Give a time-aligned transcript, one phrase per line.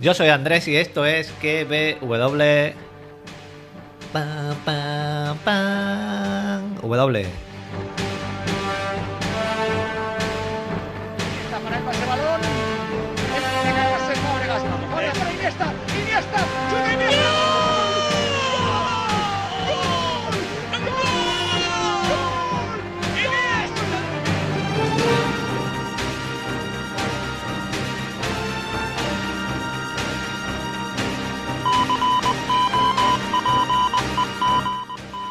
[0.00, 2.42] Yo soy Andrés y esto es KBW.
[6.80, 7.26] W.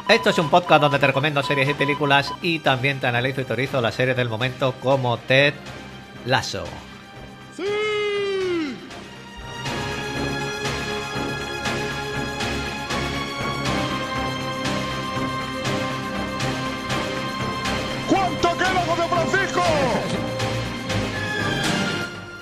[0.10, 3.44] Esto es un podcast donde te recomiendo series y películas y también te analizo y
[3.44, 5.54] teorizo las series del momento como Ted
[6.26, 6.64] Lasso.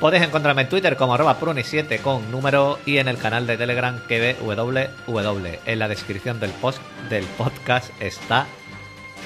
[0.06, 4.00] Podéis encontrarme en Twitter como arroba pruni7 con número y en el canal de Telegram
[4.08, 5.48] KBWW.
[5.66, 8.46] En la descripción del post del podcast está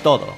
[0.04, 0.38] todo.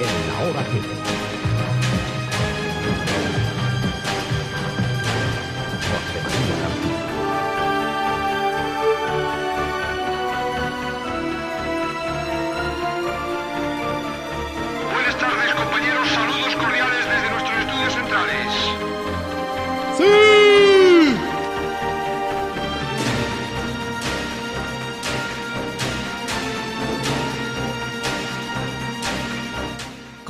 [0.00, 1.21] En la hora que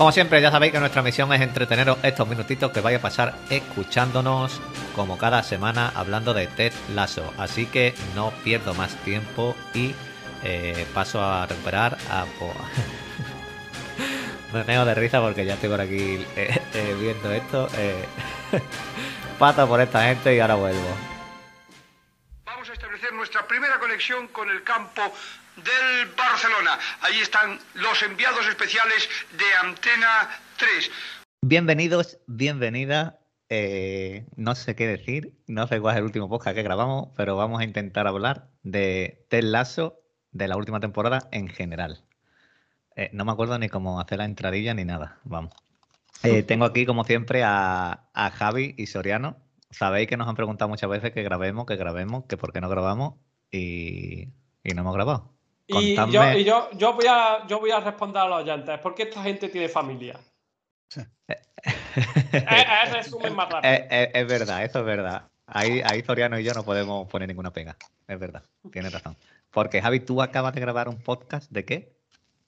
[0.02, 3.36] Como siempre, ya sabéis que nuestra misión es entreteneros estos minutitos que vais a pasar
[3.50, 4.60] escuchándonos
[4.96, 7.32] como cada semana hablando de Ted Lasso.
[7.38, 9.94] Así que no pierdo más tiempo y
[10.42, 12.24] eh, paso a recuperar a...
[14.52, 17.68] Me meo de risa porque ya estoy por aquí eh, eh, viendo esto.
[19.38, 20.96] Pato por esta gente y ahora vuelvo.
[22.44, 25.14] Vamos a establecer nuestra primera conexión con el campo
[25.56, 26.78] del Barcelona.
[27.02, 30.90] Allí están los enviados especiales de Antena 3.
[31.42, 33.18] Bienvenidos, bienvenida.
[33.48, 37.36] Eh, no sé qué decir, no sé cuál es el último podcast que grabamos, pero
[37.36, 42.02] vamos a intentar hablar de Ted Lasso de la última temporada en general.
[42.96, 45.18] Eh, no me acuerdo ni cómo hacer la entradilla ni nada.
[45.24, 45.52] Vamos.
[46.22, 49.36] Eh, tengo aquí, como siempre, a, a Javi y Soriano.
[49.70, 52.70] Sabéis que nos han preguntado muchas veces que grabemos, que grabemos, que por qué no
[52.70, 53.14] grabamos
[53.50, 54.28] y,
[54.64, 55.32] y no hemos grabado.
[55.66, 58.78] Y, yo, y yo, yo, voy a, yo voy a responder a los oyentes.
[58.80, 60.18] ¿Por qué esta gente tiene familia?
[61.24, 61.38] Es,
[62.32, 62.44] es
[62.86, 63.72] el resumen más rápido.
[63.72, 65.28] Es, es- es verdad, eso es verdad.
[65.46, 67.76] Ahí, ahí Soriano y yo no podemos poner ninguna pega.
[68.08, 69.16] Es verdad, tienes razón.
[69.50, 71.92] Porque Javi, tú acabas de grabar un podcast de qué?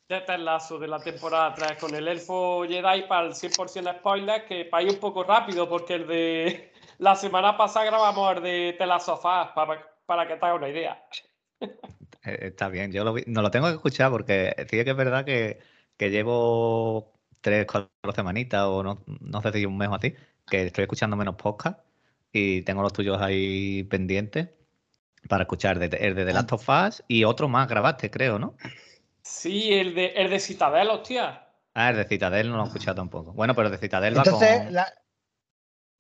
[0.08, 4.44] De Ted Lasso de la temporada 3 con el elfo Jedi para el 100% spoiler,
[4.46, 8.76] que para ir un poco rápido, porque el de la semana pasada grabamos el de
[9.22, 11.02] Fast, para, para que te hagas una idea.
[12.24, 14.96] Eh, Está bien, yo lo vi- no lo tengo que escuchar porque sí que es
[14.96, 15.58] verdad que,
[15.96, 20.14] que llevo tres, cuatro semanitas o no, no sé si un mes o así,
[20.46, 21.80] que estoy escuchando menos podcast
[22.32, 24.50] y tengo los tuyos ahí pendientes
[25.28, 28.56] para escuchar de- el de The Last of Us y otro más grabaste, creo, ¿no?
[29.22, 31.48] Sí, el de, el de Citadel, hostia.
[31.74, 33.32] Ah, el de Citadel no lo he escuchado tampoco.
[33.32, 34.74] Bueno, pero el de Citadel va Entonces, con...
[34.74, 34.92] la,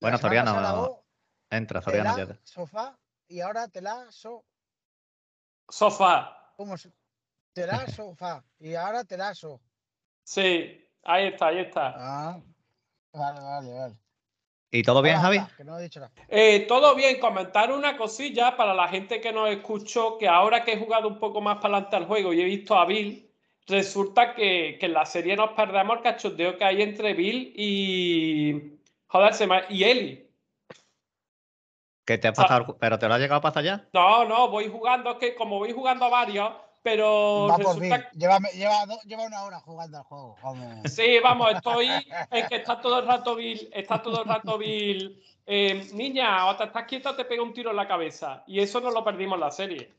[0.00, 1.00] Bueno, la Soriano,
[1.50, 2.16] entra, Soriano.
[2.18, 2.98] ya te- sofá
[3.28, 4.44] y ahora tela, so,
[5.68, 6.52] Sofá.
[6.56, 6.92] ¿cómo se?
[7.94, 9.60] Sofá y ahora telazo.
[10.24, 11.94] Sí, ahí está, ahí está.
[11.96, 12.40] Ah,
[13.12, 13.98] vale, vale, vale.
[14.70, 15.36] ¿Y todo bien, Javi?
[15.36, 16.12] habla, que no he dicho nada.
[16.26, 20.72] Eh, todo bien, comentar una cosilla para la gente que nos escuchó, que ahora que
[20.72, 23.30] he jugado un poco más para adelante al juego y he visto a Bill,
[23.68, 28.78] resulta que, que en la serie nos perdemos el cachondeo que hay entre Bill y...
[29.06, 29.62] Joder, se me...
[29.68, 30.23] y Eli.
[32.04, 32.34] ¿Qué te ha Ah.
[32.34, 32.76] pasado?
[32.78, 33.86] ¿Pero te lo ha llegado a pasar ya?
[33.92, 36.50] No, no, voy jugando, es que como voy jugando a varios,
[36.82, 40.36] pero Va resulta Lleva, lleva, lleva una hora jugando al juego.
[40.42, 40.90] vamos.
[40.92, 41.88] Sí, vamos, estoy.
[42.30, 43.70] Es que está todo el rato Bill.
[43.72, 45.22] Está todo el rato Bill.
[45.46, 48.44] eh, niña, o te estás quieta o te pega un tiro en la cabeza.
[48.46, 49.92] Y eso no lo perdimos en la serie.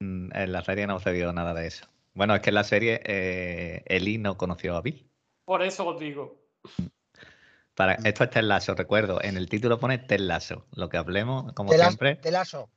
[0.00, 1.86] Mm, En la serie no se vio nada de eso.
[2.14, 5.08] Bueno, es que en la serie eh, Eli no conoció a Bill.
[5.44, 6.36] Por eso os digo.
[7.76, 9.22] Para, esto es Ted Lasso, recuerdo.
[9.22, 10.66] En el título pone Ted Lasso.
[10.72, 12.16] Lo que hablemos, como siempre.
[12.16, 12.70] Telazo.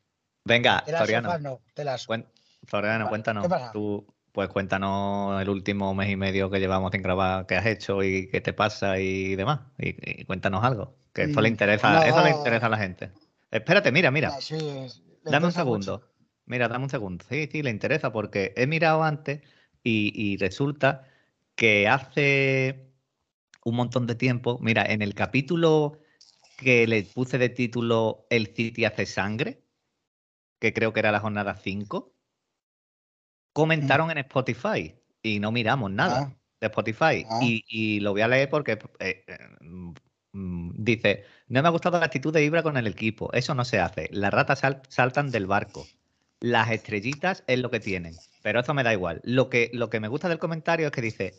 [0.45, 1.29] Venga, Telazo, Soriano.
[1.29, 2.07] fan, no, telazo.
[2.07, 2.25] cuen-
[2.69, 3.43] Soriano, cuéntanos.
[3.43, 3.71] ¿Qué pasa?
[3.71, 8.03] Tú, pues cuéntanos el último mes y medio que llevamos sin grabar, qué has hecho
[8.03, 9.61] y qué te pasa y demás.
[9.77, 10.97] Y, y cuéntanos algo.
[11.13, 13.11] Que eso le Mm, interesa, eso le interesa a la gente.
[13.51, 14.31] Espérate, mira, mira.
[14.41, 14.55] Sí,
[15.23, 15.51] Dame un mucho.
[15.51, 16.03] segundo.
[16.45, 17.25] Mira, dame un segundo.
[17.29, 19.41] Sí, sí, le interesa porque he mirado antes
[19.81, 21.05] Y, y resulta
[21.55, 22.88] que hace
[23.65, 26.00] un montón de tiempo, mira, en el capítulo
[26.57, 29.63] que le puse de título El City hace sangre,
[30.59, 32.13] que creo que era la jornada 5,
[33.53, 36.35] comentaron en Spotify y no miramos nada Ah.
[36.61, 37.25] de Spotify.
[37.29, 37.39] Ah.
[37.41, 39.94] Y, y lo voy a leer porque eh, eh, mm,
[40.33, 43.65] mm, dice, no me ha gustado la actitud de Ibra con el equipo, eso no
[43.65, 45.85] se hace, las ratas sal- saltan del barco,
[46.41, 49.21] las estrellitas es lo que tienen, pero eso me da igual.
[49.23, 51.33] Lo que, lo que me gusta del comentario es que dice,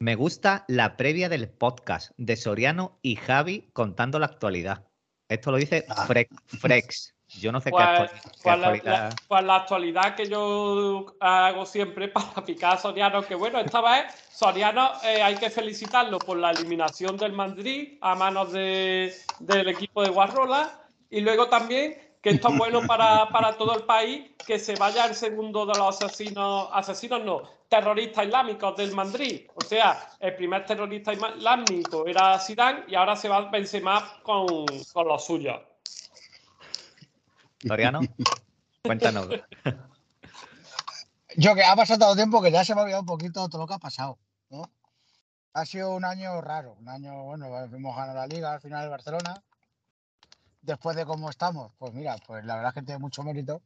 [0.00, 4.84] me gusta la previa del podcast de Soriano y Javi contando la actualidad.
[5.28, 6.06] Esto lo dice Ah.
[6.06, 6.28] Frex.
[6.46, 7.14] Frex.
[7.40, 9.10] Yo no sé qué, Pues, qué pues la, actualidad.
[9.10, 13.82] la- pues la actualidad que yo hago siempre para picar a Soriano, que bueno, esta
[13.82, 19.68] vez Soriano eh, hay que felicitarlo por la eliminación del Madrid a manos de- del
[19.68, 20.80] equipo de Guarrola
[21.10, 25.06] y luego también que esto es bueno para, para todo el país, que se vaya
[25.06, 29.46] el segundo de los asesinos, asesinos no, terroristas islámicos del Madrid.
[29.54, 34.46] O sea, el primer terrorista islámico era Zidane y ahora se va Benzema con,
[34.92, 35.60] con los suyos.
[37.66, 38.00] Soriano,
[38.82, 39.28] cuéntanos.
[41.36, 43.60] Yo que ha pasado tanto tiempo que ya se me ha olvidado un poquito todo
[43.62, 44.18] lo que ha pasado,
[44.50, 44.70] ¿no?
[45.52, 48.90] Ha sido un año raro, un año, bueno, hemos ganado la liga al final del
[48.90, 49.42] Barcelona.
[50.68, 53.62] Después de cómo estamos, pues mira, pues la verdad es que tiene mucho mérito.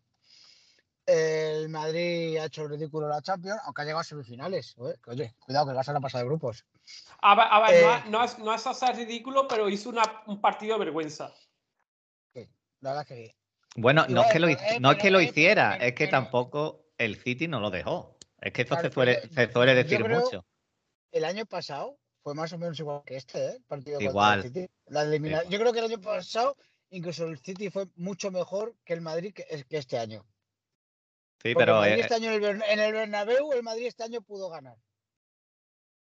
[1.05, 4.77] El Madrid ha hecho el ridículo la Champions, aunque ha llegado a semifinales.
[4.79, 6.65] Oye, cuidado que vas a la pasada de grupos.
[7.21, 9.89] A ver, a ver, no, Eh, es- no es, no es hacer ridículo, pero hizo
[9.89, 11.33] una- un partido de vergüenza.
[12.83, 13.35] La verdad es que sí.
[13.75, 16.85] Bueno, no es que lo, eh, no es que lo eh, hiciera, es que tampoco
[16.99, 18.17] el City no lo dejó.
[18.41, 20.45] Es que esto Claro, se suele, se suele yo decir creo- mucho.
[21.11, 23.59] El año pasado fue más o menos igual que este, ¿eh?
[23.67, 24.39] Partido Igual.
[24.39, 24.69] el City.
[24.87, 25.49] La elimina- Igual.
[25.53, 26.57] Yo creo que el año pasado
[26.93, 30.25] incluso el City fue mucho mejor que el Madrid que, que este año.
[31.43, 34.05] Sí, Porque pero, el eh, este año en el, en el Bernabéu, el Madrid este
[34.05, 34.77] año pudo ganar.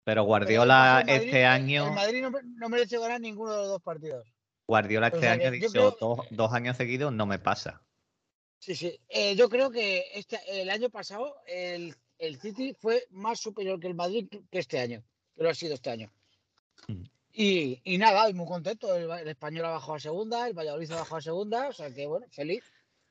[0.05, 3.83] pero Guardiola Madrid- este año, El Madrid no, no merece ganar ninguno de los dos
[3.83, 4.27] partidos.
[4.67, 7.83] Guardiola o este sea año ha dicho creo- dos, dos años seguidos no me pasa.
[8.61, 9.01] Sí, sí.
[9.09, 13.87] Eh, yo creo que este, el año pasado el, el City fue más superior que
[13.87, 15.05] el Madrid que este año,
[15.37, 16.11] que lo ha sido este año.
[16.89, 17.05] Mm.
[17.41, 18.93] Y, y nada, muy contento.
[18.97, 21.89] El, el español ha bajado a segunda, el Valladolid ha bajado a segunda, o sea
[21.95, 22.65] que bueno, feliz.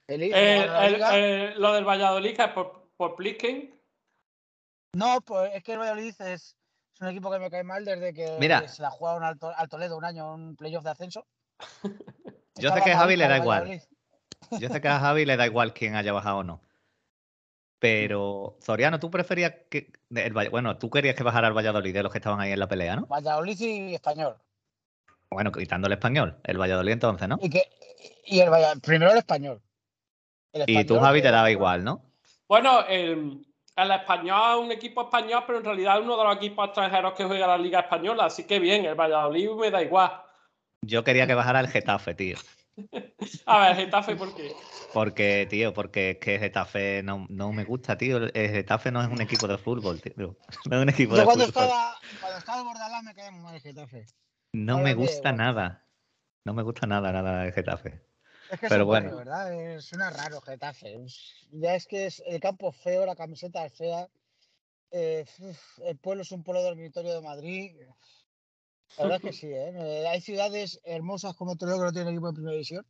[0.06, 0.34] Feliz.
[0.36, 0.66] Eh,
[1.14, 3.74] el- lo del Valladolid es por, por Plisken.
[4.96, 6.56] No, pues es que el Valladolid es, es
[7.00, 8.68] un equipo que me cae mal desde que Mira.
[8.68, 11.26] se la jugaron al, To- al Toledo un año, un playoff de ascenso.
[12.56, 13.82] Yo sé que a Javi le da igual.
[14.60, 16.60] Yo sé que a Javi le da igual quién haya bajado o no.
[17.80, 19.92] Pero, Soriano, tú preferías que.
[20.16, 22.68] el bueno, tú querías que bajara el Valladolid de los que estaban ahí en la
[22.68, 23.06] pelea, ¿no?
[23.06, 24.36] Valladolid y español.
[25.30, 26.38] Bueno, quitando el español.
[26.44, 27.38] El Valladolid entonces, ¿no?
[27.42, 27.70] Y, que,
[28.26, 29.62] y el Valladolid, primero el español.
[30.54, 32.02] El Y tú, Javi, te daba igual, ¿no?
[32.48, 33.46] Bueno, el,
[33.76, 37.14] el español es un equipo español, pero en realidad es uno de los equipos extranjeros
[37.14, 38.26] que juega la Liga Española.
[38.26, 40.12] Así que bien, el Valladolid me da igual.
[40.82, 42.38] Yo quería que bajara el Getafe, tío.
[43.46, 44.54] A ver, Getafe, ¿por qué?
[44.94, 48.18] Porque, tío, porque es que Getafe no, no me gusta, tío.
[48.18, 50.38] El Getafe no es un equipo de fútbol, tío.
[50.70, 51.66] No es un equipo Yo de cuando fútbol.
[51.66, 54.06] estaba, cuando estaba en Bordalás me caía muy mal el Getafe.
[54.54, 55.88] No ahora me gusta nada.
[56.46, 58.02] No me gusta nada, nada el Getafe.
[58.50, 59.10] Es que Pero es un bueno.
[59.10, 59.54] barrio, ¿verdad?
[59.76, 60.96] Es, suena raro Getafe.
[61.04, 64.08] Es- ya es que es el campo es feo, la camiseta es fea.
[64.92, 65.26] eh,
[65.86, 67.78] el pueblo es un pueblo dormitorio de Madrid.
[68.98, 69.74] La verdad es que sí, ¿eh?
[69.76, 72.86] Eh, Hay ciudades hermosas como Toledo que no tienen equipo en primera división.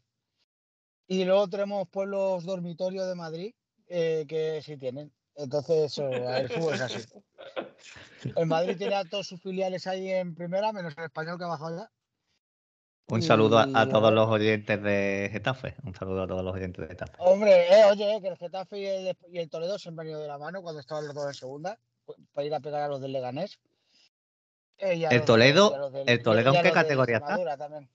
[1.08, 3.54] Y luego tenemos pueblos dormitorio de Madrid
[3.88, 5.14] eh, que sí tienen.
[5.36, 7.00] Entonces, eso, el fútbol es así.
[8.36, 11.48] El Madrid tiene a todos sus filiales ahí en primera, menos el español que ha
[11.48, 11.92] bajado ya.
[13.10, 15.76] Un saludo a, todos eh, los oyentes de Getafe.
[15.84, 17.14] Un saludo a todos los oyentes de Getafe.
[17.20, 20.20] Hombre, eh, oye, eh, que el Getafe y el, y el Toledo se han venido
[20.20, 22.88] de la mano cuando estaban los dos en segunda pu- para ir a pegar a
[22.90, 23.60] los del Leganés.
[24.80, 27.58] Eh, ¿El Toledo- del- el Toledo en qué categoría está?
[27.58, 27.90] También.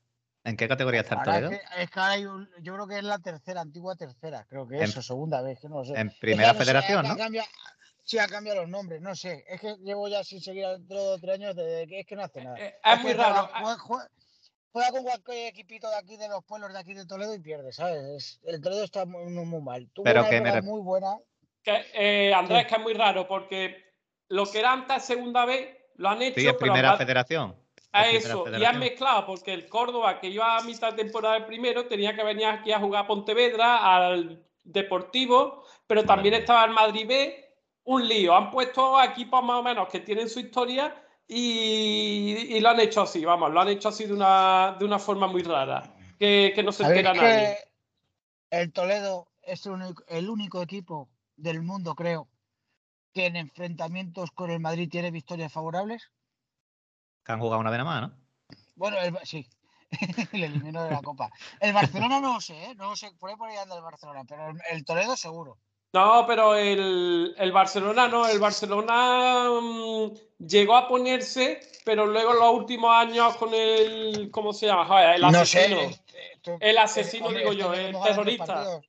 [0.44, 1.50] ¿En qué categoría está el Toledo?
[1.52, 4.44] Es que, es que ahora hay un- yo creo que es la tercera, antigua tercera,
[4.48, 5.92] creo que En- es, o segunda vez, que no lo sé.
[5.94, 7.16] En Es que primera ya no sé, federación, ¿no?
[7.16, 7.44] cambia-
[8.02, 9.44] sí, ha cambiado los nombres, no sé.
[9.48, 12.24] Es que llevo ya sin seguir dentro de tres años, desde que es que no
[12.24, 12.58] hace nada.
[12.58, 13.48] Eh, es muy raro.
[13.60, 14.08] Juega, juega-
[14.72, 17.72] juega con cualquier equipito de aquí, de los pueblos de aquí de Toledo y pierde,
[17.72, 18.02] ¿sabes?
[18.02, 19.88] Es- el Toledo está muy, mal.
[19.92, 21.16] Tuvo Pero una que me muy buena.
[21.62, 22.66] Que, eh, Andrés, Sí.
[22.70, 23.76] que es muy raro, porque
[24.28, 27.54] lo que era antes segunda vez lo han hecho, Sí, es pero primera federación.
[27.92, 31.02] a Es primera eso, y han mezclado, porque el Córdoba, que iba a mitad de
[31.04, 36.34] temporada el primero, tenía que venir aquí a jugar a Pontevedra, al Deportivo, pero también
[36.34, 38.34] estaba el Madrid B, un lío.
[38.34, 40.94] Han puesto equipos más o menos que tienen su historia
[41.26, 44.98] y, y lo han hecho así, vamos, lo han hecho así de una, de una
[44.98, 45.82] forma muy rara,
[46.18, 47.56] que, que no se ¿Sabéis entera nadie.
[48.50, 52.28] que el Toledo es el único, el único equipo del mundo, creo,
[53.12, 56.10] que en enfrentamientos con el Madrid tiene victorias favorables?
[57.24, 58.56] Que han jugado una vez nada más, ¿no?
[58.74, 59.46] Bueno, el, sí,
[60.32, 61.30] le eliminó de la Copa.
[61.60, 62.74] El Barcelona no lo sé, ¿eh?
[62.74, 65.58] no lo sé, por ahí por ahí anda el Barcelona, pero el, el Toledo seguro.
[65.94, 72.38] No, pero el, el Barcelona no, el Barcelona mm, llegó a ponerse, pero luego en
[72.38, 74.86] los últimos años con el, ¿cómo se llama?
[74.86, 75.80] Joder, el No sé, asesino.
[75.82, 78.80] este, tú- El asesino, hombre, digo este yo, el terrorista.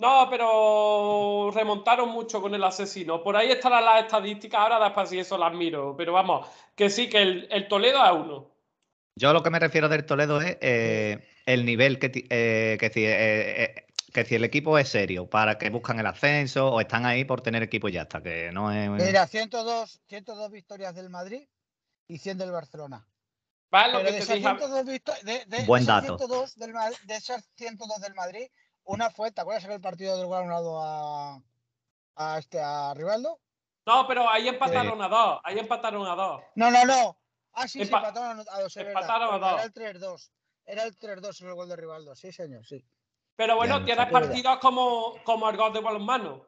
[0.00, 3.22] No, pero remontaron mucho con el asesino.
[3.22, 5.96] Por ahí estarán las estadísticas, ahora después si eso las miro.
[5.96, 8.50] Pero vamos, que sí, que el, el Toledo es uno.
[9.16, 13.04] Yo lo que me refiero del Toledo es eh, el nivel que, eh, que, si,
[13.04, 17.04] eh, eh, que si el equipo es serio, para que buscan el ascenso o están
[17.04, 18.88] ahí por tener equipo y ya está, que no es...
[18.90, 21.48] Mira, 102, 102 victorias del Madrid
[22.06, 23.04] y 100 del Barcelona.
[23.72, 23.92] ¿Vale?
[23.94, 24.48] Lo Pero que de te esas, dije.
[24.48, 26.16] 102 victo- de, de Buen dato.
[26.16, 28.46] 102 del, Ma- de esas 102 del Madrid,
[28.88, 31.40] una fue, ¿te acuerdas aquel partido del Granado a,
[32.16, 33.38] a, este, a Rivaldo?
[33.86, 35.40] No, pero ahí empataron a dos.
[35.44, 36.42] Ahí empataron a dos.
[36.54, 37.16] No, no, no.
[37.52, 38.76] Ah, sí, sí, Empa- empataron a dos.
[38.76, 39.52] empataron a dos.
[39.52, 40.30] Era el 3-2.
[40.64, 42.14] Era el 3-2 en el gol de Rivaldo.
[42.14, 42.84] Sí, señor, sí.
[43.36, 46.46] Pero bueno, tienes partidos como, como el gol de balonmano.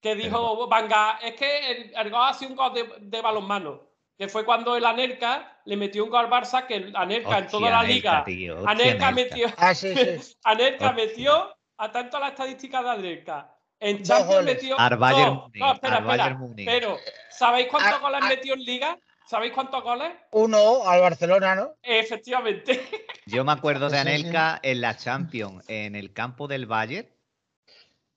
[0.00, 3.80] Que dijo Vanga, es que el, el gol ha sido un gol de, de balonmano.
[4.18, 7.46] Que fue cuando el Anelka le metió un gol al Barça, que el Anelka en
[7.48, 8.22] toda la liga.
[8.24, 9.94] tío, hostia, metió, Ah, sí,
[10.96, 11.88] metió, a
[12.20, 13.56] la estadística de Anelka.
[13.80, 14.78] En Champions metió.
[14.78, 16.38] Al Bayern no, Múnich, no, espera, espera.
[16.64, 16.98] Pero,
[17.30, 18.28] ¿sabéis cuántos Ah, goles ah.
[18.28, 18.98] metió en Liga?
[19.26, 20.12] ¿Sabéis cuántos goles?
[20.30, 21.74] Uno al Barcelona, ¿no?
[21.82, 22.80] Efectivamente.
[23.26, 24.14] Yo me acuerdo de Sí, sí, sí.
[24.20, 27.08] Anelka en la Champions, en el campo del Bayern.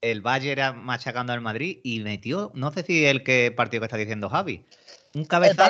[0.00, 3.86] El Bayern era machacando al Madrid y metió, no sé si el que partido que
[3.86, 4.64] está diciendo Javi,
[5.16, 5.26] un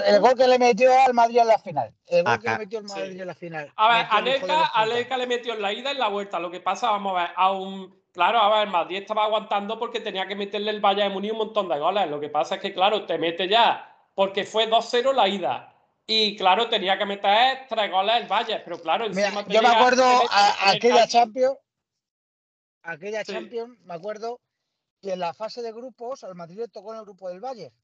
[0.07, 1.95] El, gol que le metió al Madrid en la final.
[2.07, 3.21] El gol que le metió al Madrid Sí.
[3.21, 3.73] en la final.
[3.76, 4.71] A ver, puta.
[4.75, 6.41] Anelka le metió en la ida y en la vuelta.
[6.41, 7.97] Lo que pasa, vamos a ver, a un.
[8.12, 11.38] Claro, a ver, Madrid estaba aguantando porque tenía que meterle el Bayern de Múnich un
[11.38, 12.09] montón de goles.
[12.11, 15.73] Lo que pasa es que, claro, te mete ya, porque fue 2-0 la ida.
[16.07, 20.05] Y claro, tenía que meter tres goles el Bayern, pero claro, Mira, yo me acuerdo
[20.05, 21.57] a, a aquella Champions,
[22.83, 23.33] aquella Sí.
[23.33, 24.41] Champions, me acuerdo
[25.03, 27.75] que en la fase de grupos al Madrid le tocó en el grupo del Bayern.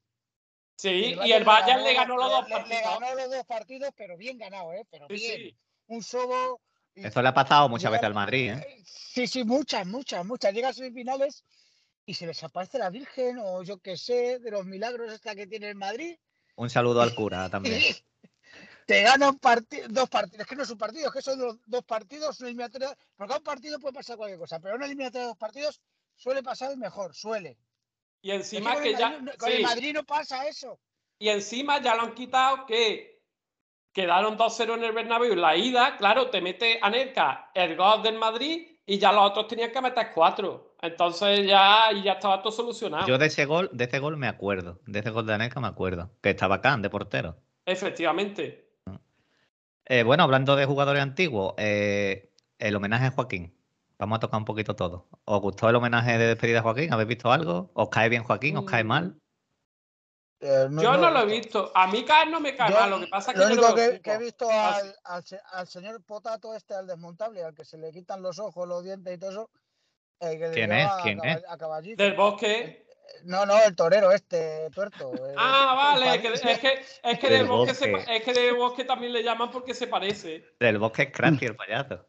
[0.77, 2.83] Sí, y el Bayern le ganó los dos le- le partidos.
[3.01, 4.85] ganó los dos partidos, pero bien ganado, ¿eh?
[4.91, 5.37] Pero Sí, bien.
[5.41, 5.59] sí.
[5.87, 6.61] Un sobo.
[6.95, 8.67] y- Eso le ha pasado muchas Llega- veces al Madrid, ¿eh?
[8.69, 10.53] Eh, Sí, sí, muchas, muchas, muchas.
[10.53, 11.45] Llega a semifinales
[12.05, 15.47] y se les aparece la Virgen o yo qué sé, de los milagros esta que
[15.47, 16.17] tiene el Madrid.
[16.57, 17.81] Un saludo al cura también.
[18.87, 20.41] Te ganan parti- dos partidos.
[20.43, 22.97] Es que no es un partido, es que son dos, dos partidos, una eliminatoria.
[23.17, 25.81] Porque a un partido puede pasar cualquier cosa, pero a una eliminatoria de dos partidos
[26.17, 27.57] suele pasar mejor, suele.
[28.23, 29.11] Y Es que encima con que ya.
[29.11, 29.63] Madrid con el.
[29.63, 30.79] Madrid no pasa eso.
[31.19, 33.21] Y encima ya lo han quitado que
[33.93, 35.35] quedaron 2-0 en el Bernabéu.
[35.35, 39.71] La ida, claro, te mete Anelka el gol del Madrid y ya los otros tenían
[39.71, 40.75] que meter cuatro.
[40.81, 43.07] Entonces ya, y ya estaba todo solucionado.
[43.07, 44.81] Yo de ese gol, de ese gol me acuerdo.
[44.87, 46.11] De ese gol de Anelka me acuerdo.
[46.21, 47.37] Que estaba Can de portero.
[47.67, 48.69] Efectivamente.
[49.85, 53.55] Eh, bueno, hablando de jugadores antiguos, eh, el homenaje a Joaquín.
[54.03, 55.07] Vamos a tocar un poquito todo.
[55.27, 56.93] ¿Os gustó el homenaje de despedida a Joaquín?
[56.93, 57.71] ¿Habéis visto algo?
[57.75, 58.57] ¿Os cae bien Joaquín?
[58.57, 59.17] ¿Os cae Mm, mal?
[60.41, 61.71] Eh, Yo no lo he visto.
[61.73, 62.91] A mí caer no me cae Yo mal.
[62.91, 65.41] Lo que pasa es que Lo yo único que, que he visto al, al se-
[65.53, 69.15] al señor Potato este, al desmontable, al que se le quitan los ojos, los dientes
[69.15, 69.51] y todo eso.
[70.19, 70.91] eh, que ¿Quién es?
[71.05, 71.45] ¿Quién es?
[71.49, 72.03] a caballito.
[72.03, 72.85] Del bosque.
[73.23, 75.13] No, no, el torero este, tuerto.
[75.29, 76.21] eh, Ah, vale.
[76.21, 78.17] que- es que, es que Del del bosque, se bosque.
[78.17, 80.45] es que del bosque también le llaman porque se parece.
[80.59, 82.05] Del bosque es Cranky, el payaso.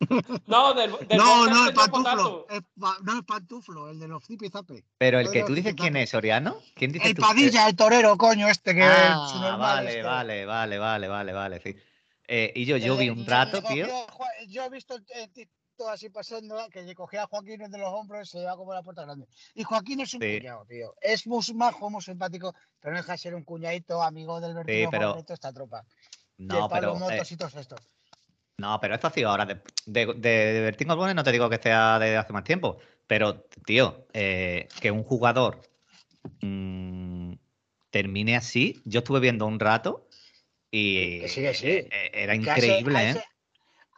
[0.46, 2.46] No, del, del No, no, es el pantuflo.
[2.50, 4.84] El no, el pantuflo, el de los zipizape.
[4.98, 6.58] Pero el que tú dices quién es, Soriano.
[6.74, 7.22] ¿Quién dice El tú?
[7.22, 10.02] Padilla, el torero, coño, este que Ah, normal vale, este.
[10.02, 11.74] vale, vale, vale, vale, vale, sí.
[12.28, 13.86] Eh, y yo, yo vi de- un rato, tío.
[14.48, 18.28] Yo he visto el, TikTok así pasando, que le cogía a Joaquín de los hombros
[18.28, 19.26] y se lleva como la puerta grande.
[19.54, 20.38] Y Joaquín es un Sí.
[20.38, 20.94] cuñado, tío.
[21.00, 24.90] Es muy majo, muy simpático, pero no deja de ser un cuñadito amigo del vertido
[24.90, 25.84] pero- favorito de esta tropa.
[26.38, 26.96] y el No, pero.
[27.10, 27.80] eh, y todos estos.
[28.58, 29.44] No, pero esto ha sido ahora.
[29.44, 32.78] De, de, de, Bertín Osborne no te digo que sea de hace más tiempo.
[33.06, 35.60] Pero, tío, eh, que un jugador
[36.40, 37.34] mm,
[37.90, 38.80] termine así.
[38.84, 40.08] Yo estuve viendo un rato
[40.70, 41.66] y Que sí, que sí.
[41.68, 43.10] eh, eh, era Que a ese- increíble, a ¿eh?
[43.10, 43.24] ese,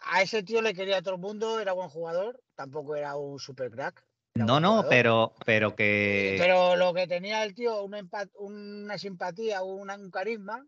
[0.04, 3.38] a ese tío le quería a todo el mundo, era buen jugador, tampoco era un
[3.38, 4.04] super crack.
[4.34, 4.88] No, no, jugador.
[4.90, 6.36] pero, pero que.
[6.38, 8.02] Pero lo que tenía el tío, una,
[8.34, 10.64] una simpatía, un carisma,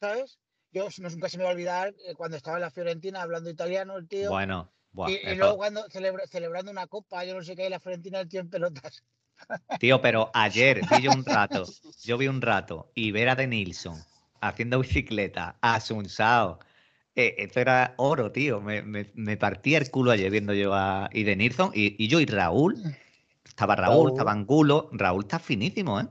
[0.00, 0.38] ¿sabes?
[0.72, 3.50] Yo no, nunca se me va a olvidar eh, cuando estaba en la Fiorentina hablando
[3.50, 4.30] italiano, el tío.
[4.30, 7.80] Bueno, buah, y, luego cuando celebra- celebrando una copa, yo no sé qué, y la
[7.80, 9.04] Fiorentina el tío en pelotas.
[9.80, 11.66] Tío, pero ayer vi yo un rato,
[12.02, 14.02] yo vi un rato y ver a De Nilsson
[14.40, 16.58] haciendo bicicleta, Asunsao,
[17.14, 18.60] eh, esto era oro, tío.
[18.60, 22.08] Me, me, me partía el culo ayer viendo yo a y De Nilsson y, y
[22.08, 22.82] yo y Raúl,
[23.44, 24.10] Estaba Raúl, Raúl.
[24.10, 24.88] estaba Angulo.
[24.92, 26.06] Raúl está finísimo, ¿eh?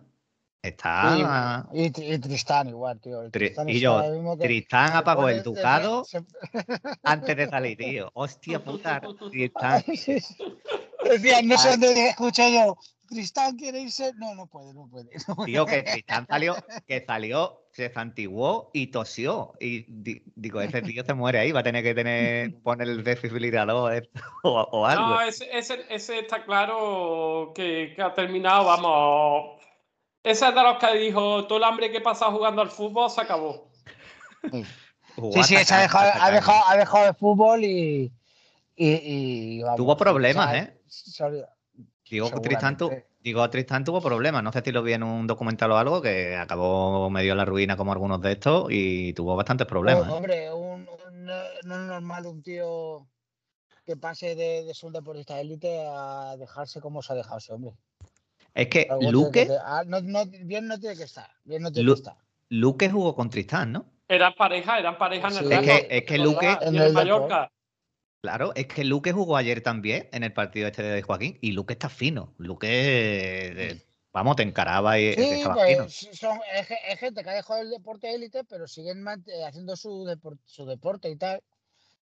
[0.67, 1.65] Está.
[1.73, 3.21] Y, y- y Tristán igual, tío.
[3.21, 6.23] el Tri- Tristán y yo, ahora mismo que Tristán apagó el ducado se-
[7.03, 8.09] antes de salir, tío.
[8.13, 9.01] Hostia puta.
[9.31, 9.83] Tristán.
[11.03, 12.77] Decía, no sé dónde escuché yo.
[13.07, 14.13] Tristán quiere irse.
[14.17, 15.09] No, no puede, no puede.
[15.27, 15.45] no puede.
[15.45, 16.55] Tío, que Tristán salió,
[16.87, 19.53] que salió, se santiguó y tosió.
[19.59, 23.03] Y di- digo, ese tío se muere ahí, va a tener que tener, poner el
[23.03, 24.09] desfibrilador eh,
[24.43, 25.09] o, o algo.
[25.09, 29.54] No, ese, ese, ese está claro que, que ha terminado, vamos.
[30.25, 33.21] Ese es de los que dijo, todo el hambre que pasa jugando al fútbol se
[33.21, 33.69] acabó.
[35.31, 38.11] Sí, sí, se ha dejado, ha dejado, ha dejado el fútbol y.
[38.75, 38.89] y,
[39.59, 41.47] y, vamos, Tuvo problemas, o sea, ¿eh?
[42.09, 42.91] Digo, Tristán, tu-
[43.21, 44.43] digo, Tristán tuvo problemas.
[44.43, 47.45] No sé si lo vi en un documental o algo que acabó medio en la
[47.45, 50.03] ruina como algunos de estos y tuvo bastantes problemas.
[50.09, 50.17] Oh, ¿eh?
[50.17, 53.07] hombre, un, un, no es normal un tío
[53.85, 57.37] que pase de, de ser un deportista de élite a dejarse como se ha dejado
[57.37, 57.71] ese hombre.
[58.55, 61.29] Es que Algo Luque, que te- ah, no, no, bien no tiene que estar.
[61.43, 62.15] Bien no tiene Lu- que estar.
[62.49, 63.85] Luque jugó con Tristán, ¿no?
[64.07, 67.51] Eran pareja, eran pareja en el Es que- es que Luque- En el Mallorca.
[68.21, 71.73] Claro, es que Luque jugó ayer también en el partido este de Joaquín y Luque
[71.73, 72.33] está fino.
[72.37, 76.13] Luque, eh, vamos, te encaraba y Sí, estaba pues, fino.
[76.13, 79.43] son, es, ge- es gente que ha dejado el deporte de élite, pero siguen eh,
[79.45, 81.43] haciendo su, depor- su deporte y tal,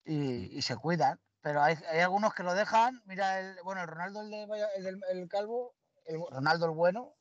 [0.05, 1.19] y, y se cuidan.
[1.41, 3.01] Pero hay, hay algunos que lo dejan.
[3.07, 5.75] Mira, el, bueno, el Ronaldo, el, de Valla- el del- el calvo,
[6.07, 7.15] el Ronaldo el bueno,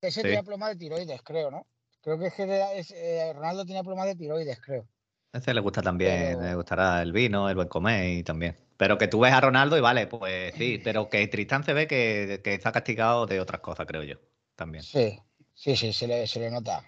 [0.00, 0.26] ese Sí.
[0.26, 1.66] tenía problemas de tiroides, creo, ¿no?
[2.00, 4.88] Creo que es que es, eh, Ronaldo tenía problemas de tiroides, creo.
[5.32, 8.58] A ese le gusta también, Pero- le gustará el vino, el buen comer y también.
[8.76, 11.86] Pero que tú ves a Ronaldo y vale, pues sí, pero que Tristán se ve
[11.86, 14.16] que, que está castigado de otras cosas, creo yo,
[14.56, 14.82] también.
[14.82, 15.18] Sí,
[15.54, 16.84] sí, sí, se le, se le nota.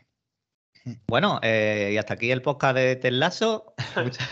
[1.06, 2.96] Bueno, eh, y hasta aquí el podcast de.
[3.96, 4.28] Muchas-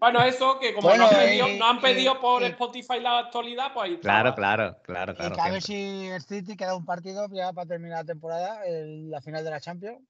[0.00, 3.00] Bueno, eso que como Bueno, nos, han pedido, y- han y- pedido por y- Spotify
[3.00, 4.02] la actualidad, pues ahí está.
[4.02, 5.34] claro, claro, claro, Y claro.
[5.34, 9.10] que a ver si el City queda un partido ya para terminar la temporada, el-
[9.10, 10.00] la final de la Champions.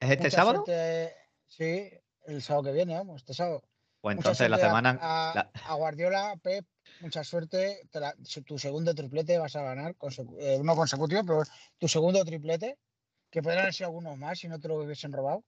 [0.00, 0.64] ¿Es este Mucha sábado?
[0.64, 1.14] suerte,
[1.46, 1.88] sí,
[2.26, 3.62] el sábado que viene, vamos, este sábado.
[4.00, 4.98] Pues entonces la semana.
[5.00, 6.64] A, la- a Guardiola, Pep,
[7.00, 7.82] mucha suerte.
[7.92, 11.42] te la- su- tu segundo triplete vas a ganar, consecu- eh, no consecutivo, pero
[11.78, 12.76] tu segundo triplete,
[13.32, 15.42] que podrían haber sido algunos más si no te lo hubiesen robado,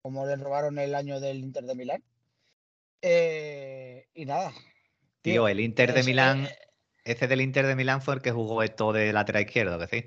[0.00, 2.02] como le robaron el año del Inter de Milán.
[3.02, 4.52] Eh, y nada.
[5.20, 6.48] Tío, el Inter de es- Milán,
[7.04, 10.04] ese del Inter de Milán fue el que jugó esto de lateral izquierdo, que sí.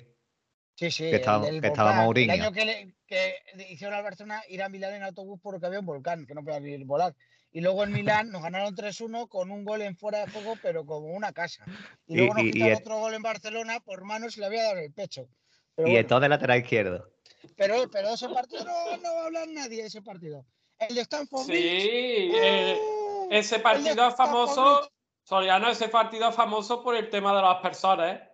[0.75, 2.05] Sí, sí, que el estaba- del que estaba volcán.
[2.05, 2.33] Mourinho.
[2.33, 3.35] El año que, le- que
[3.69, 6.59] hicieron al Barcelona ir a Milán en autobús porque había un volcán, que no podía
[6.59, 7.15] ni volar.
[7.51, 10.85] Y luego en Milán nos ganaron 3-1 con un gol en fuera de juego, pero
[10.85, 11.63] como una casa.
[12.05, 14.39] Y Y- luego nos y- y quitaron el- otro gol en Barcelona por manos y
[14.39, 15.27] le había dado en el pecho.
[15.75, 17.11] Pero, Y bueno, esto de lateral izquierdo.
[17.57, 20.45] Pero, pero ese partido no, no va a hablar nadie de ese partido.
[20.79, 23.27] El de Stanford Sí, eh, ¡uh!
[23.31, 24.89] ese partido es famoso.
[25.23, 28.15] Soriano, ese partido es famoso por el tema de los aspersores.
[28.15, 28.29] ¿eh?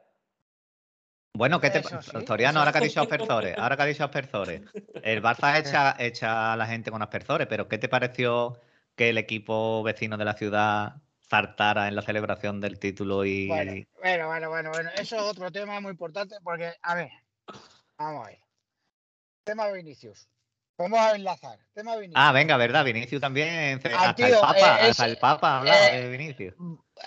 [1.34, 1.96] Bueno, ¿qué te sí,
[2.28, 4.62] Soriano, ahora que ha dicho aspersores, ahora que ha dicho aspersores.
[5.02, 8.60] El Barça echa, echa a la gente con aspersores, pero ¿qué te pareció
[8.96, 13.48] que el equipo vecino de la ciudad saltara en la celebración del título y.
[13.48, 14.90] Bueno, bueno, bueno, bueno, bueno.
[14.96, 17.10] Eso es otro tema muy importante porque, a ver,
[17.98, 18.40] vamos a ver.
[19.44, 20.28] Tema Vinicius.
[20.78, 21.60] Vamos a enlazar.
[21.74, 22.16] Tema Vinicius.
[22.18, 23.80] Ah, venga, verdad, Vinicius también.
[23.94, 26.56] Ah, hasta, tío, el Papa, eh, hasta es- el Papa hablaba eh, de Vinicius.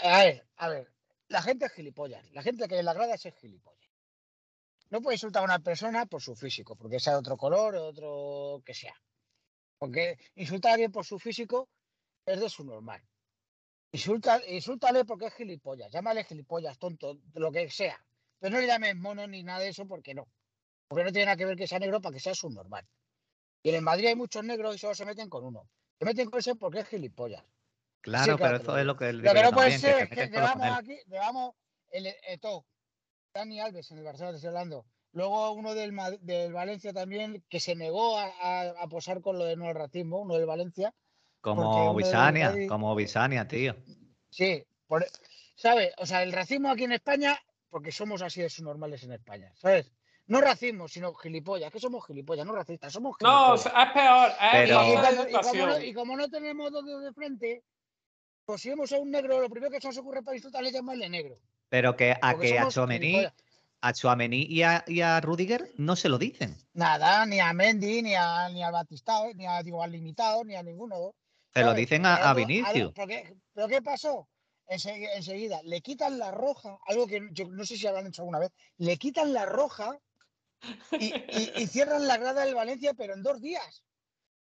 [0.02, 0.92] A ver, a ver.
[1.28, 2.30] La gente es gilipollas.
[2.32, 3.90] La gente que en la grada es gilipollas.
[4.90, 7.86] No puede insultar a una persona por su físico, porque sea de otro color o
[7.86, 8.94] otro que sea.
[9.78, 11.68] Porque insultar a alguien por su físico
[12.24, 13.02] es de su normal.
[13.90, 15.90] Insulta, insúltale porque es gilipollas.
[15.90, 17.98] Llámale gilipollas, tonto, lo que sea.
[18.38, 20.28] Pero no le llames mono ni nada de eso porque no.
[20.88, 22.86] Porque no tiene nada que ver que sea negro para que sea su normal.
[23.62, 25.68] Y en el Madrid hay muchos negros y solo se meten con uno.
[25.98, 27.44] Se meten con ese porque es gilipollas.
[28.00, 30.02] Claro, claro, pero eso es lo que él Lo que no puede también, ser que
[30.04, 31.54] es que llevamos aquí, llevamos
[31.90, 32.64] el Eto,
[33.34, 34.86] Dani Alves en el Barcelona, te estoy hablando.
[35.12, 39.44] Luego uno del, del Valencia también, que se negó a, a- a posar con lo
[39.44, 40.94] de no al racismo, uno del Valencia.
[41.40, 43.74] Como Bisania, como Bisania, tío.
[44.30, 45.06] Sí, por,
[45.56, 45.92] ¿sabes?
[45.98, 47.38] O sea, el racismo aquí en España,
[47.70, 49.90] porque somos así de subnormales en España, ¿sabes?
[50.28, 53.62] No racismo, sino gilipollas, que somos gilipollas, no racistas, somos No, gilipollas.
[53.62, 55.84] sea, es peor, es Pero- Y, como, y como no, educación.
[55.84, 57.62] y como no tenemos dos dedos de frente,
[58.44, 60.74] pues si vemos a un negro, lo primero que se nos ocurre para insultarle es
[60.74, 61.38] llamarle negro.
[61.68, 63.32] Pero que a Porque que a gilipollas.
[63.82, 66.56] a Chouameni y a, y a Rudiger no se lo dicen.
[66.72, 70.54] Nada, ni a Mendy, ni a ni al Batistao, ni a digo al limitado, ni
[70.56, 71.14] a ninguno.
[71.54, 72.92] Se lo dicen a, a Vinicius.
[73.54, 74.28] ¿Pero qué pasó?
[74.68, 78.40] Ense- enseguida, le quitan la roja, algo que yo no sé si habrán hecho alguna
[78.40, 79.96] vez, le quitan la roja
[80.92, 83.82] y, y- y cierran la grada del Valencia, pero en dos días.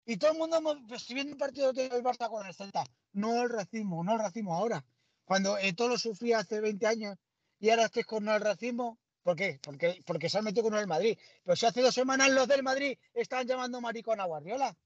[0.05, 3.43] Y todo el mundo, pues, si viendo un partido del Barça con el Celta, no
[3.43, 4.85] el racismo, no el racismo ahora.
[5.25, 7.17] Cuando todo lo sufría hace 20 años
[7.61, 8.99] y ahora estáis con el racismo.
[9.23, 9.61] ¿Por qué?
[9.63, 11.17] Porque, porque se han metido con el Madrid.
[11.45, 14.77] Pero si hace dos semanas los del Madrid estaban llamando maricón a Guardiola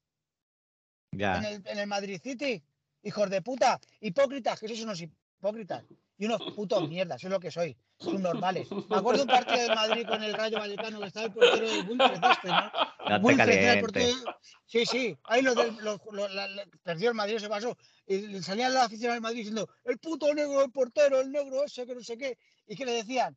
[1.11, 1.37] Ya.
[1.39, 2.63] en el, en el Madrid City.
[3.01, 5.83] Hijos de puta, hipócritas, que sois unos hipócritas.
[6.19, 7.75] Y unos putos mierdas, eso es lo que sois.
[7.99, 8.67] Son normales.
[8.89, 11.81] Me acuerdo un partido del Madrid con el Rayo Vallecano que estaba el portero de
[11.81, 12.71] Wilfred este, ¿no?
[13.09, 13.81] No te Wilfred era el calientes.
[13.81, 14.37] portero.
[14.67, 15.17] Sí, sí.
[15.23, 17.75] Ahí los del, los, los- la- la- perdió el Madrid, se pasó.
[18.05, 21.85] Y salían la afición del Madrid diciendo, el puto negro, el portero, el negro ese,
[21.87, 22.37] que no sé qué.
[22.67, 23.35] Y que le decían,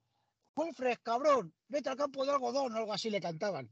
[0.56, 3.70] Wilfred, cabrón, vete al campo de algodón o algo así le cantaban.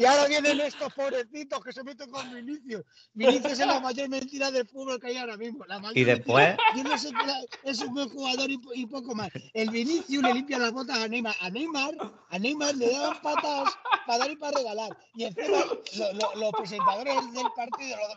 [0.00, 2.84] y ahora vienen estos pobrecitos que se meten con Vinicius.
[3.12, 5.64] Vinicius es la mayor mentira del fútbol que hay ahora mismo.
[5.66, 6.72] La mayor Y después, mentira.
[6.76, 9.28] Yo no sé qué la- es un buen jugador y, y poco más.
[9.52, 11.34] El Vinicius le limpia las botas a Neymar.
[11.40, 11.94] A Neymar,
[12.30, 13.74] a Neymar le daban patas
[14.06, 14.96] para dar y para regalar.
[15.14, 15.58] Y encima
[15.98, 18.14] lo- lo- los presentadores del partido, los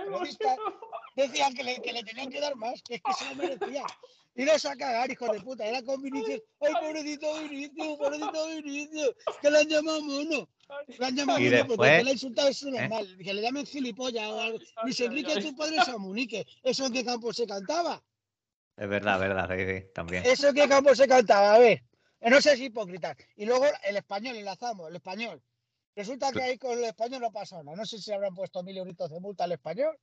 [0.00, 0.56] periodistas,
[1.16, 3.84] decían que le, que le tenían que dar más, que es que se lo merecía.
[4.36, 5.64] Y a cagar, hijo de puta.
[5.64, 6.42] Era con Vinicius.
[6.60, 7.98] ¡Ay, pobrecito Vinicius!
[7.98, 9.14] ¡Pobrecito Vinicius!
[9.40, 10.48] Que le han llamado mono.
[10.98, 12.70] Le han llamado mono porque le ha insultado es ¿eh?
[12.70, 13.16] normal.
[13.22, 14.58] Que le llamen gilipollas o algo.
[14.82, 16.44] Luis Enrique, tu padre es Amunique.
[16.64, 18.02] ¿Eso en qué campo se cantaba?
[18.76, 20.24] es verdad, verdad, sí, sí, también.
[20.26, 21.54] ¿Eso en qué campo se cantaba?
[21.54, 21.84] A ver.
[22.20, 23.16] Eh, No seas hipócrita.
[23.36, 25.40] Y luego el español, enlazamos, el español.
[25.94, 27.76] Resulta que ahí con el español no pasa nada.
[27.76, 29.96] No sé si habrán puesto mil euritos de multa al español,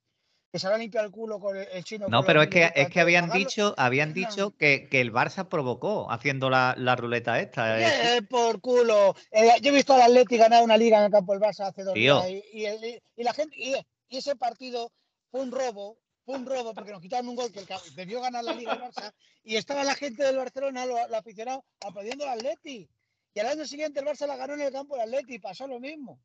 [0.52, 2.08] que se habrá limpiado el culo con el, el chino.
[2.10, 3.40] No, pero es que, es que habían pagarlo.
[3.46, 7.80] dicho, habían dicho que, que el Barça provocó haciendo la, la ruleta esta.
[7.80, 8.18] eh.
[8.18, 9.16] Eh, por culo.
[9.32, 11.84] Eh, yo he visto al Atleti ganar una liga en el campo del Barça hace
[11.84, 11.94] dos
[12.26, 13.76] días y, y el- y la gente y,
[14.10, 14.92] ese partido
[15.30, 18.44] fue un robo, fue un robo porque nos quitaron un gol que el debió ganar
[18.44, 22.40] la liga el Barça y estaba la gente del Barcelona, los lo aficionados, aplaudiendo al
[22.40, 22.90] Atleti.
[23.34, 25.66] Y al año siguiente el Barça la ganó en el campo del Atleti y pasó
[25.66, 26.20] lo mismo.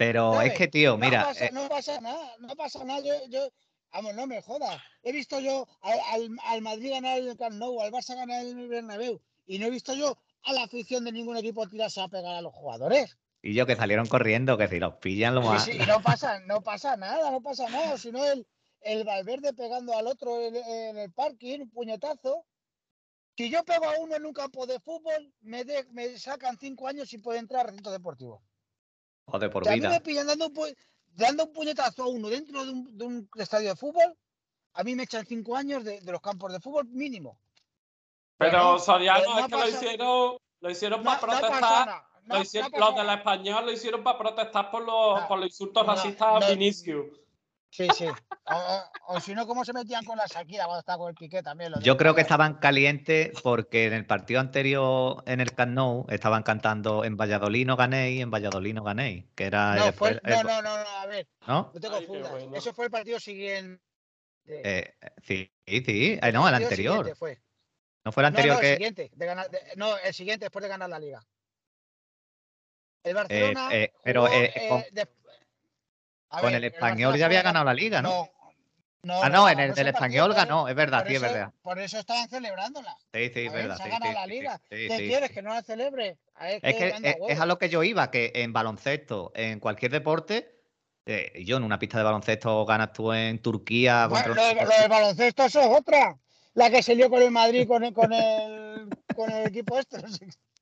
[0.00, 0.54] Pero es ¿sabes?
[0.58, 3.00] que, tío, No mira, pasa, eh, no pasa nada, no pasa nada.
[3.00, 3.50] Yo, yo,
[3.92, 4.80] vamos, no me jodas.
[5.02, 8.66] He visto yo al, al- al Madrid ganar el Camp Nou, al Barça ganar el
[8.66, 12.34] Bernabéu y no he visto yo a la afición de ningún equipo tirarse a pegar
[12.34, 13.18] a los jugadores.
[13.42, 15.64] y yo que salieron corriendo, que si los pillan lo más.
[15.64, 17.98] sí, no pasa, no pasa nada, no pasa nada.
[17.98, 18.46] Si no, el,
[18.80, 22.46] el Valverde pegando al otro en, en el parking, un puñetazo.
[23.36, 26.88] Si yo pego a uno en un campo de fútbol, me, de- me sacan cinco
[26.88, 28.42] años y puede entrar al recinto deportivo.
[29.30, 29.90] Joder, por Si a mí vida.
[29.90, 30.76] me pillan dando un, pu-
[31.14, 34.16] dando un puñetazo a uno dentro de un, de un estadio de fútbol,
[34.74, 37.38] a mí me echan cinco años de, de los campos de fútbol mínimo.
[38.38, 42.02] Pero no, Soriano no es que lo hicieron, lo hicieron No, para protestar.
[42.26, 42.70] los del
[43.06, 43.14] nada.
[43.14, 46.46] español lo hicieron para protestar por los, No, por los insultos no, racistas a no.
[46.48, 47.06] Vinicius.
[47.70, 48.06] Sí, sí.
[48.06, 51.14] O, o- o si no, ¿cómo se metían con la Shakira cuando estaba con el
[51.14, 51.72] Piqué también?
[51.80, 56.42] Yo creo que estaban calientes porque en el partido anterior en el Camp Nou estaban
[56.42, 60.20] cantando en Valladolid no ganéis, en Valladolid no ganéis, que era No, el- fue, el-
[60.24, 61.70] no, el- no, no, no, a ver, ¿no?
[61.72, 62.30] no te Ay, confundas.
[62.32, 62.56] bueno.
[62.56, 63.80] Eso fue el partido siguiente.
[64.46, 67.14] Eh, sí, sí, eh, no, el anterior.
[67.16, 67.40] fue.
[68.04, 69.10] No fue el anterior no, el que siguiente.
[69.14, 71.24] de ganar- de- no, el siguiente después de ganar la liga.
[73.04, 73.68] El Barcelona.
[73.72, 75.08] eh, pero, jugó, eh, eh, con- de-
[76.30, 78.28] a con ver, el español ya había ganado la liga, ¿no?
[79.02, 81.50] No, ah, no, en el del español ganó, es verdad, sí, es verdad.
[81.62, 82.94] Por eso estaban celebrándola.
[83.14, 83.76] Sí, sí, es verdad.
[83.78, 84.60] se ha ganado la liga.
[84.68, 85.30] ¿Qué quieres?
[85.30, 86.18] ¿Que no la celebre?
[86.60, 90.54] Es que a lo que yo iba, que en baloncesto, en cualquier deporte,
[91.06, 95.44] eh, yo en una pista de baloncesto ganas tú en Turquía lo, de- del baloncesto,
[95.44, 96.18] eso es otra.
[96.52, 99.96] La que se lió con el Madrid, con el, con el, con el equipo este.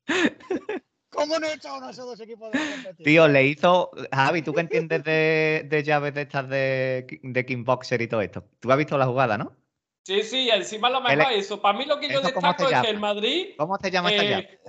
[1.18, 2.94] ¿Cómo no he echado a esos dos equipos de la?
[3.04, 3.90] Tío, le hizo.
[4.12, 8.44] Javi, ¿tú qué entiendes de, de llaves de estas de, de Kickboxer y todo esto?
[8.60, 9.56] Tú has visto la jugada, ¿no?
[10.04, 11.60] Sí, sí, y encima lo mejor es- es eso.
[11.60, 14.10] Para mí lo que yo ¿Eso cómo destaco es que el Madrid ¿Cómo se llama
[14.10, 14.60] esta eh, llave?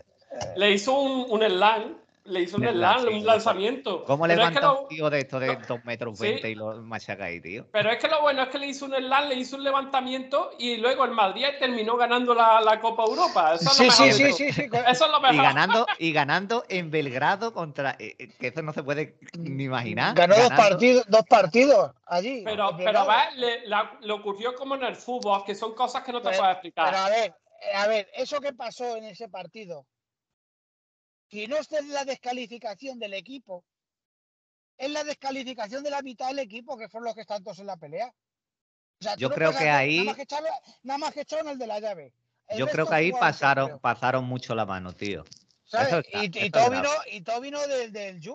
[0.58, 1.98] le hizo un, un slam,
[2.30, 4.04] le hizo un sí, un lo- lanzamiento.
[4.06, 6.24] ¿Cómo Pero es que levanta lo- un tío de esto de 2 metros Sí.
[6.24, 7.66] 20 y lo machaca ahí, tío?
[7.72, 10.52] Pero es que lo bueno es que le hizo un slam, le hizo un levantamiento
[10.60, 13.56] y luego el Madrid terminó ganando la, la Copa Europa.
[13.56, 14.14] Eso es Sí, lo sí, mejor.
[14.16, 14.62] sí, sí, sí.
[14.88, 15.44] Eso es lo Y mejor.
[15.44, 17.96] ganando, y ganando en Belgrado contra.
[18.00, 20.16] eh, eh, que eso no se puede ni imaginar.
[20.16, 22.44] Ganó dos partidos, dos partidos allí.
[22.46, 23.06] Pero, pero.
[23.08, 23.36] ¿ves?
[23.38, 26.40] Le, la- le ocurrió como en el fútbol, que son cosas que no te Pero-
[26.40, 26.86] puedo explicar.
[26.86, 29.86] Pero a ver, eh, a ver, eso que pasó en ese partido,
[31.30, 33.64] si no es la descalificación del equipo,
[34.78, 37.68] es la descalificación de la mitad del equipo, que fueron los que están todos en
[37.68, 38.08] la pelea.
[39.00, 41.22] O sea, tú Yo no creo que ahí- Nada más que, echarle- nada más que
[41.22, 42.14] echaron el de la llave.
[42.48, 45.24] El Yo creo que ahí pasaron, pasaron mucho la mano, tío.
[45.72, 48.30] está- y, todo vino, y todo vino del, del que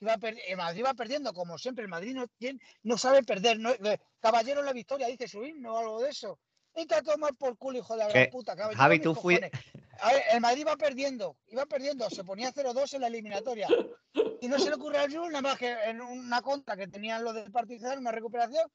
[0.00, 0.14] iba
[0.48, 1.82] El Madrid va perdiendo, como siempre.
[1.84, 3.58] El Madrid no, tiene- no sabe perder.
[3.58, 6.38] No, le- caballero en la victoria, dice su himno o algo de eso.
[6.74, 8.56] Vete a tomar por culo, hijo de la gran puta.
[8.74, 9.40] Javi, tú fui-.
[10.02, 13.68] A ver, el Madrid va perdiendo, iba perdiendo, se ponía 0-2 en la eliminatoria.
[14.40, 17.22] Y no se le ocurre al Jun, nada más que en una contra que tenían
[17.24, 18.70] los del Partizan, una recuperación.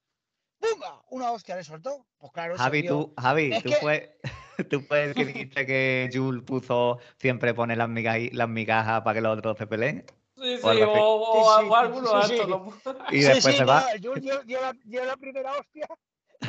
[0.60, 1.04] ¡Pumba!
[1.10, 2.06] Una hostia le soltó.
[2.18, 4.18] Pues claro, Javi, tú, Javi, Es tú que- fue,
[4.70, 9.16] tú fue el que dijiste que Jules puso siempre pone las migajas, las migajas para
[9.16, 10.06] que los otros se peleen
[10.38, 11.00] Sí, sí, O algo así.
[11.02, 12.36] o, Sí, sí, o alguno sí,
[13.12, 15.88] y después sí, se va no, Jules dio, dio la, dio la primera hostia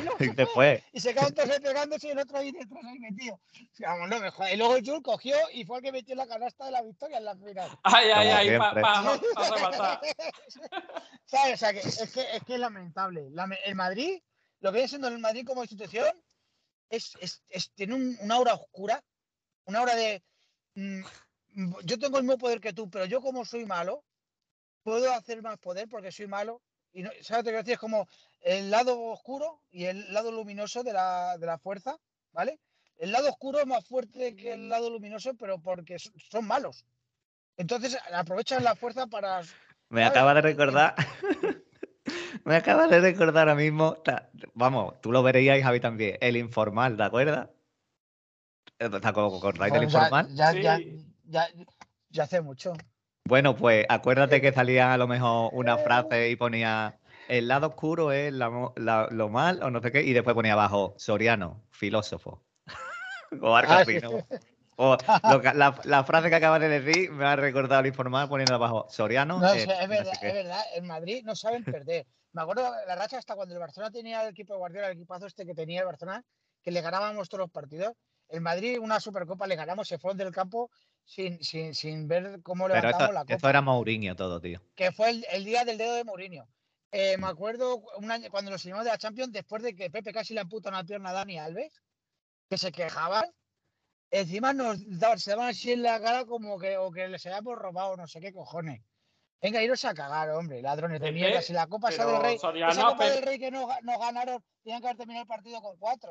[0.17, 0.83] fue, fue.
[0.93, 3.39] y se quedaron todos pegándose y el otro ahí detrás ahí metido.
[3.79, 4.53] Vamos, no me jodas.
[4.53, 7.17] Y luego el Jules cogió y fue el que metió la canasta de la victoria
[7.17, 7.69] en la final.
[7.83, 9.01] Ay, ay, Como ay, para
[9.55, 10.01] rematar.
[11.25, 11.53] ¿Sabes?
[11.55, 13.29] O sea, que es, que es que es lamentable.
[13.31, 14.21] La- el Madrid,
[14.59, 16.09] lo que viene siendo el Madrid como institución,
[16.89, 19.03] es, es, es- tiene un, una aura oscura,
[19.65, 20.23] una aura de.
[20.75, 21.01] mm,
[21.83, 24.03] yo tengo el mismo poder que tú, pero yo como soy malo,
[24.83, 26.61] puedo hacer más poder porque soy malo.
[26.93, 27.73] Y no, ¿Sabes lo que quiero decir?
[27.73, 28.07] Es como
[28.41, 31.97] el lado oscuro y el lado luminoso de la, de la fuerza,
[32.31, 32.59] ¿vale?
[32.97, 36.85] El lado oscuro es más fuerte que el lado luminoso, pero porque so- son malos.
[37.57, 39.41] Entonces aprovechan la fuerza para
[39.89, 40.11] Me ¿sabes?
[40.11, 40.95] acaba de recordar.
[42.45, 43.97] Me acaba de recordar ahora mismo.
[44.53, 46.17] Vamos, tú lo verías, Javi, también.
[46.21, 47.49] El informal, ¿te acuerdas?
[48.79, 50.27] Eh, ¿Te acordáis del informal?
[50.33, 51.05] Ya, ya, Sí.
[51.25, 51.47] ya,
[52.09, 52.73] ya hace mucho.
[53.25, 56.96] Bueno, pues acuérdate que salía a lo mejor una frase y ponía
[57.27, 60.33] el lado oscuro es la mo- la- lo mal o no sé qué, y después
[60.33, 62.43] ponía abajo Soriano, filósofo.
[63.41, 63.83] o algo Ah.
[64.79, 64.95] O
[65.31, 68.53] lo que- la, la frase que acabas de decir me ha recordado el informal poniendo
[68.55, 69.39] abajo Soriano.
[69.39, 70.27] No, eh, es, no sé verdad, qué".
[70.27, 70.61] es verdad.
[70.75, 72.05] En Madrid no saben perder.
[72.33, 75.25] Me acuerdo la racha hasta cuando el Barcelona tenía el equipo de Guardiola, el equipazo
[75.25, 76.23] este que tenía el Barcelona,
[76.61, 77.93] que le ganábamos todos los partidos.
[78.29, 80.69] El Madrid, una Supercopa, le ganamos, se fueron del campo
[81.05, 83.33] sin, sin, sin ver cómo Pero levantamos eso, la copa.
[83.33, 84.61] eso era Mourinho todo, tío.
[84.75, 86.45] que fue el, el día del dedo de Mourinho.
[86.91, 90.13] Eh, me acuerdo un año cuando los eliminamos de la Champions, después de que Pepe
[90.13, 91.81] casi le amputa una pierna a Dani Alves,
[92.49, 93.25] que se quejaban.
[94.09, 97.57] Encima nos daban, se daban así en la cara como que, o que les habíamos
[97.57, 98.81] robado, no sé qué cojones.
[99.41, 101.41] Venga, iros a cagar, hombre, ladrones de mierda.
[101.41, 104.81] Si la Copa del Rey, Soriano, esa Copa del Rey que nos, nos ganaron, tenían
[104.81, 106.09] que haber terminado el partido con cuatro.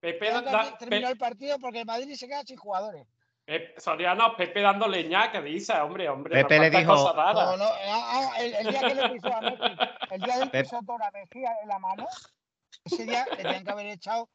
[0.00, 3.06] Pepe, da- terminado el partido porque el Madrid se queda sin jugadores.
[3.44, 6.34] Pe- Soriano, Pepe dando leña, que dice, hombre, hombre.
[6.42, 6.92] Pepe no le dijo-.
[7.44, 9.76] No, no, ah, ah, el, el día que le pisó a Messi,
[10.12, 12.06] el día pisotón a Messi en la mano,
[12.84, 14.30] ese día le tenían que haber echado,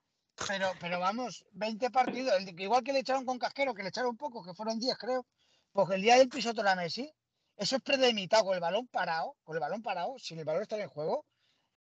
[0.48, 4.16] pero, pero vamos, 20 partidos, el igual que le echaron con Casquero, que le echaron
[4.16, 5.26] poco, que fueron 10 creo,
[5.72, 7.12] porque el día del pisotón a Messi,
[7.58, 10.76] eso es prelimitado con el balón parado, con el balón parado, sin el balón está
[10.76, 11.26] en el juego,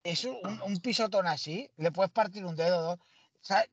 [0.01, 3.65] eso, un, un pisotón así, le puedes partir un dedo, dos, o sea,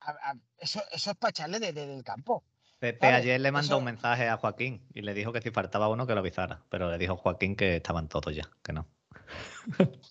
[0.00, 2.44] a- a- eso, eso es para echarle de- de- del campo.
[2.82, 5.52] Pepe Claro, ayer le mandó eso- un mensaje a Joaquín y le dijo que si
[5.52, 8.88] faltaba uno que lo avisara, pero le dijo Joaquín que estaban todos ya, que no.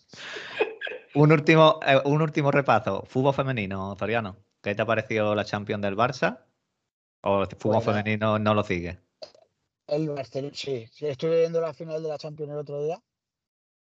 [1.15, 3.03] un, último, eh, un último repaso.
[3.05, 4.38] Fútbol femenino, Soriano.
[4.62, 6.45] ¿Qué te ha parecido la Champions del Barça?
[7.23, 8.99] ¿O el fútbol Pues femenino no lo sigue?
[9.88, 13.01] El Barcelona, sí, sí, estuve viendo la final de la Champions el otro día.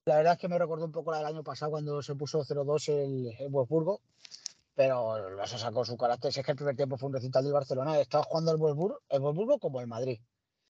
[0.06, 2.42] La verdad es que me recordó un poco la del año pasado cuando se puso
[2.42, 4.00] 0-2 el, el Wolfsburgo,
[4.78, 6.32] pero lo se sacó su carácter.
[6.32, 9.00] Si es que el primer tiempo fue un recital del Barcelona, estaba jugando el Wolfsburgo,
[9.08, 10.20] el Wolfsburgo como el Madrid.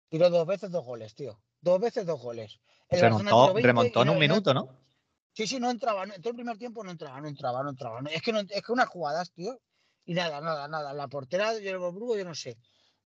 [0.09, 1.39] Tiró dos veces dos goles, tío.
[1.61, 2.61] Dos veces dos goles.
[2.89, 4.71] El Remontó, tiró 20 remontó en un no- minuto, ¿no?
[5.35, 6.07] Sí, sí, no entraba.
[6.07, 8.01] no- todo el primer tiempo no entraba, no entraba, no entraba.
[8.01, 9.61] no- Es que, no, es que unas jugadas, tío.
[10.07, 10.95] Y nada, nada, nada.
[10.95, 12.57] La portera del Wolfsburgo, yo no sé.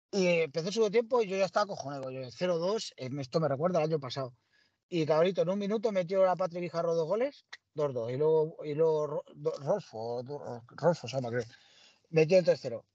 [0.10, 2.10] Y empezó su tiempo y yo ya estaba cojonado.
[2.12, 4.34] Yo 0-2, eh, esto me recuerda al año pasado.
[4.90, 7.46] Y cabrito, en un minuto metió a Patrick Guijarro dos goles,
[7.76, 8.14] 2-2.
[8.14, 9.24] Y luego, y luego
[9.60, 10.24] Rolfo,
[10.70, 11.44] Rolfo se llama, creo.
[12.10, 12.86] Metió el tercero.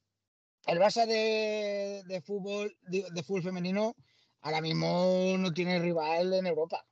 [0.67, 3.95] El Barça de, de fútbol, de, de fútbol femenino,
[4.41, 6.85] ahora mismo no tiene rival en Europa.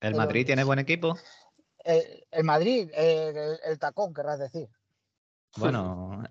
[0.00, 1.16] El Pero- Madrid tiene buen equipo.
[1.84, 4.68] El, el Madrid, el, el tacón, querrás decir.
[5.56, 6.22] Bueno,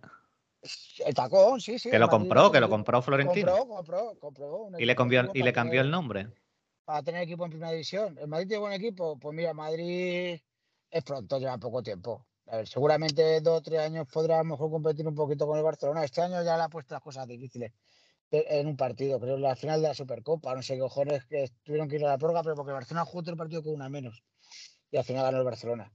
[1.05, 1.89] El tacón, sí, sí.
[1.89, 3.01] que lo Madrid compró, que lo compró.
[3.01, 3.65] Florentino.
[3.65, 4.79] Compró, compró, compró.
[4.79, 6.27] Y le cambió, y le cambió el nombre.
[6.87, 8.17] Para tener equipo en primera división.
[8.17, 9.19] ¿El Madrid tiene buen equipo?
[9.19, 10.39] Pues mira, Madrid
[10.89, 12.25] es pronto, lleva poco tiempo.
[12.45, 15.57] A ver, seguramente dos o tres años podrá a lo mejor competir un poquito con
[15.57, 16.05] el Barcelona.
[16.05, 17.73] Este año ya le ha puesto las cosas difíciles
[18.31, 21.25] eh, en un partido, creo en la final de la Supercopa, no sé qué cojones
[21.25, 23.73] que tuvieron que ir a la prórroga, pero porque el Barcelona jugó otro partido con
[23.73, 24.23] una menos.
[24.89, 25.91] Y al final ganó el Barcelona.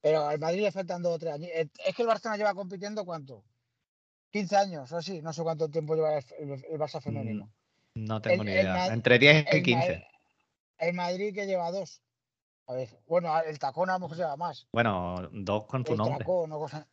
[0.00, 1.50] Pero al Madrid le faltan dos o tres años.
[1.52, 3.42] Eh, Es que el Barcelona lleva compitiendo cuánto?
[4.30, 7.50] 15 años o así, no sé cuánto tiempo lleva el, el- el Barça femenino.
[7.96, 8.86] No tengo El- ni el idea.
[8.94, 10.06] Entre 10 y El, Ma- 15.
[10.78, 12.02] El Madrid que lleva dos.
[12.68, 14.66] A ver, bueno, el tacón a lo mejor lleva más.
[14.72, 16.18] Bueno, dos con tu El nombre.
[16.18, 16.86] tacón o cosa.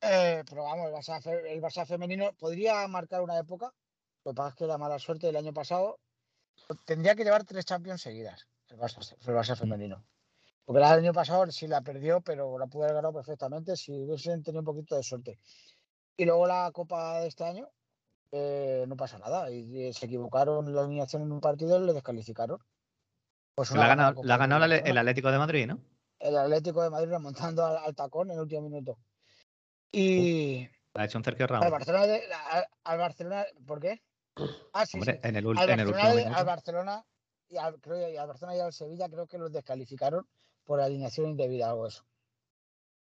[0.00, 3.72] Eh, pero vamos, el Barça, el Barça femenino podría marcar una época.
[4.24, 6.00] Lo que pasa es que la mala suerte del año pasado
[6.84, 8.48] tendría que llevar tres Champions seguidas.
[8.68, 10.04] El Barça, el Barça femenino.
[10.64, 14.42] Porque del año pasado sí la perdió, pero la pudo haber ganado perfectamente si hubiesen
[14.42, 15.38] tenido un poquito de suerte.
[16.16, 17.68] Y luego la Copa de este año,
[18.32, 19.50] eh, no pasa nada.
[19.50, 22.58] Y, y se equivocaron la eliminación en un partido y le descalificaron.
[23.54, 24.76] Pues La ha ganado, la ha el, Barcelona.
[24.90, 25.78] el Atlético de Madrid, ¿no?
[26.18, 28.96] el Atlético de Madrid remontando al, al tacón en el último minuto.
[29.90, 31.70] Y Ha hecho un Sergio al Ramos.
[31.70, 34.02] Barcelona, de- al, al Barcelona, ¿por qué?
[34.72, 35.28] Ah, sí, Hombre, sí.
[35.28, 36.44] en el, Al en el Barcelona, último de- al minuto.
[36.46, 37.06] Barcelona
[37.48, 40.26] y al, creo que al Barcelona y al Sevilla creo que los descalificaron
[40.64, 42.06] por alineación indebida, algo eso.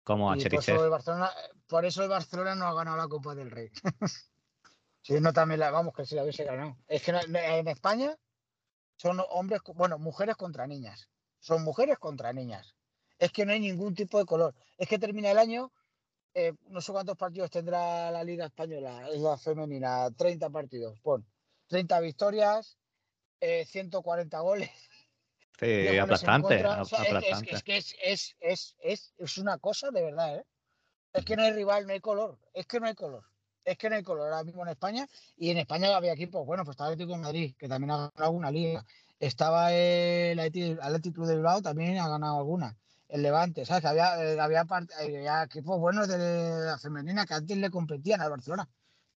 [0.03, 1.31] Como a Y por eso el Barcelona,
[1.67, 3.69] por eso el Barcelona no ha ganado la Copa del Rey.
[5.03, 6.77] si no también la, vamos, que si la hubiese ganado.
[6.87, 8.15] Es que no- en España
[9.01, 11.09] son hombres, bueno, mujeres contra niñas.
[11.39, 12.75] Son mujeres contra niñas.
[13.17, 14.53] Es que no hay ningún tipo de color.
[14.77, 15.71] Es que termina el año,
[16.35, 21.25] eh, no sé cuántos partidos tendrá la Liga Española, es la femenina, 30 partidos, pon.
[21.67, 22.77] 30 victorias,
[23.39, 24.69] eh, 140 goles.
[25.59, 26.47] Sí, 10 goles en aplastante.
[26.63, 26.81] contra.
[26.81, 27.55] O sea, es- es- aplastante.
[27.55, 30.45] Es, que es, es, es, es, es una cosa de verdad, ¿eh?
[31.13, 32.37] Es que no hay rival, no hay color.
[32.53, 33.23] Es que no hay color.
[33.63, 35.07] Es que no hay color ahora mismo en España.
[35.37, 38.11] Y en España había equipos, bueno, pues estaba el Atlético de Madrid, que también ha
[38.15, 38.85] ganado una liga.
[39.19, 42.75] Estaba el Atlético de Bilbao, también ha ganado alguna.
[43.07, 43.81] El Levante, ¿sabes?
[43.81, 48.21] Que había, eh, había, eh, había equipos buenos de la femenina que antes le competían
[48.21, 48.69] al Barcelona.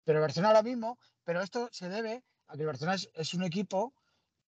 [0.03, 3.34] Pero el Barcelona ahora mismo, pero esto se debe a que el Barcelona es, es
[3.34, 3.93] un equipo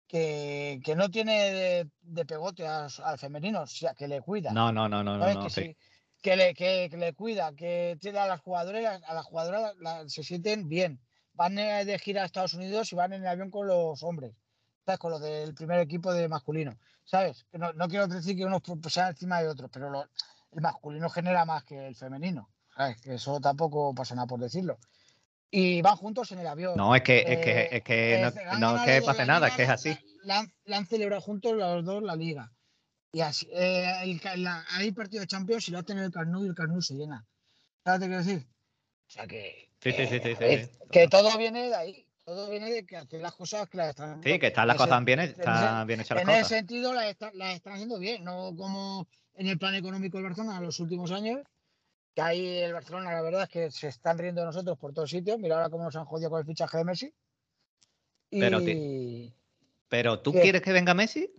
[0.08, 4.52] que, que no tiene de, de pegote al femenino, o sea, que le cuida.
[4.52, 5.62] No, no, no, no, no, no, sí.
[5.62, 5.78] sí,
[6.22, 10.08] que, le, que, que le cuida, que tiene a las jugadoras, a las jugadoras la-
[10.10, 11.00] se sienten bien.
[11.34, 14.34] Van eh, de gira a Estados Unidos y van en el avión con los hombres,
[14.86, 15.00] ¿sabes?
[15.00, 17.46] Con los del primer equipo de masculino, ¿sabes?
[17.52, 20.08] Que no, no quiero decir que unos sean encima de otros, pero lo-
[20.54, 23.00] el masculino genera más que el femenino, ¿sabes?
[23.02, 24.80] Que eso tampoco pasa nada por decirlo.
[25.52, 26.76] Y van juntos en el avión.
[26.76, 29.02] No, es que, es que, Eh, es que no, eh, han no es ganado que
[29.04, 29.90] pase la nada, liga, es que es la- así.
[30.24, 32.52] La, la la han celebrado juntos los dos la liga.
[33.18, 36.46] Y así, eh, el la- hay partido de Champions y lo hacen en el Carnú
[36.46, 37.26] y el Carnú se llena.
[37.84, 38.46] ¿Sabes que quiero decir?
[38.48, 39.72] O sea que.
[39.82, 40.70] Sí, sí, sí, sí.
[40.92, 42.06] Que todo viene de ahí.
[42.24, 44.22] Todo viene de que hacen las cosas que las están.
[44.22, 46.38] Sí, que están las en ese- cosas bien, en están bien hechas las en ese
[46.42, 46.48] cosas.
[46.60, 50.58] sentido las, está- las están haciendo bien, no como en el plan económico del Barcelona
[50.58, 51.40] en los últimos años,
[52.14, 55.10] que ahí el Barcelona la verdad es que se están riendo de nosotros por todos
[55.10, 55.40] sitios.
[55.40, 57.12] Mira ahora cómo nos han jodido con el fichaje de Messi.
[58.30, 58.60] Y Pero
[59.90, 60.42] Pero ¿tú ¿Qué?
[60.42, 61.32] quieres que venga Messi?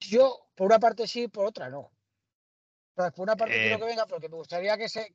[0.00, 1.90] Yo, por una parte sí, por otra no.
[2.94, 5.14] Por una parte quiero Eh, que venga porque me gustaría que se,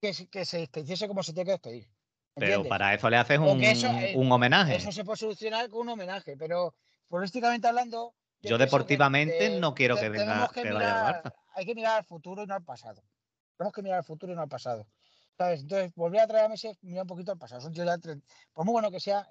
[0.00, 1.88] que, se- que se despediese como se tiene que despedir.
[2.34, 4.76] Pero para eso le haces un, eso, eh, un homenaje.
[4.76, 6.74] Eso se puede solucionar con un homenaje, pero
[7.08, 8.14] políticamente hablando.
[8.40, 11.34] Yo que deportivamente no quiero que venga- que mirar-.
[11.54, 13.02] Hay que mirar al futuro y no al pasado.
[13.56, 14.86] Tenemos que mirar al futuro y no al pasado.
[15.38, 15.60] ¿Sabes?
[15.60, 17.60] Entonces, volver a traer a Messi es mirar un poquito al pasado.
[17.60, 18.20] Es un tío de
[18.52, 19.26] por muy bueno que sea,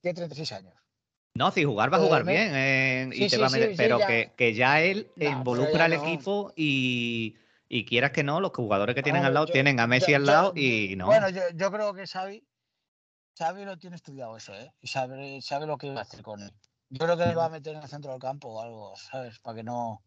[0.00, 0.74] tiene 36 años.
[1.34, 3.54] No, si jugar va a jugar bien eh, y Sí, te sí, va a sí,
[3.54, 4.06] meter, sí, pero ya.
[4.06, 6.04] que, que ya él No, involucra al no.
[6.04, 7.36] equipo y,
[7.68, 10.16] y quieras que no, los jugadores que tienen al lado yo- tienen a Messi yo-
[10.16, 11.06] al lado yo- y no.
[11.06, 12.44] Bueno, yo, yo creo que Xavi,
[13.38, 14.72] Xavi lo tiene estudiado eso, ¿eh?
[14.80, 16.52] Y sabe, sabe lo que va a hacer con él.
[16.90, 19.38] Yo creo que le va a meter en el centro del campo o algo, ¿sabes?
[19.38, 20.02] Para que no.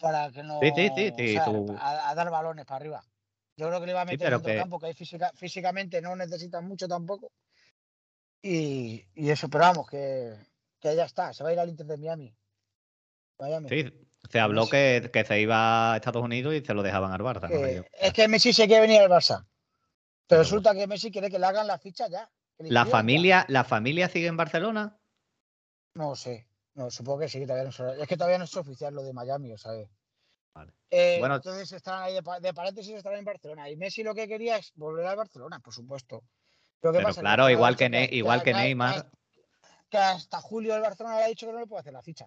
[0.00, 0.60] Para que no.
[0.62, 3.04] Sí, sí, sí, sea, tú- a, a dar balones para arriba.
[3.56, 5.30] Yo creo que le va a meter en el centro del campo, que ahí física,
[5.34, 7.30] físicamente no necesitan mucho tampoco.
[8.42, 10.34] Y, y eso, pero vamos, que,
[10.80, 11.32] que ya está.
[11.32, 12.34] Se va a ir al Inter de Miami.
[13.38, 13.68] Miami.
[13.68, 13.92] Sí,
[14.30, 17.48] se habló que, que se iba a Estados Unidos y se lo dejaban al Barça.
[17.48, 17.84] no yo.
[17.92, 19.46] es que Messi se quiere venir al Barça.
[20.26, 22.30] Pero resulta que Messi quiere que le hagan la ficha ya.
[22.58, 22.90] ¿La ya.
[22.90, 24.98] familia, ¿La familia sigue en Barcelona?
[25.94, 26.48] No sé.
[26.74, 29.02] No, supongo que sí, que todavía no se- Es que todavía no es oficial lo
[29.02, 29.88] de Miami, ¿sabes?
[30.54, 30.72] Vale.
[30.90, 31.36] Eh, Bueno.
[31.36, 33.68] entonces estarán ahí de, de paréntesis estarán en Barcelona.
[33.70, 36.24] Y Messi lo que quería es volver al Barcelona, por supuesto.
[36.80, 37.20] Pero, ¿qué Pero pasa?
[37.20, 39.10] claro, igual que, Ne- igual que Neymar.
[39.90, 42.26] que hasta julio el Barcelona le ha dicho que no le puede hacer la ficha.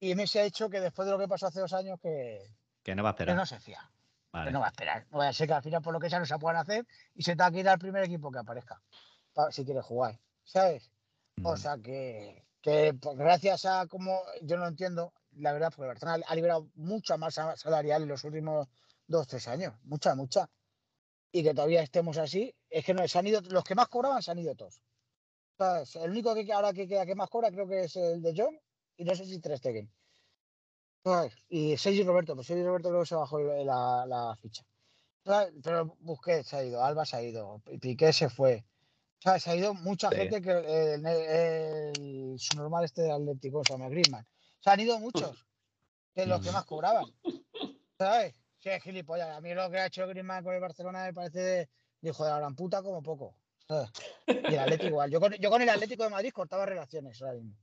[0.00, 2.40] Y Messi ha dicho que después de lo que pasó hace dos años que,
[2.82, 3.36] Que no va a que esperar.
[3.36, 3.90] no se fía.
[4.32, 4.46] Vale.
[4.46, 5.06] Que no va a esperar.
[5.10, 6.86] No vaya a ser que al final por lo que sea no se puedan hacer
[7.14, 8.80] y se tenga que ir al primer equipo que aparezca.
[9.34, 10.18] pa- si quiere jugar.
[10.44, 10.90] ¿Sabes?
[11.44, 11.56] O Mm.
[11.56, 16.24] sea que, que pues, gracias a como yo no entiendo, la verdad, porque el Barcelona
[16.26, 18.66] ha liberado mucha masa salarial en los últimos
[19.06, 19.74] dos, tres años.
[19.84, 20.48] Mucha, mucha.
[21.32, 24.22] Y que todavía estemos así, es que no se han ido, los que más cobraban
[24.22, 24.82] se han ido todos.
[25.96, 28.58] El único que ahora que queda que más cobra creo que es el de John
[28.96, 29.92] y no sé si Ter Stegen.
[31.04, 31.34] ¿Sabes?
[31.48, 34.64] Y Sergi Roberto, pues Sergi Roberto que se bajó la, la ficha.
[35.24, 35.54] ¿Sabes?
[35.62, 38.66] Pero Busquets se ha ido, Alba se ha ido, Piqué se fue.
[39.18, 39.44] ¿Sabes?
[39.44, 40.16] Se ha ido mucha Sí.
[40.16, 44.26] gente que el, el, su normal este de Atlético, se llama Griezmann.
[44.60, 45.46] Se han ido muchos,
[46.14, 46.54] que los que Mm.
[46.54, 47.16] más cobraban.
[47.98, 48.34] ¿Sabes?
[48.58, 49.28] Sí, es gilipollas.
[49.36, 51.68] A mí lo que ha hecho Griezmann con el Barcelona me parece de,
[52.00, 53.36] de hijo de la gran puta como poco.
[54.26, 55.10] Y el Atlético igual.
[55.10, 57.54] Yo con, yo con el Atlético de Madrid cortaba relaciones ahora mismo.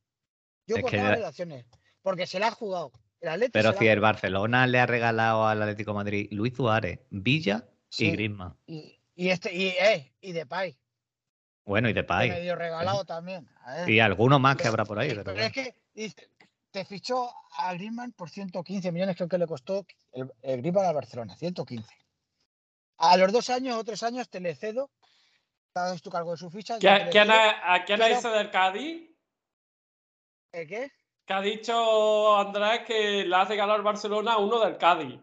[0.67, 1.65] Yo Es cortaba relaciones.
[2.01, 2.91] Porque se la ha jugado.
[3.19, 6.99] El Atlético Pero si el Barcelona le ha regalado al Atlético de Madrid Luis Suárez,
[7.09, 8.07] Villa Sí.
[8.07, 8.55] y Griezmann.
[8.67, 10.77] Y, y este, y, eh, y Depay,
[11.65, 12.29] Bueno, y que Depay.
[12.29, 13.47] medio regalado también.
[13.87, 15.13] Y alguno más que habrá por ahí.
[15.15, 15.73] Pero, es que
[16.71, 19.85] te fichó a Griezmann por 115 millones, creo que le costó
[20.16, 21.93] el, el Griezmann al Barcelona, 115.
[22.97, 24.89] A los dos años o tres años te le cedo,
[25.74, 26.80] te tu cargo de su ficha.
[26.80, 29.11] ¿Qué- le ¿Quién cedo- ha, ¿A quién ha dicho del Cádiz?
[30.53, 30.91] ¿El qué?
[31.26, 35.20] Que ha dicho Andrés que le ha regalado el Barcelona a uno del Cádiz.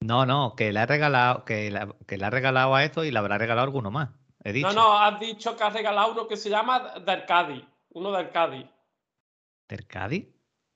[0.00, 3.10] No, no, que le ha regalado, que, la- que le ha regalado a esto y
[3.10, 4.10] le habrá regalado alguno más.
[4.42, 4.68] He dicho.
[4.68, 7.64] No, no, has dicho que has regalado uno que se llama del Cádiz.
[7.90, 8.66] Uno del Cádiz.
[9.68, 10.26] ¿Del Cádiz?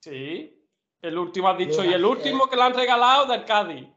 [0.02, 0.57] Sí.
[1.02, 1.84] El último has dicho.
[1.84, 3.88] Y el último que le han regalado del Cádiz.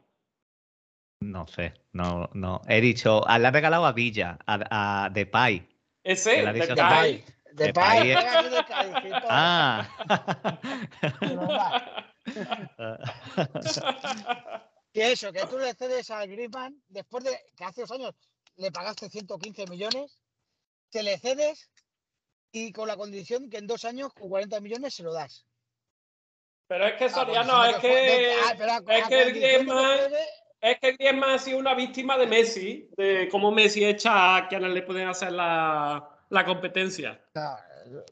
[1.20, 2.60] No sé, no, no.
[2.66, 5.68] He dicho, ah, le ha regalado a Villa, a, a Depay.
[6.02, 6.44] Ese.
[6.44, 7.24] De De Pay,
[7.72, 8.16] Pay, eh.
[8.16, 9.88] pégate de Cádiz, gilipollas.
[12.24, 12.38] Ah.
[14.92, 18.14] Que eso, que tú le cedes al Griezmann después de que hace dos años
[18.56, 20.18] le pagaste 115 millones,
[20.90, 21.70] te le cedes
[22.52, 25.46] y con la condición que en dos años con 40 millones se lo das.
[26.72, 28.34] Pero es que Ah, Soriano, condición es de- que.
[28.48, 30.12] ah, pero a- es a que Griezmann-
[30.62, 34.70] Es que Griezmann ha sido una víctima de Messi, de cómo Messi echa a quienes
[34.72, 37.20] le pueden hacer la, la competencia.
[37.34, 37.56] no,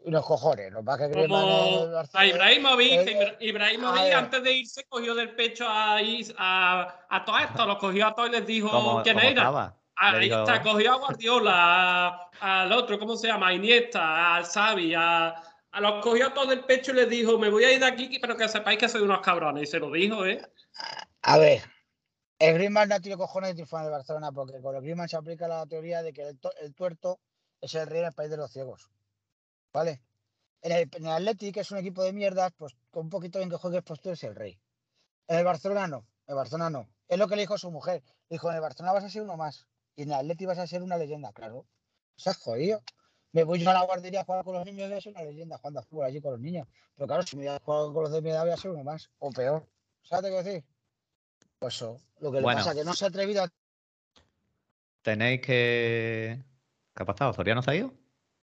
[0.06, 4.42] los cojones, lo que pasa es que Griezmann Como a Ibrahimovic, Eh, Ibrahimovic a antes
[4.42, 5.98] de irse cogió del pecho a,
[6.36, 9.28] a, a todos estos, los cogió a todos y les dijo quién era.
[9.30, 9.76] estaba.
[10.02, 11.52] Ahí está, cogió a Guardiola,
[12.08, 13.48] a- al otro, ¿cómo se llama?
[13.48, 15.34] A Iniesta, al Xavi, a,
[15.72, 17.86] a los cogió a todos del pecho y les dijo, me voy a ir de
[17.86, 19.64] aquí, pero que sepáis que soy unos cabrones.
[19.64, 20.40] Y se lo dijo, ¿eh?
[21.22, 21.62] A ver,
[22.38, 25.16] el Griezmann no tiene cojones de triunfar en el Barcelona porque con el Griezmann se
[25.16, 27.20] aplica la teoría de que el, el tuerto
[27.60, 28.90] es el rey del país de los ciegos.
[29.72, 30.02] ¿Vale?
[30.62, 33.38] En el, en el Athletic, que es un equipo de mierdas, pues con un poquito
[33.38, 34.58] bien que juegues, pues tú eres el rey.
[35.28, 36.88] En el Barcelona no, en el Barcelona no.
[37.08, 38.02] Es lo que le dijo su mujer.
[38.28, 39.66] Dijo, en el Barcelona vas a ser uno más.
[39.96, 41.66] Y en el Athletic vas a ser una leyenda, claro.
[42.16, 42.82] Se ha jodido.
[43.32, 45.22] Me voy yo a la guardería a jugar con los niños voy a ser una
[45.22, 46.66] leyenda jugando a fútbol allí con los niños.
[46.96, 48.70] Pero claro, si me voy a jugar con los de mi edad voy a ser
[48.72, 49.10] uno más.
[49.18, 49.64] O peor.
[50.02, 50.64] ¿Sabes qué decir?
[51.58, 52.00] Pues eso.
[52.20, 52.58] Lo que Bueno.
[52.58, 53.48] le pasa que no se ha atrevido a...
[55.02, 56.38] Tenéis que.
[56.94, 57.32] ¿Qué ha pasado?
[57.32, 57.92] ¿Soriano se ha ido?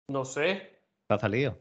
[0.07, 0.79] No sé.
[1.07, 1.57] ¿Se ha salido?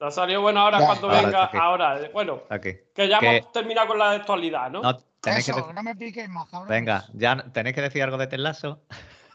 [0.00, 0.86] Ha salido bueno ahora Ya.
[0.86, 1.44] cuando Ahora venga.
[1.54, 2.72] Ahora, eh, bueno, Aquí.
[2.94, 4.82] que ya Que- hemos terminado con la actualidad, ¿no?
[4.82, 6.68] No, tenéis Eso, no me piques más, cabrón.
[6.68, 8.82] Venga, ya tenéis que decir algo de Telazo.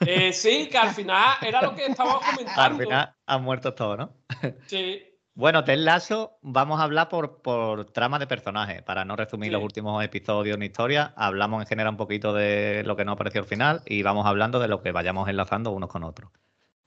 [0.06, 2.80] Eh, sí, que al final era lo que estábamos Al comentando.
[2.84, 4.14] final han muerto todos, ¿no?
[4.68, 5.04] Sí.
[5.34, 8.82] Bueno, Ted Lasso, vamos a hablar por, por trama de personaje.
[8.82, 9.54] Para no resumir Sí.
[9.54, 13.40] los últimos episodios en historia, hablamos en general un poquito de lo que nos pareció
[13.42, 16.30] al final y vamos hablando de lo que vayamos enlazando unos con otros.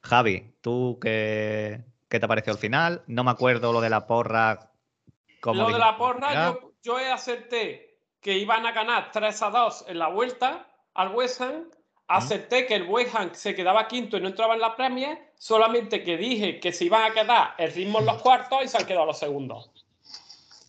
[0.02, 3.02] Javi, ¿tú qué, qué te pareció al final?
[3.06, 4.70] No me acuerdo lo de la porra.
[5.44, 9.50] Lo de la porra, al yo, yo he acerté que iban a ganar 3 a
[9.50, 11.64] 2 en la vuelta al West Ham.
[12.08, 15.32] Acerté que el West Ham se quedaba quinto y no entraba en la Premier.
[15.38, 18.76] Solamente que dije que se iban a quedar el ritmo en los cuartos y se
[18.76, 19.70] han quedado los segundos.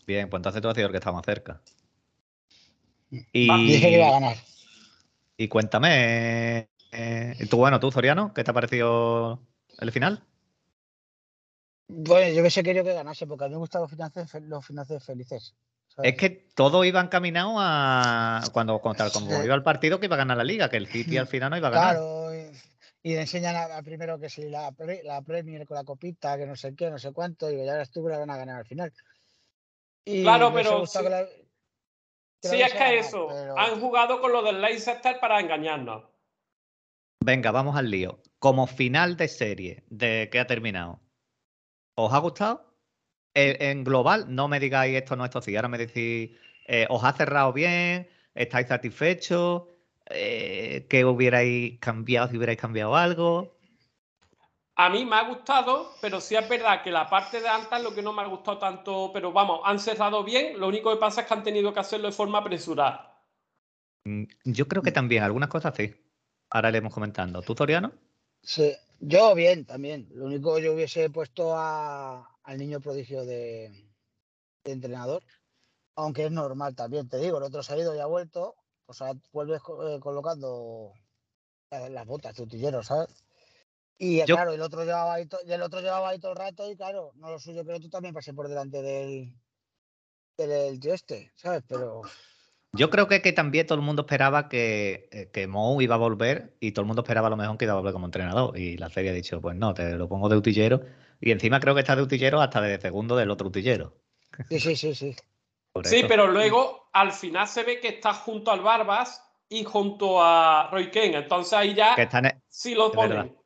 [0.06, 1.60] Bien, pues entonces tú has sido el que está más cerca.
[3.10, 4.36] Y, Dije que iba a ganar.
[5.36, 9.40] y cuéntame, eh, tú, bueno, tú, Soriano, ¿qué te ha parecido
[9.78, 10.24] el final?
[11.88, 15.04] Bueno, yo hubiese querido que ganase porque a mí me gustan los finanzas, los finanzas
[15.04, 15.54] felices.
[15.96, 16.12] ¿Sabes?
[16.12, 19.44] Es que todo iba encaminado a cuando, cuando, tal como Sí.
[19.44, 21.56] iba el partido que iba a ganar la liga, que el City al final no
[21.56, 21.94] iba a ganar.
[21.96, 22.50] Claro, y,
[23.10, 26.36] y le enseñan a, a primero que si la, pre- la Premier con la copita,
[26.36, 28.66] que no sé qué, no sé cuánto, y ya estuvo la van a ganar al
[28.66, 28.92] final.
[30.04, 33.26] Y Claro, pero sí- que la- que la Sí, es que eso.
[33.30, 36.04] pero- Han jugado con lo del Leicester para engañarnos.
[37.24, 38.20] Venga, vamos al lío.
[38.38, 41.00] Como final de serie de que ha terminado,
[41.94, 42.73] ¿os ha gustado?
[43.34, 45.56] En, en global, no me digáis esto, no, esto sí.
[45.56, 46.30] Ahora me decís,
[46.66, 48.08] eh, ¿os ha cerrado bien?
[48.34, 49.64] ¿Estáis satisfechos?
[50.06, 53.56] Eh, ¿Qué hubierais cambiado si hubierais cambiado algo?
[54.76, 57.82] A mí me ha gustado, pero sí es verdad que la parte de antes es
[57.82, 60.96] lo que no me ha gustado tanto, pero vamos, han cerrado bien, lo único que
[61.00, 63.20] pasa es que han tenido que hacerlo de forma apresurada.
[64.04, 65.94] Mm, Yo creo que también, algunas cosas sí.
[66.50, 67.42] Ahora le iremos comentando.
[67.42, 67.92] ¿Tú, Toriano?
[68.42, 70.08] Sí, yo bien también.
[70.12, 73.90] Lo único que yo hubiese puesto a- al niño prodigio de,
[74.64, 75.22] de entrenador,
[75.96, 78.54] aunque es normal también, te digo, el otro se ha ido y ha vuelto,
[78.86, 80.92] o sea, vuelves eh, colocando
[81.70, 83.24] las botas de utillero, ¿sabes?
[83.98, 86.70] Y eh, Yo- claro, el otro llevaba ahí el otro llevaba ahí todo el rato
[86.70, 89.34] y claro, no lo suyo el otro también pase por delante del,
[90.36, 91.62] del tío este, ¿sabes?
[91.68, 92.02] Pero
[92.72, 95.98] Yo creo que, que también todo el mundo esperaba que, eh, que Mou iba a
[95.98, 98.58] volver y todo el mundo esperaba a lo mejor que iba a volver como entrenador.
[98.58, 100.80] Y la serie ha dicho, pues no, te lo pongo de utillero.
[101.20, 103.96] Y encima creo que está de utillero hasta de segundo del otro utillero.
[104.48, 105.16] sí, sí, sí, sí.
[105.72, 106.08] Por Sí, eso.
[106.08, 110.90] pero luego al final se ve que está junto al Barbas y junto a Roy
[110.90, 111.14] Ken.
[111.14, 113.36] Entonces ahí ya Que están, e, sí lo ponen.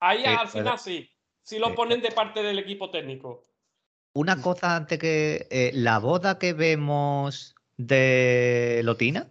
[0.00, 1.08] Ahí Sí, al final sí.
[1.42, 1.72] Sí lo Sí.
[1.74, 3.42] ponen de parte del equipo técnico.
[4.14, 9.28] Una cosa antes que eh, la boda que vemos de Lotina,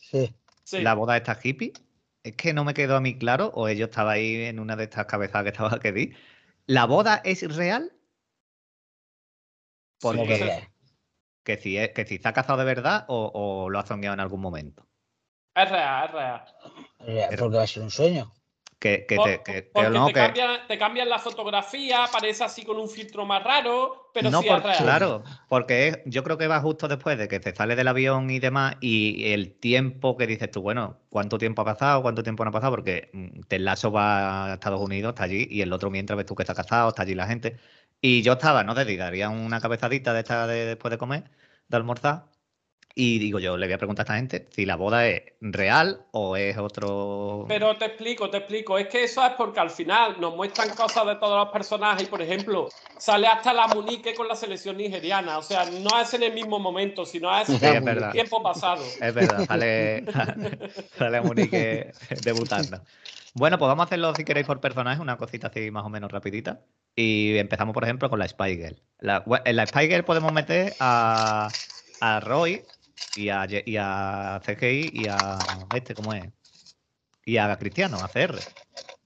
[0.00, 0.34] Sí.
[0.64, 0.80] Sí.
[0.80, 1.72] la boda de esta hippie,
[2.28, 4.84] es que no me quedó a mí claro, o yo estaba ahí en una de
[4.84, 6.14] estas cabezadas que estaba que di.
[6.66, 7.92] ¿La boda es real?
[9.98, 10.68] Sí, ¿Cómo Porque que real?
[11.44, 14.14] que si, es- que si se ha casado de verdad o, o lo ha zongueado
[14.14, 14.86] en algún momento.
[15.54, 17.36] Es real, es real.
[17.38, 18.32] Porque va a ser un sueño.
[18.78, 22.04] Que, que Por- te, que- que porque no, te, que- cambian, te cambian la fotografía,
[22.04, 24.82] aparece así con un filtro más raro, pero no sí por- es real.
[24.82, 28.28] claro, porque es- yo creo que va justo después de que te sale del avión
[28.28, 32.02] y demás, y el tiempo que dices tú, bueno, ¿cuánto tiempo ha pasado?
[32.02, 32.72] ¿Cuánto tiempo no ha pasado?
[32.72, 36.26] Porque mm, Ted Lasso va a Estados Unidos, está allí, y el otro mientras ves
[36.26, 37.56] tú que está casado, está allí la gente.
[38.02, 41.24] Y yo estaba, no te daría una cabezadita de esta de después de comer,
[41.68, 42.26] de almorzar,
[42.98, 46.06] y digo yo, le voy a preguntar a esta gente si la boda es real
[46.12, 47.44] o es otro...
[47.46, 48.78] Pero te explico, te explico.
[48.78, 52.04] Es que eso es porque al final nos muestran cosas de todos los personajes.
[52.04, 55.36] Y por ejemplo, sale hasta la Munique con la selección nigeriana.
[55.36, 58.12] O sea, no es en el mismo momento, sino es Sí, en es verdad.
[58.12, 58.82] tiempo pasado.
[58.98, 60.04] Es verdad, sale,
[60.98, 61.92] sale Monique
[62.22, 62.80] debutando.
[63.34, 66.10] Bueno, pues vamos a hacerlo si queréis por personaje, una cosita así más o menos
[66.10, 66.62] rapidita.
[66.94, 68.80] Y empezamos, por ejemplo, con la Spy Girl.
[69.00, 71.60] La, bu- en la Spy Girl podemos meter a,
[72.00, 72.64] a Roy
[73.14, 75.38] y a, y a CGI y a
[75.74, 76.24] este, ¿cómo es?
[77.24, 78.38] Y a Cristiano, a CR.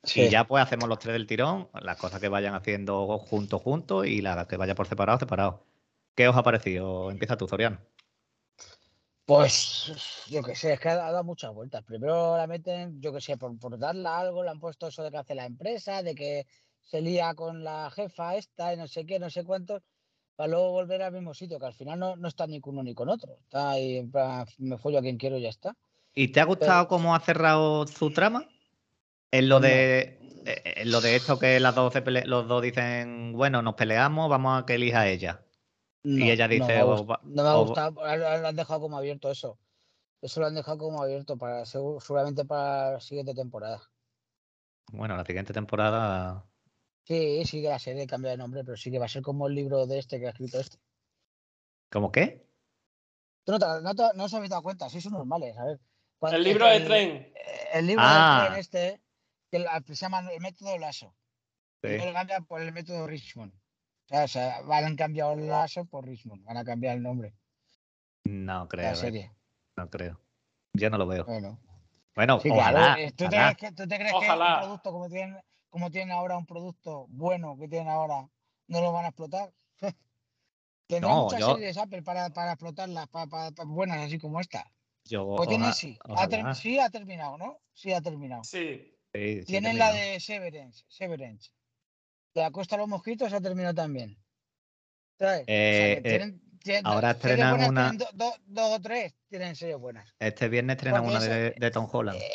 [0.03, 0.23] Sí.
[0.23, 4.07] Y ya pues hacemos los tres del tirón, las cosas que vayan haciendo juntos, juntos
[4.07, 5.65] y las que vaya por separado, separado.
[6.15, 7.11] ¿Qué os ha parecido?
[7.11, 7.79] Empieza tú, Soriano.
[9.25, 11.85] Pues yo qué sé, es que ha dado muchas vueltas.
[11.85, 15.11] Primero la meten, yo qué sé, por, por darle algo, le han puesto eso de
[15.11, 16.47] que hace la empresa, de que
[16.83, 19.83] se lía con la jefa esta y no sé qué, no sé cuántos,
[20.41, 22.83] para luego volver al mismo sitio, que al final no, no está ni con uno
[22.83, 23.37] ni con otro.
[23.43, 25.77] Está ahí, en plan, me follo a quien quiero y ya está.
[26.15, 28.49] ¿Y te ha gustado cómo ha cerrado su trama?
[29.33, 33.35] En lo de eh, en lo de esto que las dos pele- los dos dicen,
[33.35, 35.45] bueno, nos peleamos, vamos a que elija ella.
[36.05, 38.17] No, ella no dice, me ha o gust- va- no me ha o va- gustado,
[38.17, 39.59] lo lo han dejado como abierto eso.
[40.23, 43.83] Eso lo han dejado como abierto para segu- seguramente para la siguiente temporada.
[44.91, 46.47] Bueno, la siguiente temporada.
[47.11, 49.49] Sí, sí que la serie cambia de nombre, pero sí que va a ser como
[49.49, 50.79] el libro de este que ha escrito este.
[51.91, 52.47] ¿Cómo qué?
[53.45, 55.81] Tú no, te, no, te- no os habéis dado cuenta, sois unos normales, a ver.
[56.21, 57.33] Cuando- El libro de el- tren.
[57.73, 58.43] El libro Ah.
[58.43, 59.01] de tren este,
[59.51, 59.59] que
[59.89, 61.13] se llama el método Lasso.
[61.83, 61.99] Sí.
[61.99, 63.53] Lo cambian por el método Richmond.
[63.55, 67.03] O sea, o sea, van a cambiar el Lasso por Richmond, van a cambiar el
[67.03, 67.35] nombre
[68.25, 69.33] No creo, la eh, serie.
[69.77, 70.21] no creo.
[70.75, 71.25] Yo no lo veo.
[71.25, 71.59] Bueno,
[72.15, 72.95] Bueno, sí, ojalá.
[72.95, 73.03] claro.
[73.03, 74.55] eh, ¿Tú, te crees que, tú te crees que Ojalá.
[74.59, 75.41] un producto como tienen,
[75.71, 78.29] como tienen ahora, un producto bueno que tienen ahora,
[78.69, 79.53] no lo van a explotar?
[80.87, 84.41] Tendrán No, muchas yo- series Apple para, para explotarlas, para, para- para buenas así como
[84.41, 84.71] esta.
[85.05, 85.99] Yo, Pues tienen oja- sí.
[86.17, 87.61] Ha ter- sí ha terminado, ¿no?
[87.73, 88.45] Sí ha terminado.
[88.45, 88.95] Sí.
[89.13, 90.85] Sí, sí, Tienen la de Severance.
[90.89, 91.51] Severance.
[92.35, 94.17] De la Costa de los Mosquitos ha terminado también.
[95.19, 95.43] ¿Sabes?
[95.43, 98.79] O sea, que Eh, eh, tienen- tienen- ahora estrenan buenas una- tienen do- do- dos
[98.79, 100.15] o tres tienen series buenas.
[100.19, 102.21] Este viernes estrenan Porque una de Tom Holland.
[102.21, 102.31] Eh,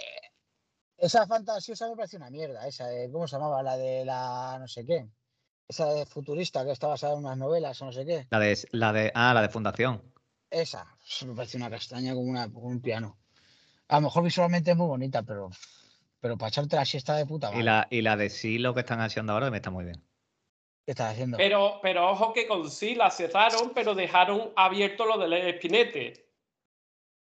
[0.98, 2.68] esa fantasiosa me parece una mierda.
[2.68, 3.62] Esa de, ¿cómo se llamaba?
[3.64, 5.08] La de la no sé qué.
[5.68, 8.28] Esa de futurista que está basada en unas novelas o no sé qué.
[8.30, 10.02] La de, la de, ah, la de Fundación.
[10.50, 10.86] Esa.
[11.26, 13.18] Me parece una castaña como, una, como un piano.
[13.88, 15.50] A lo mejor visualmente es muy bonita, pero,
[16.20, 17.62] pero para echarte la siesta de puta madre.
[17.62, 20.04] Y la, y la de sí, lo que están haciendo ahora me está muy bien.
[20.86, 21.38] ¿Qué estás haciendo?
[21.38, 26.30] Pero, pero ojo que con sí la cerraron, pero dejaron abierto lo del espinete.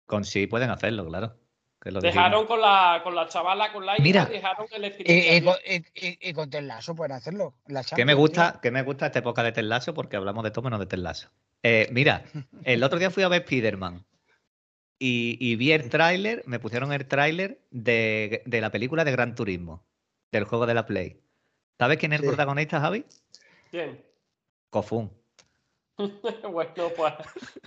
[0.07, 1.40] Con sí pueden hacerlo, claro.
[1.81, 2.15] Que lo dijimos.
[2.23, 4.25] Dejaron con la, con la chavala, con la hija, Mira.
[4.25, 5.13] dejaron el Y, espinete.
[5.13, 5.51] y abierto.
[5.51, 7.55] con, y- y- y con Ted Lasso pueden hacerlo.
[7.67, 10.63] la Que me gusta, que me gusta esta época de Teslazo porque hablamos de todo
[10.65, 11.29] menos de Teslazo.
[11.63, 12.23] Eh, mira,
[12.63, 14.05] el otro día fui a ver Spider-Man
[14.99, 19.33] y, y vi el tráiler, me pusieron el tráiler de, de la película de Gran
[19.33, 19.83] Turismo,
[20.31, 21.19] del juego de la Play.
[21.79, 23.03] ¿Sabes quién es el protagonista, Javi?
[23.71, 23.99] Bien.
[24.69, 25.11] Kofun.
[26.51, 27.13] bueno, pues.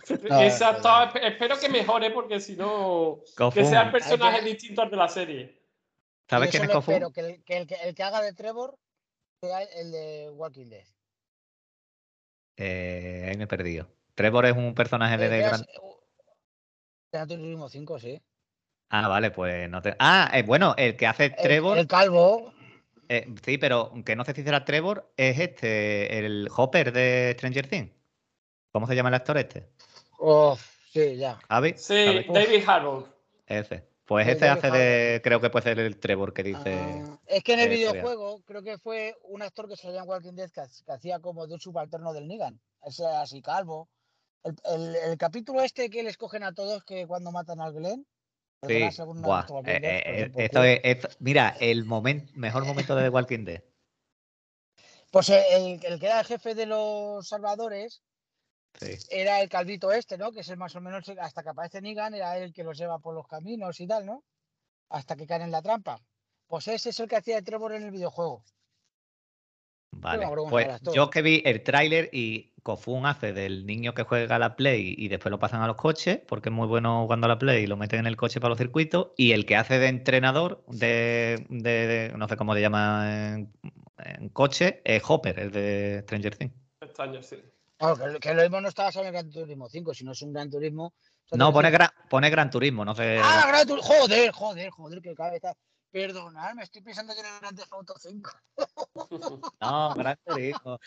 [0.29, 0.89] No, Exacto.
[1.21, 3.21] Espero que mejore porque si no.
[3.27, 3.67] Que Kofun.
[3.67, 5.63] sea el personaje Hay que- distinto al de la serie.
[6.29, 6.95] ¿Sabes quién es Kofun?
[6.95, 8.79] espero que el que, el que, el que haga de Trevor
[9.43, 10.87] sea el de Walking Dead.
[12.57, 13.89] Eh, ahí me he perdido.
[14.15, 15.55] Trevor es un personaje de, de Gran...
[15.55, 15.95] hace- uh,
[17.13, 18.23] Gran Turismo 5, sí.
[18.91, 19.97] Ah, vale, pues no te...
[19.99, 21.79] Ah, eh, bueno, el que hace El- Trevor...
[21.79, 22.53] El, calvo.
[23.09, 27.67] eh, sí, pero que no sé si será Trevor, es este, el Hopper de Stranger
[27.69, 27.91] Things.
[28.75, 29.69] ¿Cómo se llama el actor este?
[30.19, 30.59] Oh,
[30.93, 31.39] sí, ya.
[31.49, 31.75] ¿Javi?
[31.77, 32.27] Sí.
[32.29, 33.07] David Harold.
[33.47, 33.87] Ese.
[34.05, 35.21] Pues Sí, ese hace de.
[35.23, 36.75] Creo que puede ser el Trevor que dice.
[37.07, 40.33] Ah, es que en el videojuego creo que fue un actor que salía en Walking
[40.35, 42.61] Dead que, ha- que hacía como de un subalterno del Negan.
[42.85, 43.89] Ese así calvo.
[44.43, 48.05] El, el- el capítulo este que les cogen a todos que cuando matan al Glenn.
[48.67, 48.83] Sí.
[49.07, 53.05] Buah, eh, Dead, eh, pues, eh, esto es, esto- mira, el momento, mejor momento de
[53.05, 53.63] The Walking Dead.
[55.13, 58.03] Pues el, el que era el jefe de los salvadores
[58.81, 58.97] Sí.
[59.11, 60.33] era el calvito este, ¿no?
[60.33, 62.99] Que es el más o menos, hasta que aparece Negan, era el que los lleva
[62.99, 64.25] por los caminos y tal, ¿no?
[64.91, 66.01] Hasta que caen en la trampa.
[66.47, 68.45] Pues ese es el que hacía de Trevor en el videojuego.
[69.97, 70.27] Vale.
[70.51, 74.57] Pues yo que vi el tráiler y Kofun hace del niño que juega a la
[74.57, 77.39] Play y después lo pasan a los coches, porque es muy bueno jugando a la
[77.39, 79.87] Play y lo meten en el coche para los circuitos, y el que hace de
[79.87, 83.53] entrenador de, de- de- no sé cómo le llama en,
[83.99, 86.55] en coche, es Hopper, el de Stranger Things.
[86.81, 87.37] Extraño, sí.
[87.95, 90.23] Claro, que, que lo mismo no está basado en el Gran Turismo 5, sino es
[90.23, 90.95] un Gran Turismo.
[91.33, 93.19] No, pone, gran, pone Gran Turismo, no sé.
[93.23, 93.89] Ah, Gran Turismo.
[93.95, 95.55] Joder, joder, joder, qué cabeza.
[95.91, 98.31] Perdonad, me estoy pensando que era el Gran Auto 5.
[99.61, 100.79] No, Gran Turismo.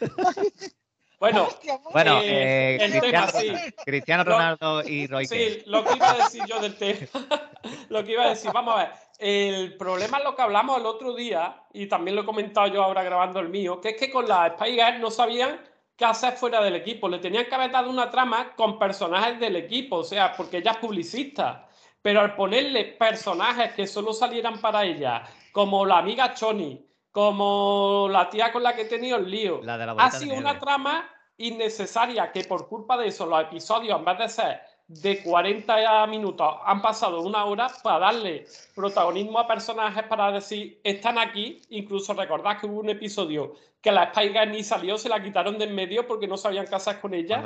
[1.18, 1.78] Bueno, Hostia.
[1.92, 3.74] Bueno, Eh, eh, el tema, Cristiano, sí.
[3.84, 5.24] Cristiano Lo- Ronaldo y Roy.
[5.26, 7.06] Sí, lo que iba a decir yo del tema.
[7.90, 8.90] lo que iba a decir, vamos a ver.
[9.20, 12.82] El problema es lo que hablamos el otro día, y también lo he comentado yo
[12.82, 15.60] ahora grabando el mío, que es que con las Spy no sabían
[16.02, 17.08] qué hacer fuera del equipo.
[17.08, 20.72] Le tenían que haber dado una trama con personajes del equipo, o sea, porque ella
[20.72, 21.68] es publicista.
[22.02, 25.22] Pero al ponerle personajes que solo salieran para ella,
[25.52, 29.78] como la amiga Choni, como la tía con la que he tenido el lío, La
[29.78, 34.04] de la ha sido una trama innecesaria que por culpa de eso los episodios, en
[34.04, 40.04] vez de ser de 40 minutos, han pasado una hora para darle protagonismo a personajes
[40.04, 41.62] para decir, están aquí.
[41.70, 45.64] Incluso recordad que hubo un episodio que la Girl ni salió, se la quitaron de
[45.64, 47.42] en medio porque no sabían hacer con ella.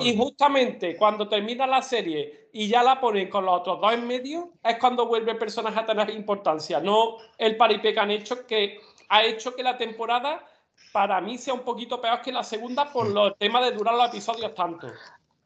[0.00, 4.06] Y justamente cuando termina la serie y ya la ponen con los otros dos en
[4.06, 6.78] medio, es cuando vuelve el personaje a tener importancia.
[6.78, 10.46] No el paripé que han hecho, que ha hecho que la temporada
[10.92, 14.08] para mí sea un poquito peor que la segunda por los temas de durar los
[14.08, 14.88] episodios tanto.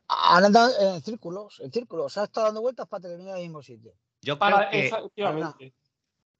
[0.08, 2.12] Han andado en círculos, en círculos.
[2.12, 3.92] Se ha estado dando vueltas para terminar en el mismo sitio.
[4.22, 5.74] Yo Para, creo que, efectivamente.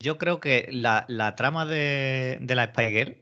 [0.00, 3.16] yo creo que la, la trama de, de la Spy Girl,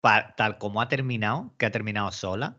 [0.00, 2.56] pa- tal como ha terminado, que ha terminado sola,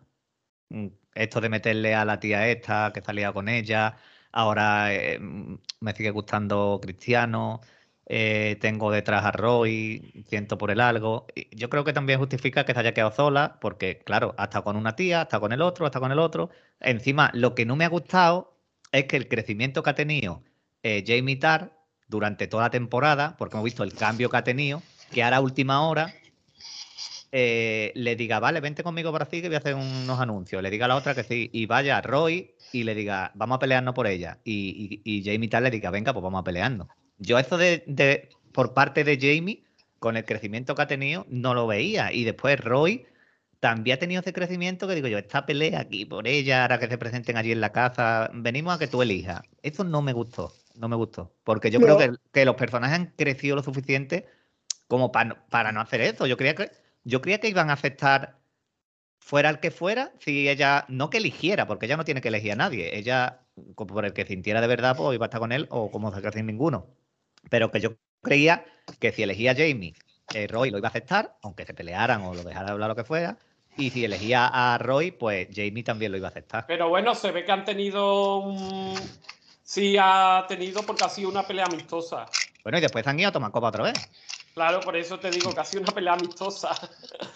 [0.70, 3.98] mm, esto de meterle a la tía esta que salía con ella,
[4.32, 7.62] ahora eh, mm, me sigue gustando Cristiano,
[8.10, 11.28] eh, tengo detrás a Roy, siento por el algo.
[11.52, 14.78] Yo creo que también justifica que se haya quedado sola, porque claro, ha estado con
[14.78, 16.50] una tía, ha estado con el otro, ha estado con el otro.
[16.80, 18.54] Encima, lo que no me ha gustado
[18.94, 20.42] es que el crecimiento que ha tenido
[20.84, 21.74] eh, Jamie Tarr
[22.08, 24.82] durante toda la temporada, porque hemos visto el cambio que ha tenido,
[25.12, 26.14] que ahora a última hora
[27.34, 30.64] eh, le diga, vale, vente conmigo para así que voy a hacer unos anuncios.
[30.64, 33.58] Le diga a la otra que sí, y vaya a Roy y le diga, vamos
[33.58, 34.40] a pelearnos por ella.
[34.46, 36.88] Y Jamie Tarr le diga, venga, pues vamos a pelearnos.
[37.18, 39.64] Yo eso de, de- por parte de Jamie,
[40.00, 42.12] con el crecimiento que ha tenido, no lo veía.
[42.14, 43.06] Y después Roy
[43.60, 46.88] también ha tenido ese crecimiento que digo yo, esta pelea aquí por ella, ahora que
[46.88, 49.42] se presenten allí en la casa, venimos a que tú elijas.
[49.64, 51.34] Eso no me gustó, no me gustó.
[51.44, 54.28] Porque yo creo que, que los personajes han crecido lo suficiente
[54.88, 56.28] como para, para no hacer eso.
[56.28, 56.72] Yo creía que,
[57.04, 58.40] yo creía que iban a aceptar
[59.20, 62.54] fuera el que fuera, si ella, no que eligiera, porque ella no tiene que elegir
[62.54, 62.98] a nadie.
[62.98, 63.42] Ella,
[63.76, 66.32] por el que sintiera de verdad, pues iba a estar con él o como se
[66.32, 66.88] sin ninguno.
[67.50, 68.66] Pero que yo creía
[69.00, 69.94] que si elegía a Jamie,
[70.34, 73.04] eh, Roy lo iba a aceptar, aunque se pelearan o lo dejara hablar lo que
[73.04, 73.38] fuera.
[73.78, 76.66] Y si elegía a Roy, pues Jamie también lo iba a aceptar.
[76.68, 78.96] Pero bueno, se ve que han tenido un...
[79.64, 82.26] Sí ha tenido porque ha sido una pelea amistosa.
[82.64, 84.10] Bueno, y después han ido a tomar copa otra vez.
[84.54, 86.72] Claro, por eso te digo que ha sido una pelea amistosa.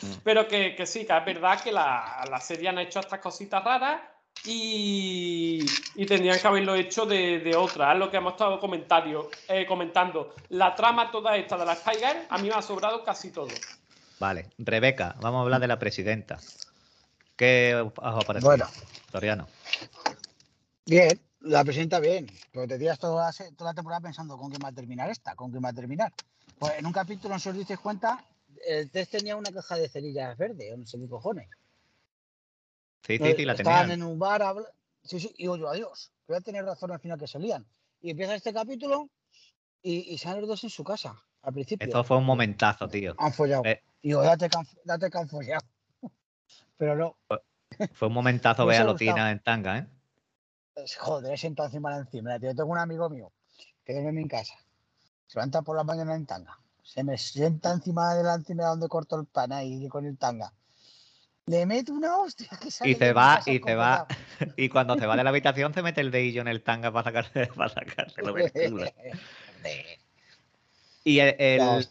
[0.01, 0.13] Mm.
[0.23, 3.63] Pero que, que sí, que es verdad que la, la serie han hecho estas cositas
[3.63, 4.01] raras
[4.45, 5.65] y,
[5.95, 7.93] y tendrían que haberlo hecho de, de otra.
[7.93, 10.33] Es lo que hemos estado comentario, eh, comentando.
[10.49, 13.47] La trama toda esta de la Spy Girl, a mí me ha sobrado casi todo.
[14.19, 16.39] Vale, Rebeca, vamos a hablar de la presidenta.
[17.35, 18.49] ¿Qué os ha parecido?
[18.49, 18.65] Bueno.
[19.11, 19.47] Soriano.
[20.85, 22.27] Bien, la presenta bien.
[22.51, 25.09] Pero te tiras toda la, se- toda la temporada pensando con quién va a terminar
[25.09, 26.13] esta, con quién va a terminar.
[26.59, 28.23] Pues en un capítulo, no sé si os dices cuenta,
[28.67, 31.47] el test tenía una caja de cerillas verde, no sé qué cojones.
[33.05, 34.01] Sí, sí, sí, la Estaban tenían.
[34.01, 34.71] en un bar, habla-
[35.03, 36.11] sí, sí, y digo yo, adiós.
[36.27, 37.65] Voy a tener razón al final que salían.
[38.01, 39.09] Y empieza este capítulo
[39.81, 41.85] y, y salen los dos en su casa, al principio.
[41.85, 43.15] Esto fue un momentazo, tío.
[43.17, 43.63] Han follado.
[43.65, 43.83] Eh.
[44.01, 45.61] Digo, date que han, date que han follado.
[46.77, 47.17] Pero no,
[47.93, 48.85] Fue un momentazo Me ver a.
[48.85, 49.87] Lotina en tanga, ¿eh?
[50.99, 52.39] joder, sentado encima de encima.
[52.39, 53.31] Tío, Yo tengo un amigo mío
[53.83, 54.53] que duerme en mi casa.
[55.27, 56.57] Se levanta por la mañana en tanga.
[56.83, 60.53] Se me sienta encima de la encima donde corto el pan ahí con el tanga.
[61.51, 64.07] Le meto una hostia que sale Y se va, y se va.
[64.55, 67.03] Y cuando se va de la habitación se mete el dedillo en el tanga para
[67.11, 68.85] sacarse, para sacárselo del culo.
[71.03, 71.81] Y el, La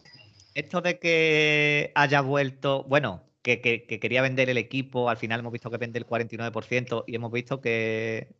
[0.55, 5.41] esto de que haya vuelto, bueno, que, que- que quería vender el equipo, al final
[5.41, 8.33] hemos visto que vende el 49% y hemos visto que,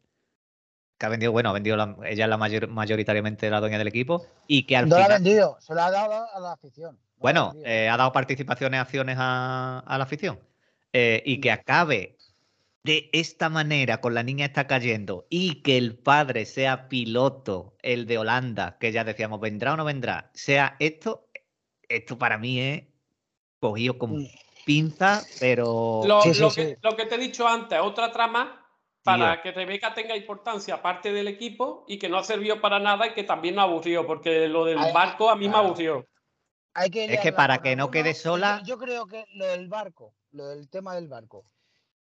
[0.97, 3.87] que ha vendido, bueno, ha vendido la- ella es la mayor, mayoritariamente la dueña del
[3.89, 6.53] equipo y que al No lo ha final, vendido, se lo ha dado a la
[6.53, 6.95] afición.
[6.95, 7.67] No ha bueno, vendido.
[7.71, 10.39] eh, ha dado participaciones, acciones a, a la afición
[10.93, 12.17] eh, y que acabe
[12.83, 18.07] de esta manera con la niña está cayendo y que el padre sea piloto, el
[18.07, 21.27] de Holanda, que ya decíamos, vendrá o no vendrá, sea esto,
[21.87, 22.83] esto para mí es
[23.59, 24.27] cogido con Mm.
[24.65, 26.01] pinza, pero...
[26.03, 26.61] Lo, Sí, sí, lo sí.
[26.61, 28.57] que, lo que te he dicho antes, otra trama
[29.03, 33.07] para que Rebeca tenga importancia aparte del equipo y que no ha servido para nada
[33.07, 36.07] y que también nos aburrió, porque lo del Ay, barco a mí me aburrió.
[36.73, 40.13] Hay que Es que para que no quede sola- Yo, creo que lo del barco,
[40.31, 41.45] lo del tema del barco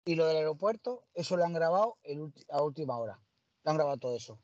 [0.06, 3.20] y lo del aeropuerto, eso lo han grabado el a última hora.
[3.64, 4.40] Lo han grabado todo eso.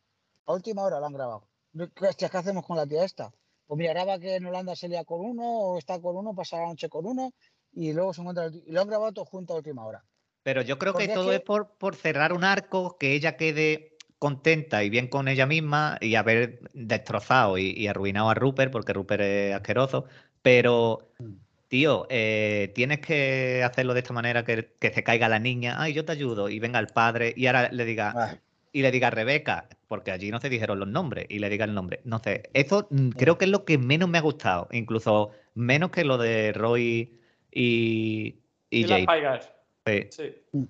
[0.45, 1.47] A última hora lo han grabado.
[1.95, 3.31] ¿Qué, hostias, ¿qué hacemos con la tía esta?
[3.65, 6.57] Pues mira, graba que en Holanda se lía con uno, o está con uno, pasa
[6.57, 7.31] la noche con uno,
[7.71, 8.47] y luego se encuentra.
[8.47, 10.03] Y lo han grabado todo junto a última hora.
[10.43, 13.13] Pero yo creo Porque que es todo que- es por, por cerrar un arco, que
[13.13, 18.33] ella quede contenta y bien con ella misma y haber destrozado y, y arruinado a
[18.33, 20.05] Rupert, porque Rupert es asqueroso.
[20.41, 21.35] Pero, Mm.
[21.73, 25.93] Tío, eh, tienes que hacerlo de esta manera que, que se caiga la niña, ay,
[25.93, 28.37] yo te ayudo, y venga el padre, y ahora le diga, Ah,
[28.71, 31.73] y le diga Rebeca, porque allí no se dijeron los nombres, y le diga el
[31.73, 32.01] nombre.
[32.03, 35.89] No sé, eso mm, creo que es lo que menos me ha gustado, incluso menos
[35.89, 37.19] que lo de Roy
[37.51, 38.35] y,
[38.69, 39.05] y Y.
[39.07, 39.51] Paigas.
[39.87, 40.07] Sí.
[40.11, 40.67] Sí.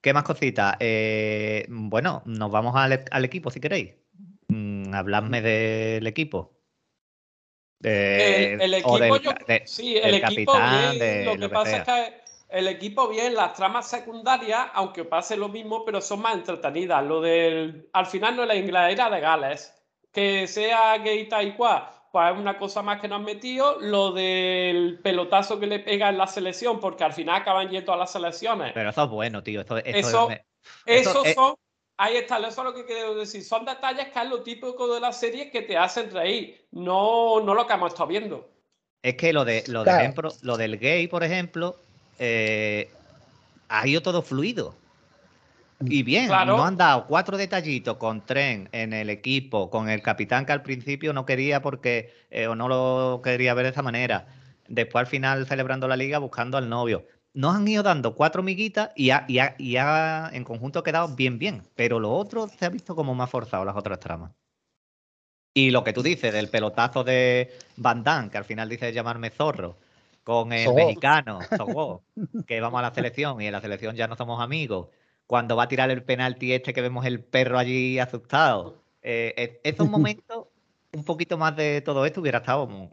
[0.00, 0.74] ¿Qué más cositas?
[0.80, 3.92] Eh, bueno, nos vamos al, al equipo si queréis.
[4.48, 6.54] Mm, habladme del equipo.
[7.78, 10.98] De- El, el o equipo, del yo- de- sí, el equipo capitán, bien.
[10.98, 15.36] de lo lo que pasa es que el equipo bien, las tramas secundarias, aunque pase
[15.36, 17.04] lo mismo, pero son más entretenidas.
[17.04, 19.74] Lo del, al final no es la Inglaterra de Gales.
[20.12, 23.80] Que sea gay tal y cual, pues es una cosa más que nos han metido.
[23.80, 27.96] Lo del pelotazo que le pega en la selección, porque al final acaban yendo a
[27.96, 28.70] las selecciones.
[28.72, 29.60] Pero eso es bueno, tío.
[29.62, 30.30] Eso, eso,
[30.86, 31.54] Eso- es- son,
[31.96, 33.42] ahí está, eso es lo que quiero decir.
[33.44, 37.54] Son detalles que es lo típico de la serie que te hacen reír, no, no
[37.54, 38.50] lo que hemos estado viendo.
[39.02, 40.00] es que lo de lo, de Claro.
[40.02, 41.76] ejemplo, lo del gay, por ejemplo,
[42.18, 42.90] eh,
[43.68, 44.74] ha ido todo fluido.
[45.86, 46.56] Y bien, Claro.
[46.56, 50.62] nos han dado cuatro detallitos con Tren en el equipo, con el capitán que al
[50.62, 54.26] principio no quería porque eh, o no lo quería ver de esa manera.
[54.68, 57.06] Después al final celebrando la liga buscando al novio.
[57.34, 60.84] Nos han ido dando cuatro miguitas y, ha- y ha- y ha- en conjunto ha
[60.84, 61.62] quedado bien, bien.
[61.74, 64.30] Pero lo otro se ha visto como más forzado las otras tramas.
[65.52, 69.30] Y lo que tú dices del pelotazo de Van Damme, que al final dice llamarme
[69.30, 69.76] zorro,
[70.24, 71.38] con el mexicano,
[72.46, 74.88] que vamos a la selección y en la selección ya no somos amigos.
[75.26, 78.76] Cuando va a tirar el penalti este que vemos el perro allí asustado.
[79.02, 80.46] Eh, eh, esos momentos,
[80.92, 82.90] un poquito más de todo esto hubiera estado mu-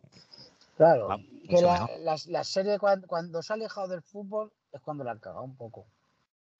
[0.77, 1.09] Claro.
[1.55, 5.11] Que la, la, la serie cuando, cuando se ha alejado del fútbol es cuando la
[5.11, 5.85] han cagado un poco.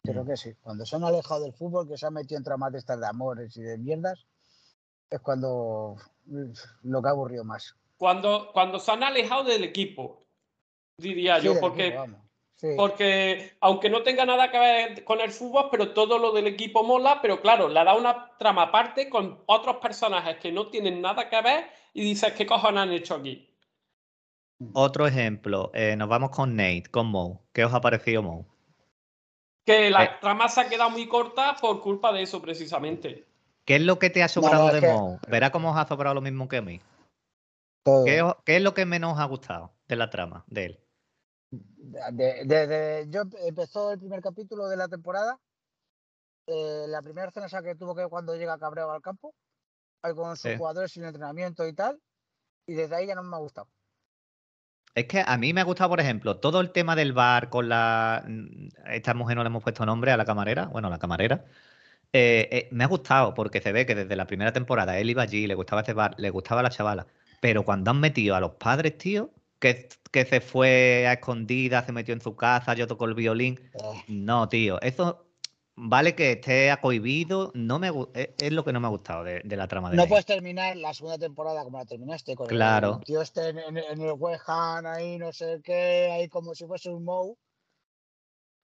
[0.04, 0.28] Creo Mm.
[0.28, 0.54] que sí.
[0.62, 3.08] Cuando se han alejado del fútbol, que se han metido en tramas de estas de
[3.08, 4.26] amores y de mierdas,
[5.10, 5.96] es cuando
[6.84, 7.76] lo que ha aburrido más.
[7.98, 10.24] Cuando, cuando se han alejado del equipo,
[10.98, 12.22] diría Sí, yo, porque, equipo, vamos.
[12.56, 12.68] Sí.
[12.76, 16.84] porque aunque no tenga nada que ver con el fútbol, pero todo lo del equipo
[16.84, 21.30] mola, pero claro, le da una trama aparte con otros personajes que no tienen nada
[21.30, 23.51] que ver y dices, ¿qué cojones han hecho aquí?
[24.74, 27.40] Otro ejemplo, eh, nos vamos con Nate, con Moe.
[27.54, 28.46] ¿Qué os ha parecido Moe?
[29.66, 30.10] Que la Eh.
[30.22, 33.26] trama se ha quedado muy corta por culpa de eso, precisamente.
[33.66, 35.20] ¿Qué es lo que te ha sobrado de que- Moe?
[35.28, 36.82] Verá cómo os ha sobrado lo mismo que a mí.
[37.84, 38.06] Todo.
[38.06, 40.80] ¿Qué, es lo que menos os ha gustado de la trama de él?
[41.52, 45.40] De- de- de- yo empezó el primer capítulo de la temporada.
[46.48, 49.34] eh, la primera escena esa que tuvo que cuando llega Cabreo al campo,
[50.02, 50.58] ahí con sus Sí.
[50.58, 52.02] jugadores sin entrenamiento y tal.
[52.68, 53.68] Y desde ahí ya no me ha gustado.
[54.94, 57.70] Es que a mí me ha gustado, por ejemplo, todo el tema del bar con
[57.70, 58.24] la.
[58.28, 60.66] mm, Esta mujer no le hemos puesto nombre a la camarera.
[60.68, 61.46] Bueno, la camarera.
[62.14, 65.24] Eh, eh, me ha gustado porque se ve que desde la primera temporada él iba
[65.24, 67.08] allí, le gustaba ese bar, le gustaba la chavala.
[67.40, 71.94] Pero cuando han metido a los padres, tío, que, que se fue a escondidas, se
[71.94, 73.60] metió en su casa, yo tocó el violín.
[73.74, 75.31] Eh, No, tío, eso
[75.84, 77.52] vale que esté acohibido.
[77.56, 79.90] No me, gu- es, es lo que no me ha gustado de, de la trama
[79.90, 82.98] de no puedes terminar la segunda temporada como la terminaste con Claro.
[83.00, 86.54] el tío este en, en- en el West Ham, ahí no sé qué, ahí como
[86.54, 87.38] si fuese un Mou.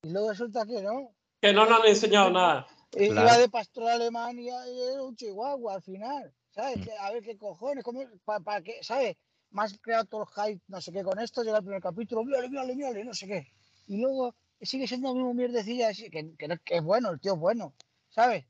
[0.03, 1.11] Y luego resulta que no.
[1.41, 2.67] Que no nos han enseñado nada.
[2.93, 3.27] I- Claro.
[3.27, 6.33] Iba de pastor alemán y y era un chihuahua al final.
[6.51, 6.77] ¿Sabes?
[6.77, 6.89] Mm.
[7.01, 8.01] A ver qué cojones, cómo,
[8.43, 9.15] para qué, ¿sabes?
[9.51, 12.49] Más creado todo el hype, no sé qué, con esto llega el primer capítulo, mírale,
[12.49, 13.47] mírale, mírale, no sé qué.
[13.87, 17.39] Y luego sigue siendo lo mismo mierdecilla, así, que, que, es bueno, el tío es
[17.39, 17.73] bueno,
[18.09, 18.45] ¿sabes?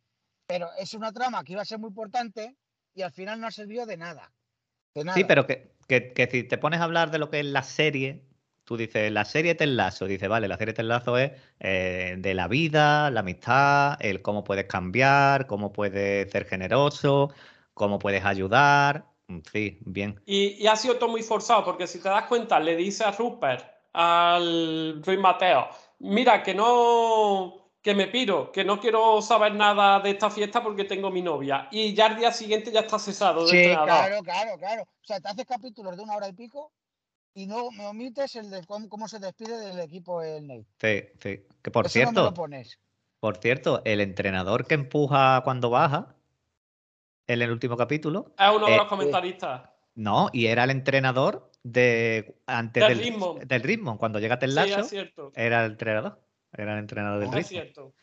[0.45, 2.55] Pero es una trama que iba a ser muy importante
[2.93, 4.31] y al final no ha servido de nada.
[4.93, 5.17] De nada.
[5.17, 7.63] Sí, pero que, que- que si te pones a hablar de lo que es la
[7.63, 8.23] serie,
[8.67, 11.31] Tú dices, la serie Ted Lasso, dices, vale, la serie Ted Lasso es
[11.61, 17.31] eh, de la vida, la amistad, el cómo puedes cambiar, cómo puedes ser generoso,
[17.73, 19.05] cómo puedes ayudar.
[19.53, 20.21] Sí, bien.
[20.25, 23.11] Y, y ha sido todo muy forzado, porque si te das cuenta, le dice a
[23.11, 25.69] Rupert, al Ruiz Mateo,
[25.99, 30.83] mira, que no, que me piro, que no quiero saber nada de esta fiesta porque
[30.85, 31.67] tengo mi novia.
[31.71, 33.87] Y ya al día siguiente ya está cesado de Sí, entrenador.
[33.87, 34.81] claro, claro, claro.
[34.83, 36.71] O sea, te haces capítulos de una hora y pico
[37.33, 40.65] y no me omites el de cómo, cómo se despide del equipo el Nate.
[40.79, 41.45] Sí, sí.
[41.61, 42.79] Que por Eso no me cierto, lo pones.
[43.19, 46.15] por cierto, el entrenador que empuja cuando baja
[47.27, 49.69] en el último capítulo, Es uno de Eh, los comentaristas.
[49.95, 53.39] no, y era el entrenador de antes Del del, ritmo.
[53.45, 53.97] del ritmo.
[53.97, 54.87] Cuando llega Ted Lasso,
[55.35, 56.19] era el entrenador.
[56.53, 57.93] Era el entrenador del Es ritmo.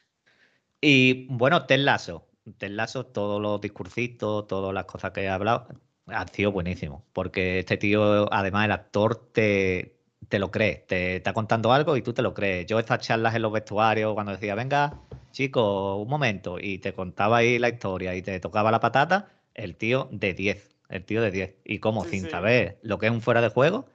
[0.81, 2.29] Y bueno, Ted Lasso.
[2.59, 5.67] Ted Lasso, todos los discursitos, todas las cosas que ha hablado,
[6.07, 7.05] ha sido buenísimo.
[7.13, 9.97] Porque este tío, además, el actor te,
[10.29, 10.85] te lo cree.
[10.87, 12.67] Te está contando algo y tú te lo crees.
[12.67, 15.01] Yo estas charlas en los vestuarios, cuando decía, venga,
[15.33, 19.77] chico, un momento, y te contaba ahí la historia y te tocaba la patata, el
[19.77, 20.74] tío de 10.
[20.95, 21.57] El tío de 10.
[21.65, 22.31] Y como Sí, sin sí.
[22.31, 23.87] saber lo que es un fuera de juego,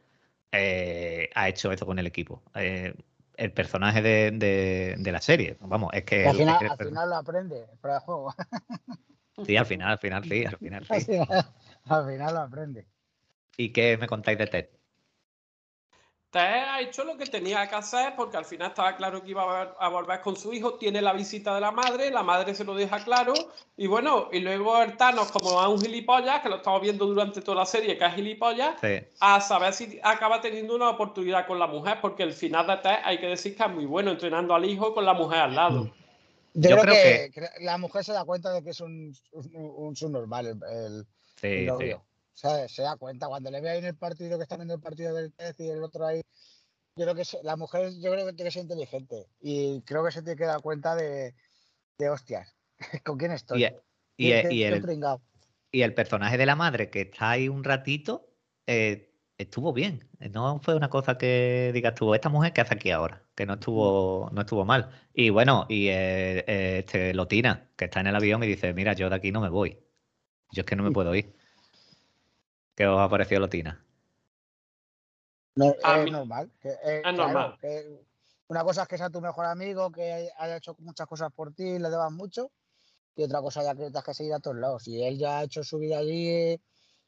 [0.52, 2.44] eh, ha hecho esto con el equipo.
[2.56, 2.94] Eh,
[3.38, 5.56] el personaje de, de- de la serie.
[5.62, 6.28] Vamos, es que.
[6.28, 8.34] al, final, el al final lo aprende fuera de juego.
[9.46, 11.06] Sí, al final, al final, sí, al final, al, sí.
[11.14, 11.46] final,
[11.86, 12.86] al final lo aprende.
[13.56, 14.70] ¿Y qué me contáis de Ted?
[16.32, 19.42] Ted ha hecho lo que tenía que hacer porque al final estaba claro que iba
[19.44, 20.76] a, ver- a volver con su hijo.
[20.76, 23.34] Tiene la visita de la madre, la madre se lo deja claro.
[23.78, 27.42] Y bueno, y luego el Thanos, como es un gilipollas, que lo estamos viendo durante
[27.42, 31.58] toda la serie, que es gilipollas, Sí, a saber si acaba teniendo una oportunidad con
[31.58, 34.54] la mujer, porque el final de Ted hay que decir que es muy bueno, entrenando
[34.54, 35.86] al hijo con la mujer al lado.
[36.54, 39.14] Yo, Yo creo, creo que, que la mujer se da cuenta de que es un,
[39.32, 41.06] un, un subnormal el, el-
[41.36, 41.96] sí, el sí.
[42.68, 45.14] Se da cuenta cuando le ve ahí en el partido que está viendo el partido
[45.14, 46.22] del Tez y el otro ahí.
[46.96, 50.04] Yo creo que se- la mujer yo creo que tiene que ser inteligente y creo
[50.04, 51.34] que se tiene que dar cuenta de,
[51.98, 52.56] de hostias.
[53.06, 53.62] ¿Con quién estoy?
[53.62, 53.84] Y, e,
[54.18, 54.82] y, ¿Qué- e- el,
[55.72, 58.34] y el personaje de la madre que está ahí un ratito
[58.68, 60.10] eh, estuvo bien.
[60.32, 63.54] No fue una cosa que digas tú, esta mujer que hace aquí ahora, que no
[63.54, 64.90] estuvo, no estuvo mal.
[65.14, 68.94] Y bueno, y eh, eh, este Lotina, que está en el avión y dice, mira,
[68.94, 69.80] yo de aquí no me voy.
[70.52, 71.34] Yo es que no me puedo ir.
[72.80, 73.78] ¿Qué os ha parecido Lotina?
[75.56, 76.50] No, A es mí- normal.
[76.62, 77.58] que, eh, es normal.
[77.60, 78.06] que
[78.48, 81.78] una cosa es que sea tu mejor amigo, que haya hecho muchas cosas por ti,
[81.78, 82.54] le debas mucho.
[83.18, 84.88] Y otra cosa ya que tengas que seguir a todos lados.
[84.88, 86.54] Y él ya ha hecho su vida allí,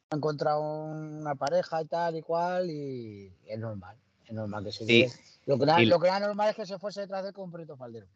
[0.09, 3.95] ha encontrado una pareja y tal y cual, y es normal.
[4.25, 5.11] Es normal que se Y- quede.
[5.45, 7.33] Lo que, era, y- lo que era normal es que se fuese detrás de él
[7.33, 8.07] con un perrito faldero.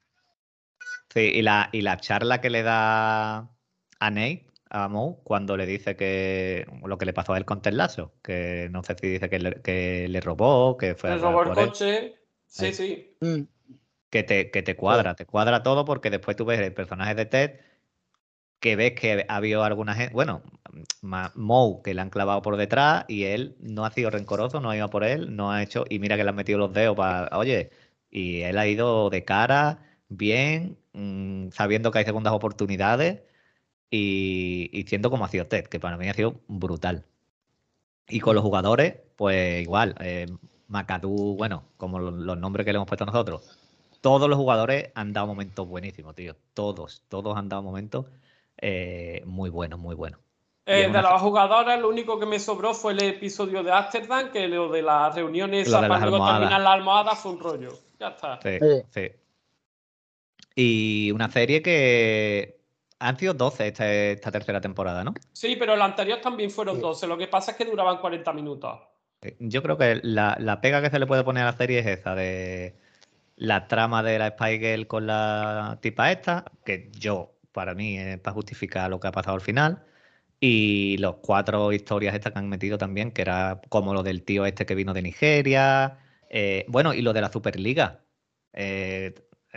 [1.14, 4.46] Sí, y la, y la charla que le da a Nate,
[4.84, 8.14] a Moe, cuando le dice que lo que le pasó a él con Ted Lasso,
[8.24, 11.44] que no sé si dice que le, que le robó, que fue Le a robó
[11.44, 12.16] el él, coche.
[12.48, 12.74] Sí, Ahí.
[12.74, 13.18] sí.
[13.22, 13.42] Mm.
[14.12, 17.26] que te, que te cuadra, te cuadra todo porque después tú ves el personaje de
[17.26, 17.60] Ted,
[18.60, 20.42] que ves que ha habido alguna gente, bueno,
[21.02, 24.70] ma- Moe que le han clavado por detrás y él no ha sido rencoroso, no
[24.72, 26.96] ha ido por él, no ha hecho, y mira que le han metido los dedos
[26.96, 27.70] para, oye,
[28.10, 33.22] y él ha ido de cara, bien, mm, sabiendo que hay segundas oportunidades
[33.90, 37.06] y, y siendo como ha sido Ted, que para mí ha sido brutal.
[38.08, 40.28] Y con los jugadores, pues igual, eh,
[40.68, 43.58] McAdoo, bueno, como lo- los nombres que le hemos puesto nosotros,
[44.02, 46.36] todos los jugadores han dado momentos buenísimos, tío.
[46.54, 48.06] Todos, todos han dado momentos
[48.58, 50.20] eh, muy buenos, muy buenos.
[50.68, 54.48] Eh, de los jugadores, lo único que me sobró fue el episodio de Amsterdam, que
[54.48, 57.70] lo de las reuniones las para luego terminar la almohada fue un rollo.
[58.00, 58.40] Ya está.
[58.42, 58.82] Sí, Sí.
[58.90, 59.12] sí.
[60.56, 62.55] Y una serie que
[63.00, 65.14] han sido 12 esta, esta tercera temporada, ¿no?
[65.34, 66.82] Sí, pero el anterior también fueron Sí.
[66.82, 67.08] 12.
[67.08, 68.80] Lo que pasa es que duraban 40 minutos.
[69.22, 71.80] Eh, Yo creo que la, la pega que se le puede poner a la serie
[71.80, 72.76] es esa de
[73.36, 78.20] la trama de la Spy Girl con la tipa esta, que yo, para mí, es
[78.20, 79.84] para justificar lo que ha pasado al final.
[80.40, 84.46] Y los cuatro historias estas que han metido también, que era como lo del tío
[84.46, 86.00] este que vino de Nigeria.
[86.30, 88.02] eh, bueno, y lo de la Superliga.
[88.54, 89.14] Eh,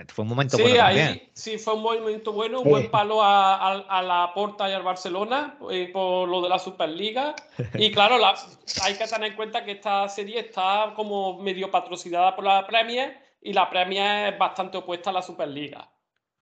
[0.09, 1.31] fue un momento Sí, bueno ahí también.
[1.35, 2.71] sí fue un momento bueno, un Sí.
[2.71, 6.59] buen palo a, a- a la Porta y al Barcelona eh, por lo de la
[6.59, 7.35] Superliga.
[7.75, 8.35] Y claro, la-
[8.83, 13.19] hay que tener en cuenta que esta serie está como medio patrocinada por la Premier
[13.43, 15.89] y la Premier es bastante opuesta a la Superliga.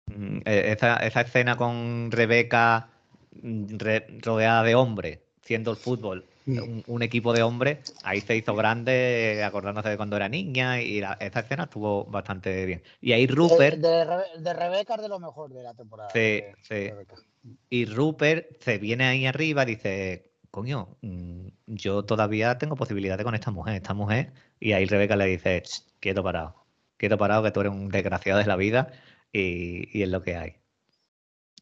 [0.07, 2.89] Mm, eh, Esa, esa escena con Rebeca
[3.43, 8.37] mm, re- rodeada de hombres, siendo el fútbol un, un equipo de hombres, ahí se
[8.37, 12.83] hizo grande, eh, acordándose de cuando era niña, y la- esa escena estuvo bastante bien.
[13.01, 16.11] Y ahí Rupert, de, de Rebeca es de lo mejor de la temporada.
[16.13, 16.91] Sí, de- sí.
[17.69, 23.51] y Rupert se viene ahí arriba, dice, coño, mm, yo todavía tengo posibilidades con esta
[23.51, 26.67] mujer, esta mujer, y ahí Rebeca le dice, "Ch, quieto parado,
[26.97, 28.93] quieto parado, que tú eres un desgraciado de la vida
[29.33, 30.57] y, y es lo que hay.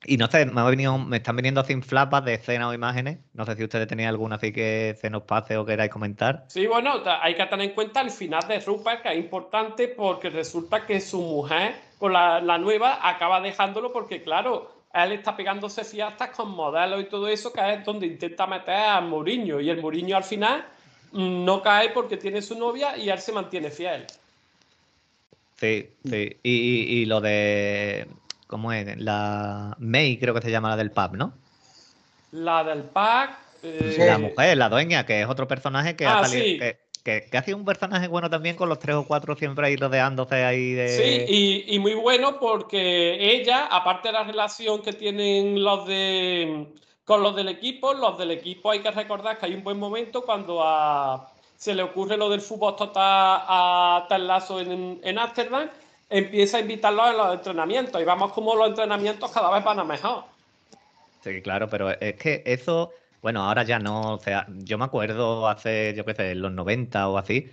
[0.05, 3.19] Y no sé, me, ha venido, me están viniendo así flapas de escenas o imágenes.
[3.35, 6.45] No sé si ustedes tenían alguna así que se nos pase o queráis comentar.
[6.49, 10.31] Sí, bueno, hay que tener en cuenta el final de Rupert, que es importante porque
[10.31, 15.85] resulta que su mujer, con la, la nueva, acaba dejándolo porque, claro, él está pegándose
[15.85, 19.61] fiestas con modelos y todo eso, que es donde intenta meter a Mourinho.
[19.61, 20.65] Y el Mourinho al final
[21.11, 24.07] mm, no cae porque tiene su novia y él se mantiene fiel.
[25.57, 26.37] Sí, sí.
[26.45, 28.07] Y, y- y lo de.
[28.49, 28.97] ¿Cómo es?
[28.99, 31.35] La May, creo que se llama la del pub, ¿no?
[32.33, 32.91] La del
[33.63, 36.45] eh, La mujer, la dueña, que es otro personaje que ha Ah, salido.
[36.45, 36.59] sí.
[36.59, 39.67] Que, que, que ha sido un personaje bueno también con los tres o cuatro siempre
[39.67, 40.89] ahí rodeándose ahí de.
[40.89, 46.75] Sí, y, y muy bueno porque ella, aparte de la relación que tienen los de
[47.05, 50.23] con los del equipo, los del equipo hay que recordar que hay un buen momento
[50.23, 55.71] cuando a- se le ocurre lo del fútbol total a Lasso en, en Ámsterdam,
[56.11, 59.85] empieza a invitarlos a los entrenamientos y vamos como los entrenamientos cada vez van a
[59.85, 60.25] mejor.
[61.21, 62.93] Sí, claro, pero es que eso,
[63.23, 66.53] bueno, ahora ya no, o sea, yo me acuerdo hace, yo qué sé, en los
[66.53, 67.51] 90 o así,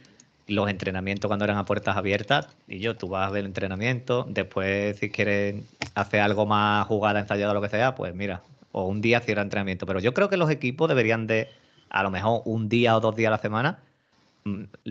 [0.48, 4.26] los entrenamientos cuando eran a puertas abiertas, y yo, tú vas a ver el entrenamiento,
[4.30, 5.64] después si quieres
[5.96, 9.86] hacer algo más jugada, ensayada lo que sea, pues mira, o un día cierra entrenamiento,
[9.86, 11.50] pero yo creo que los equipos deberían de,
[11.90, 13.80] a lo mejor un día o dos días a la semana,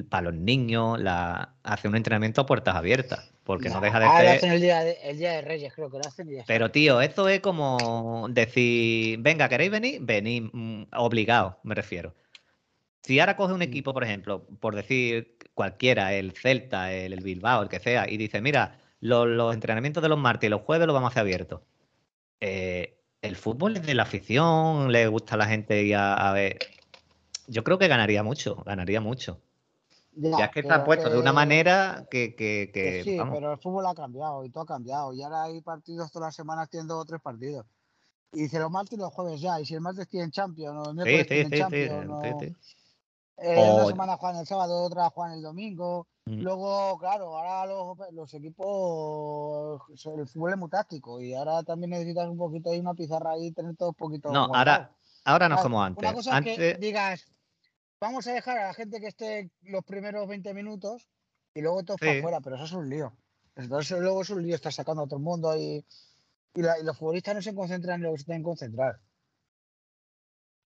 [0.08, 4.14] para los niños, la, hacer un entrenamiento a puertas abiertas, porque no deja de Ah,
[4.22, 4.36] lo ser...
[4.36, 6.42] hacen el día, de, el día de Reyes, creo que lo hacen y.
[6.46, 10.00] Pero tío, esto es como decir, venga, ¿queréis venir?
[10.02, 12.14] Venid, mm, obligado, me refiero.
[13.02, 17.62] Si ahora coge un equipo, por ejemplo, por decir cualquiera, el Celta, el, el Bilbao,
[17.62, 20.86] el que sea, y dice, mira, los, los entrenamientos de los martes y los jueves
[20.86, 21.60] los vamos a hacer abiertos.
[22.40, 26.32] Eh, el fútbol es de la afición, le gusta a la gente ir a, a
[26.32, 26.58] ver.
[27.46, 29.40] Yo creo que ganaría mucho, ganaría mucho.
[30.16, 33.34] Ya es que está puesto de una manera que, que, que que, sí, vamos.
[33.34, 35.12] pero el fútbol ha cambiado y todo ha cambiado.
[35.12, 37.66] Y ahora hay partidos todas las semanas, tienen dos o tres partidos.
[38.32, 39.60] Y dice los martes y los jueves ya.
[39.60, 42.30] Y si el martes tienen Champions, o el miércoles sí, tienen sí, sí, Champions, sí,
[42.32, 42.56] o, sí.
[43.38, 46.06] eh, una semana juegan el sábado, otra juegan el domingo.
[46.26, 46.40] Mm.
[46.42, 49.82] Luego, claro, ahora los, los equipos,
[50.16, 53.50] el fútbol es muy táctico y ahora también necesitas un poquito ahí una pizarra ahí,
[53.50, 54.30] tener todo un poquito.
[54.32, 54.76] No, guardado.
[54.84, 54.90] ahora,
[55.24, 56.12] ahora no es como Una antes.
[56.12, 57.26] cosa es que Antes, digas,
[58.04, 61.08] vamos a dejar a la gente que esté los primeros 20 minutos
[61.54, 62.06] y luego todos Sí.
[62.06, 63.12] para afuera, pero eso es un lío.
[63.56, 65.84] Entonces luego es un lío estar sacando a todo el mundo y,
[66.54, 69.00] y, la- y los futbolistas no se concentran en lo que se tienen que concentrar.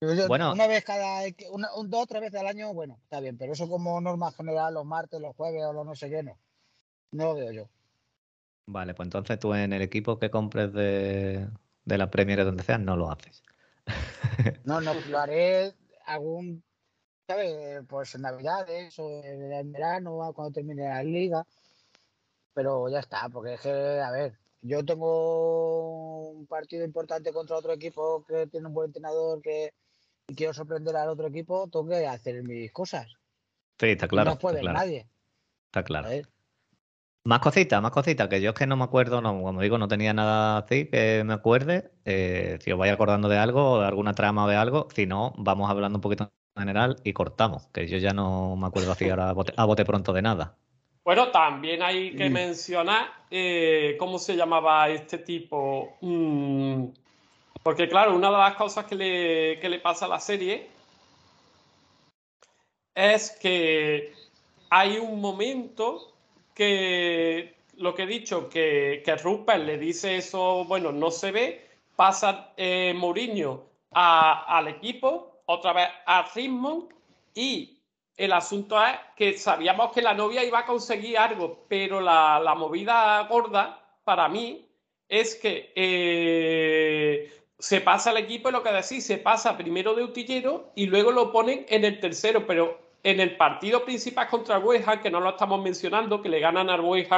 [0.01, 0.53] Yo, Bueno.
[0.53, 3.53] una vez cada, una, un, dos o tres veces al año, bueno, está bien, pero
[3.53, 6.39] eso como norma general, los martes, los jueves o los no sé qué, no.
[7.11, 7.69] No lo veo yo.
[8.67, 11.49] Vale, pues entonces tú en el equipo que compres de,
[11.85, 13.43] de la Premier o donde sea, no lo haces.
[14.65, 15.75] No, no, lo haré
[16.07, 16.63] algún,
[17.29, 17.85] ¿sabes?
[17.87, 21.47] Pues en Navidades o en verano, cuando termine la liga.
[22.55, 27.73] Pero ya está, porque es que, a ver, yo tengo un partido importante contra otro
[27.75, 29.73] equipo que tiene un buen entrenador que
[30.27, 33.07] y quiero sorprender al otro equipo, tengo que hacer mis cosas.
[33.79, 34.27] Sí, está claro.
[34.27, 35.07] no está puede claro, nadie.
[35.67, 36.09] está claro.
[37.25, 39.89] Más cositas, más cositas, que yo es que no me acuerdo, no, como digo, no
[39.89, 41.93] tenía nada así que me acuerde.
[42.05, 45.33] Eh, si os vais acordando de algo, de alguna trama o de algo, si no,
[45.39, 49.31] vamos hablando un poquito general y cortamos, que yo ya no me acuerdo así ahora
[49.31, 50.57] a bote, a bote pronto de nada.
[51.05, 52.33] Bueno, también hay que Mm.
[52.33, 55.97] mencionar eh, cómo se llamaba este tipo.
[56.03, 56.85] Mm,
[57.63, 60.69] porque, claro, una de las cosas que le, que le pasa a la serie
[62.95, 64.13] es que
[64.71, 66.13] hay un momento
[66.55, 71.69] que, lo que he dicho, que, que Rupert le dice eso, bueno, no se ve,
[71.97, 76.85] pasa eh, Mourinho a- al equipo, otra vez a Richmond,
[77.35, 77.79] y
[78.17, 82.55] el asunto es que sabíamos que la novia iba a conseguir algo, pero la, la
[82.55, 84.67] movida gorda para mí
[85.09, 90.05] es que eh, se pasa al equipo y lo que decís, se pasa primero de
[90.05, 94.65] utillero y luego lo ponen en el tercero, pero en el partido principal contra el
[94.65, 97.11] West que no lo estamos mencionando, que le ganan al West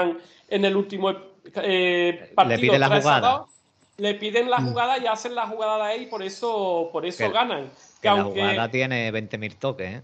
[0.49, 1.12] en el último
[1.57, 3.39] eh, partido piden la 3 a jugada.
[3.39, 3.49] 2,
[3.97, 7.70] le piden la jugada y hacen la jugada de ahí, por eso, por eso ganan.
[8.01, 10.03] Que la aunque- jugada tiene 20.000 toques, ¿eh?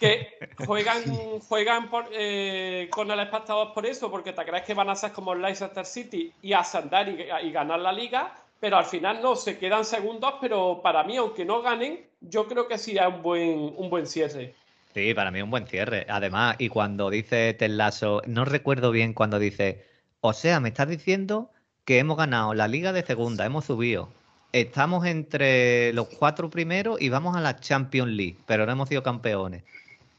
[0.00, 0.28] que
[0.66, 1.02] juegan,
[1.48, 5.12] juegan por, eh, con el espectador por eso, porque te crees que van a ser
[5.12, 7.08] como el Leicester City y ascender
[7.42, 11.16] y, y ganar la liga, pero al final no, se quedan segundos, pero para mí,
[11.16, 14.54] aunque no ganen, yo creo que sí es un buen, un buen cierre.
[14.94, 16.06] Sí, para mí un buen cierre.
[16.08, 19.84] Además, y cuando dice Ted Lasso, no recuerdo bien cuando dice,
[20.20, 21.50] o sea, me estás diciendo
[21.84, 24.08] que hemos ganado la liga de segunda, hemos subido.
[24.52, 29.02] Estamos entre los cuatro primeros y vamos a la Champions League, pero no hemos sido
[29.02, 29.64] campeones.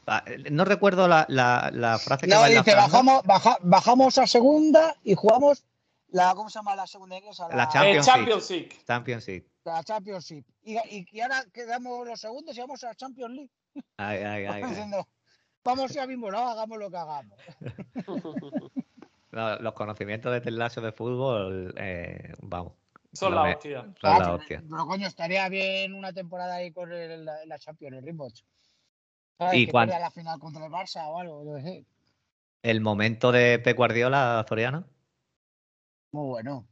[0.06, 3.58] Ah, No recuerdo la, la- la frase que No, va en la dice, bajamos, baja-
[3.62, 5.64] bajamos a segunda y jugamos
[6.08, 7.48] la, ¿cómo se llama la segunda inglesa?
[7.54, 8.68] La Eh, Champions Champions League.
[8.86, 9.46] Champions League.
[9.64, 10.44] la Championship.
[10.62, 13.50] Y, y, y ahora quedamos los segundos y vamos a la Champions League.
[13.98, 14.62] Ay, ay, ay,
[15.62, 17.38] vamos ya mismo, no hagamos lo que hagamos.
[19.32, 22.72] No, los conocimientos de Telazo de fútbol, eh, vamos.
[23.12, 23.80] Son la hostia.
[23.82, 24.62] son Ah, la pero- hostia.
[24.68, 28.28] Pero coño, estaría bien una temporada ahí con el- la, la Champions, el ritmo.
[29.38, 29.54] ¿Sabes?
[29.58, 31.44] ¿Y que cuán- pierda la final contra el Barça o algo.
[31.44, 31.84] yo qué sé.
[32.62, 34.84] El momento de Pep Guardiola, Zoriano,
[36.12, 36.66] Muy bueno.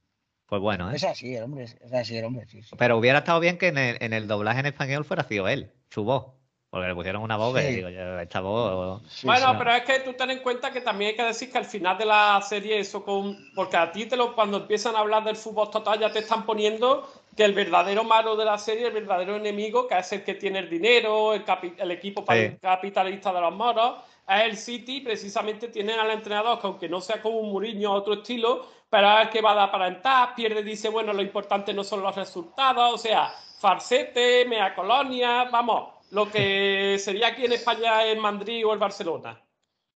[0.46, 0.96] pues bueno, ¿eh?
[0.96, 1.64] Es así, el hombre.
[1.64, 2.46] Es así, el hombre.
[2.46, 2.74] Sí, sí.
[2.78, 5.72] Pero hubiera estado bien que en el, en el doblaje en español fuera sido él,
[5.90, 6.34] su voz.
[6.70, 7.76] Porque le pusieron una voz que Sí.
[7.76, 9.00] digo yo, esta voz.
[9.08, 9.54] Sí, Bueno, sí.
[9.58, 11.96] pero es que tú ten en cuenta que también hay que decir que al final
[11.96, 15.36] de la serie eso con porque a ti te lo cuando empiezan a hablar del
[15.36, 19.36] fútbol total ya te están poniendo que el verdadero malo de la serie, el verdadero
[19.36, 22.58] enemigo, que es el que tiene el dinero, el, capi- el equipo Sí.
[22.60, 23.94] capitalista de los moros,
[24.28, 28.14] es el City, precisamente tienen al entrenador que aunque no sea como un Mourinho otro
[28.14, 31.72] estilo, pero es el que va a dar para entrar, pierde, dice, bueno, lo importante
[31.72, 37.52] no son los resultados, o sea, farsete, mea colonia, vamos, lo que sería aquí en
[37.52, 39.40] España el Madrid o el Barcelona.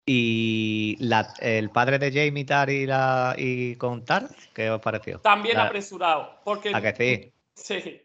[0.05, 5.21] Y la- el padre de Jamie Tar y, la, y con Tar, ¿qué os pareció?
[5.21, 6.73] También La- apresurado, porque...
[6.75, 7.33] ¿A que sí?
[7.55, 8.03] Sí.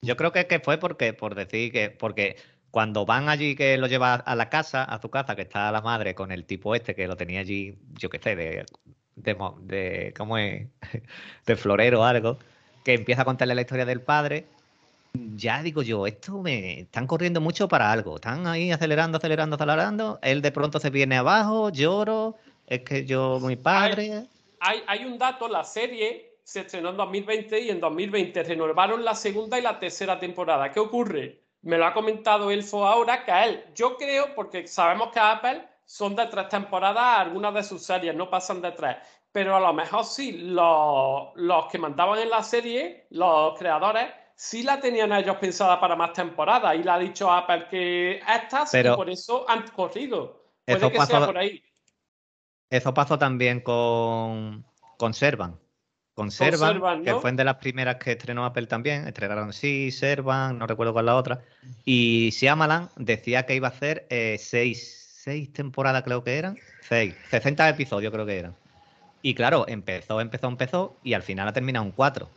[0.00, 2.36] Yo creo que, que fue porque, por decir que, porque
[2.70, 5.80] cuando van allí que lo lleva a la casa, a su casa, que está la
[5.82, 8.64] madre con el tipo este que lo tenía allí, yo qué sé, de,
[9.16, 10.68] de, de- ¿cómo es?
[11.46, 12.38] de florero o algo,
[12.84, 14.46] que empieza a contarle la historia del padre,
[15.36, 20.18] ya digo yo, esto me están corriendo mucho para algo, están ahí acelerando, acelerando, acelerando,
[20.22, 24.26] él de pronto se viene abajo, lloro, es que yo, mi padre,
[24.60, 29.14] Hay, hay un dato, la serie se estrenó en 2020 y en 2020 renovaron la
[29.14, 30.72] segunda y la tercera temporada.
[30.72, 31.42] ¿Qué ocurre?
[31.60, 35.32] Me lo ha comentado Elfo ahora, que a él, yo creo, porque sabemos que a
[35.32, 38.96] Apple son de tres temporadas algunas de sus series, no pasan de tres.
[39.30, 44.06] Pero a lo mejor sí, los, los que mandaban en la serie, los creadores,
[44.38, 48.70] sí la tenían ellos pensada para más temporadas y le ha dicho Apple que estas
[48.70, 50.44] Pero- y por eso han corrido.
[50.64, 51.62] Puede Eso que sea pasó- por ahí.
[52.70, 54.64] Eso pasó también con,
[54.96, 55.58] con Servan.
[56.14, 59.06] Con Servan, Servan, que fue de las primeras que estrenó Apple también.
[59.08, 61.40] Estrenaron sí, Servan, no recuerdo cuál la otra.
[61.84, 66.58] Y Shyamalan decía que iba a hacer eh, seis, seis temporadas, creo que eran.
[66.82, 68.56] Seis, 60 episodios creo que eran.
[69.22, 72.28] Y claro, empezó, empezó, empezó y al final ha terminado en cuatro.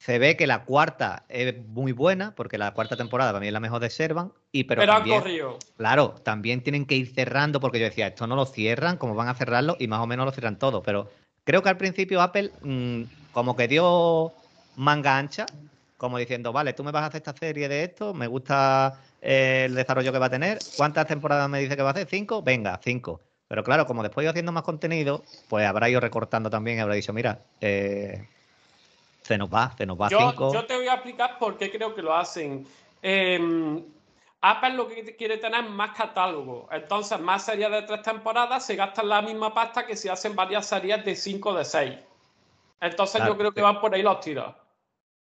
[0.00, 3.52] Se ve que la cuarta es muy buena, porque la cuarta temporada para mí es
[3.52, 4.32] la mejor de Servan.
[4.50, 5.58] Y pero, Pero, han corrido.
[5.76, 9.28] Claro, también tienen que ir cerrando porque yo decía, esto no lo cierran, como van
[9.28, 10.82] a cerrarlo y más o menos lo cierran todo.
[10.82, 11.10] Pero
[11.44, 14.32] creo que al principio Apple mm, como que dio
[14.76, 15.44] manga ancha,
[15.98, 19.64] como diciendo, vale, tú me vas a hacer esta serie de esto, me gusta eh,
[19.66, 20.60] el desarrollo que va a tener.
[20.78, 22.08] ¿Cuántas temporadas me dice que va a hacer?
[22.08, 22.40] ¿Cinco?
[22.40, 23.20] Venga, cinco.
[23.48, 26.94] Pero claro, como después ido haciendo más contenido, pues habrá ido recortando también y habrá
[26.94, 28.26] dicho, mira, eh,
[29.22, 30.52] se nos va, se nos va Yo, cinco.
[30.52, 32.66] yo te voy a explicar por qué creo que lo hacen.
[33.02, 33.82] Eh,
[34.42, 36.68] Apple lo que quiere tener es más catálogo.
[36.72, 40.66] Entonces, más series de tres temporadas se gastan la misma pasta que si hacen varias
[40.66, 41.94] series de cinco o de seis.
[42.80, 43.64] Entonces, Claro, yo creo que sí.
[43.64, 44.54] van por ahí los tiros.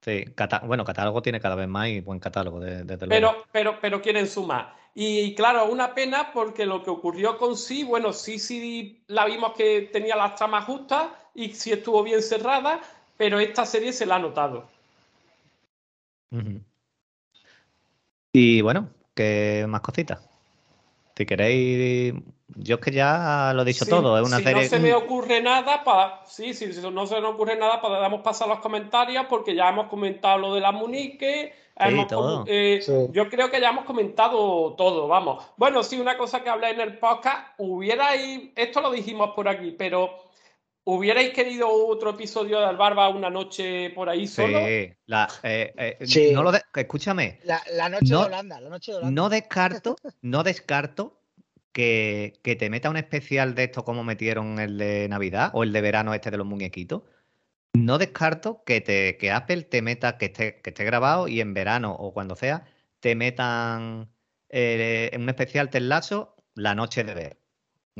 [0.02, 3.08] Sí, cata- bueno, catálogo tiene cada vez más y buen catálogo, de- luego.
[3.10, 4.76] Pero, pero, pero quieren sumar.
[4.94, 9.54] Y claro, una pena porque lo que ocurrió con sí, bueno, sí, sí la vimos
[9.54, 12.80] que tenía las tramas justas y sí estuvo bien cerrada,
[13.20, 14.66] pero esta serie se la ha notado.
[18.32, 20.26] Y bueno, ¿qué más cositas?
[21.18, 22.14] Si queréis,
[22.56, 24.64] yo es que ya lo he dicho todo, es una si serie...
[24.64, 28.22] no se me ocurre nada, pa- sí, sí, si no se me ocurre nada, podemos
[28.22, 31.54] pasar a los comentarios porque ya hemos comentado lo de la Munique.
[31.76, 32.46] hemos todo.
[32.48, 32.94] eh, Sí.
[33.12, 35.44] Yo creo que ya hemos comentado todo, vamos.
[35.58, 39.76] Bueno, sí, una cosa que hablé en el podcast, hubierais, esto lo dijimos por aquí,
[39.78, 40.29] pero
[40.98, 44.60] ¿hubierais querido otro episodio del Barba una noche por ahí solo?
[44.60, 46.32] Sí, la- eh, eh, Sí.
[46.34, 49.22] no lo de- escúchame, La, la noche No- de Holanda, la noche de Holanda.
[49.22, 51.22] no descarto, no descarto
[51.72, 55.72] que, que te meta un especial de esto como metieron el de Navidad o el
[55.72, 57.04] de verano este de los muñequitos.
[57.74, 61.54] No descarto que te que Apple te meta, que esté, que esté grabado y en
[61.54, 62.66] verano o cuando sea,
[63.00, 64.10] te metan
[64.50, 67.39] eh, en un especial Ted Lasso la noche de ver.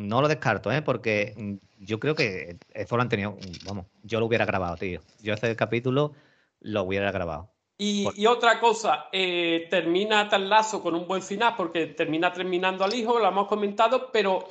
[0.08, 0.82] No lo descarto, ¿eh?
[0.82, 5.02] porque mm, yo creo que eso lo han tenido, vamos, yo lo hubiera grabado, tío.
[5.22, 6.14] Yo ese capítulo
[6.62, 7.50] lo hubiera grabado.
[7.78, 12.32] Y, Por- y otra cosa, eh, termina Ted Lasso con un buen final porque termina
[12.32, 14.50] terminando al hijo, lo hemos comentado, pero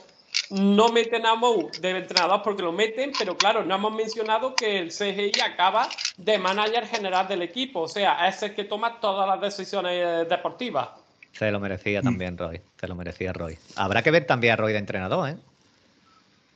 [0.50, 4.78] no meten a Mou de entrenador porque lo meten, pero claro, no hemos mencionado que
[4.78, 9.26] el CGI acaba de manager general del equipo, o sea, es el que toma todas
[9.28, 10.88] las decisiones eh, deportivas.
[11.32, 12.60] Se lo merecía también Roy.
[12.80, 13.58] Se lo merecía Roy.
[13.76, 15.36] Habrá que ver también a Roy de entrenador, ¿eh?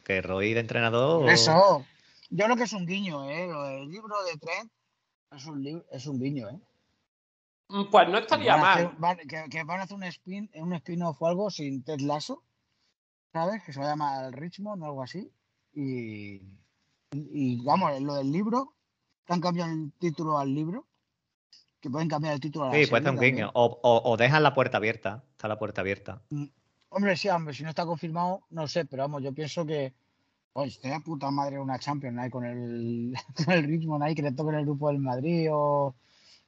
[0.05, 1.29] Que Roy de entrenador.
[1.31, 1.87] Eso.
[2.31, 3.47] Yo creo que es un guiño, ¿eh?
[3.47, 4.71] Lo del libro de Trent
[5.37, 6.59] es un, es un guiño, ¿eh?
[7.69, 8.97] Mm, Pues no estaría Van a hacer- mal.
[8.99, 12.43] van- que, que van a hacer un spin, un spin-off o algo sin Ted Lasso,
[13.33, 13.63] ¿sabes?
[13.65, 15.31] Que se va a llamar Richmond o algo así.
[15.75, 16.43] Y, y,
[17.13, 18.75] y, vamos, lo del libro,
[19.27, 20.87] que han cambiado el título al libro,
[21.83, 23.51] que pueden cambiar el título a la Sí, puede ser un guiño.
[23.55, 25.25] O, o- o dejan la puerta abierta.
[25.33, 26.23] Está la puerta abierta.
[26.89, 29.93] Hombre, sí, hombre, si no está confirmado, no sé, pero vamos, yo pienso que.
[30.55, 33.15] Oye, estaría puta madre una Champions ahí con el,
[33.45, 35.95] con el Richmond ahí, que le toque el grupo del Madrid o.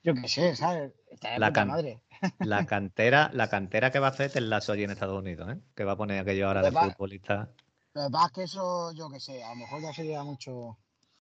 [0.02, 0.93] Yo qué sé, ¿sabes?
[1.11, 2.01] Estaría La puta madre.
[2.39, 5.51] La cantera, la cantera que va a hacer es el lazo allí en Estados Unidos,
[5.52, 5.59] ¿eh?
[5.74, 7.51] Que va a poner aquello ahora de va- futbolista.
[7.94, 10.77] Lo que pasa es que eso, yo qué sé, a lo mejor ya sería mucho.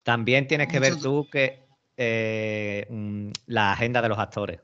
[0.03, 1.67] También tienes que ver tú que
[2.01, 4.61] eh, mm, la agenda de los actores.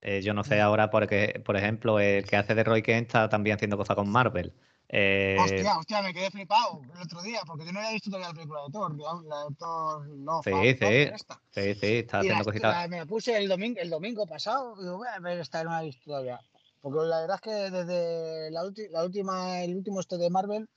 [0.00, 3.28] Eh, yo no sé ahora porque, por ejemplo, el que hace de Roy Kent está
[3.28, 4.54] también haciendo cosas con Marvel.
[4.88, 8.28] Eh, Hostia, hostia, me quedé flipado el otro día, porque yo no había visto todavía
[8.28, 10.84] la película de Thor, la, de Thor Love, Sí, Love, sí.
[11.14, 11.42] Esta.
[11.50, 12.88] sí, sí, está haciendo cositas.
[12.88, 15.70] me la puse el domingo, el domingo pasado y digo, voy a ver esta, no
[15.70, 16.40] la he visto todavía.
[16.80, 20.68] Porque la verdad es que desde la, ulti- la última, el último este de Marvel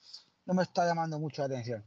[0.46, 1.86] no me está llamando mucho la atención.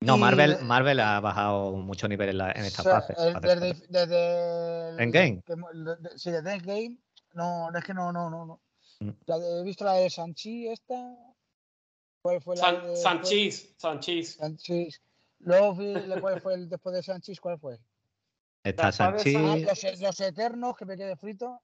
[0.00, 3.14] No, y- Marvel, Marvel ha bajado mucho nivel en, la- en O esta sea, fase.
[3.18, 5.42] el- fase desde, desde el- Endgame.
[5.44, 6.98] que de- sí, desde Endgame,
[7.34, 8.46] no, no es que no, no, no.
[8.46, 8.60] no.
[9.00, 9.10] Mm.
[9.26, 11.16] La de- he visto la de Sanchi esta.
[12.22, 14.34] ¿Cuál fue la San- de- Sanchís, Sanchís.
[14.36, 15.00] Sanchis.
[15.40, 17.78] Luego vi la- cuál fue el después de Sanchis, ¿cuál fue?
[18.64, 19.36] Está Después de Sanchi.
[19.36, 21.60] Ah, los, e- los Eternos, que me quedé frito.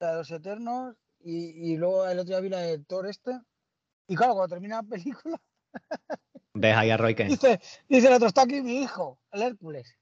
[0.00, 0.94] La de los Eternos.
[1.24, 3.40] Y, y luego el otro día vi la de Thor este.
[4.08, 5.40] Y claro, cuando termina la película,
[6.54, 7.30] Ves ahí a Roy Kent.
[7.30, 9.96] dice, dice el otro, está aquí mi hijo, el Hércules.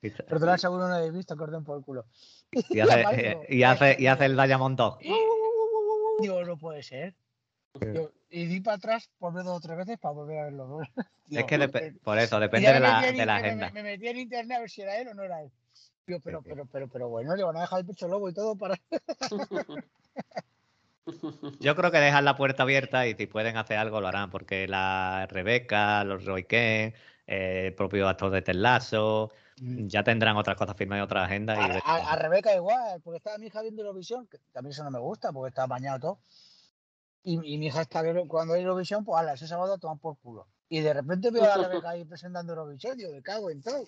[0.00, 2.06] Pero te seguro no lo habéis visto, corten por el culo.
[2.50, 3.44] Y hace, aparezco.
[3.48, 4.98] y hace, y hace el Diamond 2.
[6.20, 7.14] Digo, no puede ser.
[7.80, 10.80] Yo- y di para atrás por ver dos o tres veces para volver a verlo.
[11.30, 13.70] Es que eh, por eso, depende de la, de la me- agenda.
[13.70, 15.50] Me, metí en internet a ver si era él o no era él.
[16.06, 16.50] Digo, pero, Sí, sí.
[16.50, 18.80] pero, pero, pero bueno, digo, no deja el pecho lobo y todo para.
[21.60, 24.68] Yo creo que dejan la puerta abierta y si pueden hacer algo lo harán, porque
[24.68, 26.92] la Rebeca, los Roy eh,
[27.26, 31.58] el propio actor de Ted Lasso, ya tendrán otras cosas firmadas y otras agendas.
[31.58, 31.82] Y A, veremos.
[31.86, 34.98] a- a Rebeca igual, porque estaba mi hija viendo Eurovisión, que también eso no me
[35.00, 36.18] gusta, porque está bañado todo.
[37.24, 39.98] Y, y mi hija está viendo- cuando hay Eurovisión, pues ala, ese sábado a tomar
[39.98, 40.46] por culo.
[40.68, 43.84] Y de repente veo a la Rebeca ahí presentando Eurovisión, digo, me cago en todo.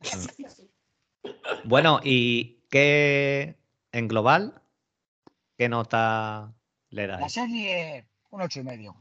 [1.64, 3.56] Bueno, ¿y qué
[3.92, 4.60] en global?
[5.56, 6.52] ¿Qué nota
[6.92, 8.94] le La serie, un ocho y medio.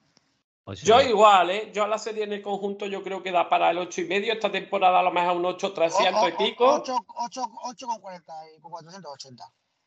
[0.84, 1.72] Yo igual, ¿eh?
[1.73, 4.05] Yo a la serie en el conjunto yo creo que da para el 8 y
[4.05, 4.31] medio.
[4.31, 6.65] Esta temporada a lo mejor un 8 300 y pico.
[6.65, 9.43] 8, 8, 8 con 40 y con 480.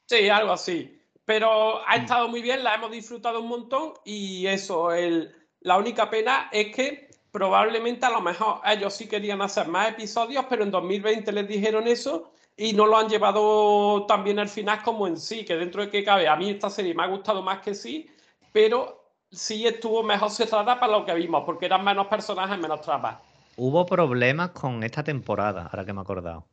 [0.07, 1.01] Sí, algo así.
[1.25, 6.11] Pero ha estado muy bien, la hemos disfrutado un montón y eso, el, la única
[6.11, 10.71] pena es que probablemente a lo mejor ellos sí querían hacer más episodios, pero en
[10.71, 15.17] 2020 les dijeron eso y no lo han llevado tan bien al final como en
[15.17, 17.75] sí, que dentro de que cabe, a mí esta serie me ha gustado más que
[17.75, 18.09] sí,
[18.53, 23.17] pero sí estuvo mejor cerrada para lo que vimos, porque eran menos personajes, menos tramas.
[23.57, 26.47] Hubo problemas con esta temporada, ahora que me he acordado.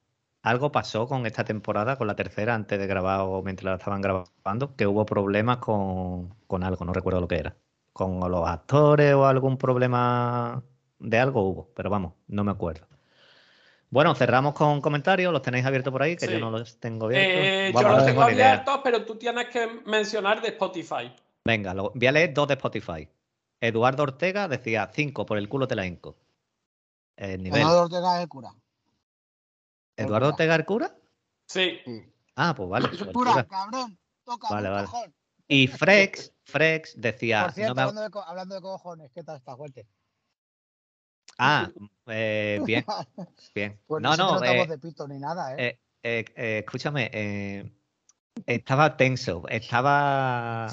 [0.44, 4.02] Algo pasó con esta temporada, con la tercera, antes de grabar o mientras la estaban
[4.02, 7.56] grabando, que hubo problemas con, con algo, no recuerdo lo que era.
[7.94, 10.64] Con los actores o algún problema
[10.98, 12.91] de algo hubo, pero vamos, no me acuerdo.
[13.92, 16.32] Bueno, cerramos con comentarios, los tenéis abiertos por ahí, que Sí.
[16.32, 17.34] yo no los tengo abiertos.
[17.36, 21.14] Eh, yo Vamos, los no tengo abiertos, pero tú tienes que mencionar de Spotify.
[21.44, 23.08] Venga, lo- voy a leer dos de Spotify.
[23.60, 25.84] Eduardo Ortega decía 5 por el culo te la.
[27.18, 27.60] El nivel.
[27.60, 28.54] Leonardo Ortega es el cura.
[29.98, 30.28] ¿Eduardo cura.
[30.30, 30.96] Ortega el cura?
[31.48, 31.80] Sí.
[32.38, 32.88] Ah, pues vale.
[32.88, 33.44] pues el Cura, cura.
[33.48, 34.88] cabrón, toca Vale, vale.
[35.50, 37.44] Y Frex, Frex decía.
[37.44, 39.86] Por cierto, no me- hablando, de, co- hablando de cojones, ¿qué tal está fuerte?
[41.44, 41.72] Ah,
[42.08, 42.86] eh, bien,
[43.56, 43.80] bien.
[43.88, 45.80] Pues no, no, estamos eh, de pito ni nada, ¿eh?
[46.04, 47.10] eh, eh, escúchame.
[47.12, 47.72] eh,
[48.46, 50.68] estaba tenso, estaba.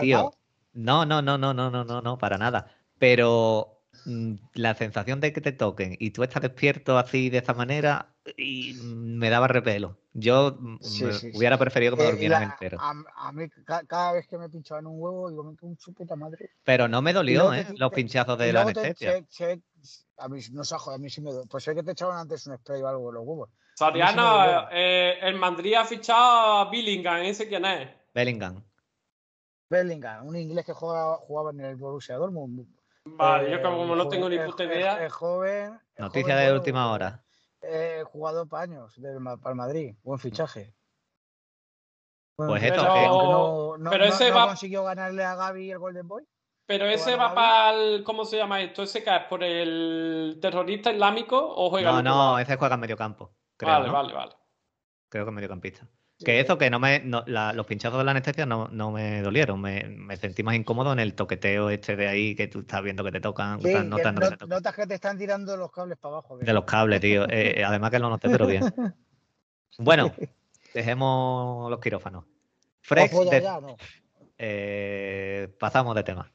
[0.00, 0.32] Tío,
[0.74, 2.70] No, no, no, no, no, no, no, no, para nada.
[2.98, 7.54] Pero mm, la sensación de que te toquen y tú estás despierto así de esa
[7.54, 9.96] manera y mm, me daba repelo.
[10.12, 11.36] Yo mm, Sí, me sí, sí.
[11.38, 12.78] hubiera preferido que me durmieran entero.
[12.80, 15.78] A, a mí, ca- cada vez que me pinchaban un huevo, digo, me cago en
[15.78, 16.50] su puta madre.
[16.64, 17.64] Pero no me dolió, ¿eh?
[17.64, 19.24] te- Los te- pinchazos de la luego te- anestesia.
[20.18, 21.46] A mí no se joder, a mí sí me duele.
[21.50, 23.50] Pues sé que te echaban antes un spray o algo en los huevos.
[23.74, 24.66] Soriano, sí duele.
[24.72, 27.88] eh, el Madrid ha fichado a Billingham, ¿ese quién es?
[28.14, 28.62] Bellingham.
[29.68, 32.66] Bellingham, un inglés que juega, jugaba en el Borussia Dortmund.
[33.04, 35.04] Vale, yo Eh, como no tengo ni puta idea.
[35.04, 35.80] Es joven.
[35.96, 37.24] Noticia joven, de última hora.
[37.62, 39.94] eh, jugador para años del, para el Madrid.
[40.02, 40.74] Buen fichaje.
[42.36, 45.78] Pues esto, Pero- no, no- pero no- ese no va- consiguió ganarle a Gaby el
[45.78, 46.24] Golden Boy.
[46.70, 48.04] Pero ese ¿Juega va para el.
[48.04, 48.84] ¿Cómo se llama esto?
[48.84, 53.32] ¿Ese cae por el terrorista islámico o juega No, no, ese juega en medio campo.
[53.56, 53.92] Creo, Vale, ¿no?
[53.92, 54.32] vale, vale.
[55.08, 55.88] Creo que es mediocampista.
[56.24, 57.00] Que eso, que no me.
[57.00, 59.60] no- la- los pinchazos de la anestesia no, no me dolieron.
[59.60, 63.02] Me, me sentí más incómodo en el toqueteo este de ahí que tú estás viendo
[63.02, 63.60] que te tocan.
[63.60, 64.48] Sí, estás que notando que no- te tocan.
[64.56, 66.38] notas que te están tirando los cables para abajo.
[66.38, 67.24] De los cables, tío.
[67.30, 68.62] Eh, eh, además que lo noté, pero bien.
[69.78, 70.12] Bueno,
[70.72, 72.26] dejemos los quirófanos.
[72.82, 73.76] Frex, Ojo, ya, de- ya, no.
[74.38, 76.30] eh, pasamos de tema.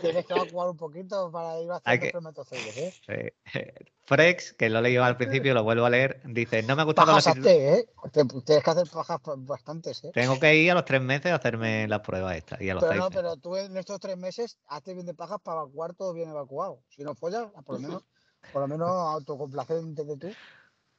[0.00, 2.94] Tienes que evacuar un poquito para ir haciendo espermatozoides, ¿eh?
[3.08, 3.34] Eh,
[4.06, 6.84] Frex, que lo he leído al principio, lo vuelvo a leer, dice, no me ha
[6.84, 7.88] gustado la Pajas actitud- ¿eh?
[8.12, 10.10] Tienes que hacer pajas pa- bastantes, ¿eh?
[10.12, 12.60] Tengo que ir a los tres meses a hacerme las pruebas estas.
[12.60, 13.22] Y a los Pero seis no, meses.
[13.22, 16.82] pero tú en estos tres meses hazte bien de pajas para evacuar todo bien evacuado.
[16.88, 18.04] Si no follas, por lo menos,
[18.52, 20.28] por lo menos autocomplacente de tú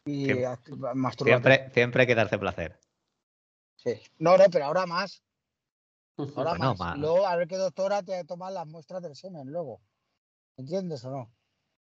[0.06, 0.58] y Siempre-.
[1.24, 2.80] Siempre, siempre hay que darse placer.
[3.76, 4.02] Sí.
[4.18, 5.22] No, no, pero ahora más.
[6.18, 6.98] Ahora Bueno, más.
[6.98, 9.82] Luego, a ver qué doctora te toma las muestras del semen luego.
[10.58, 11.32] ¿Entiendes o no?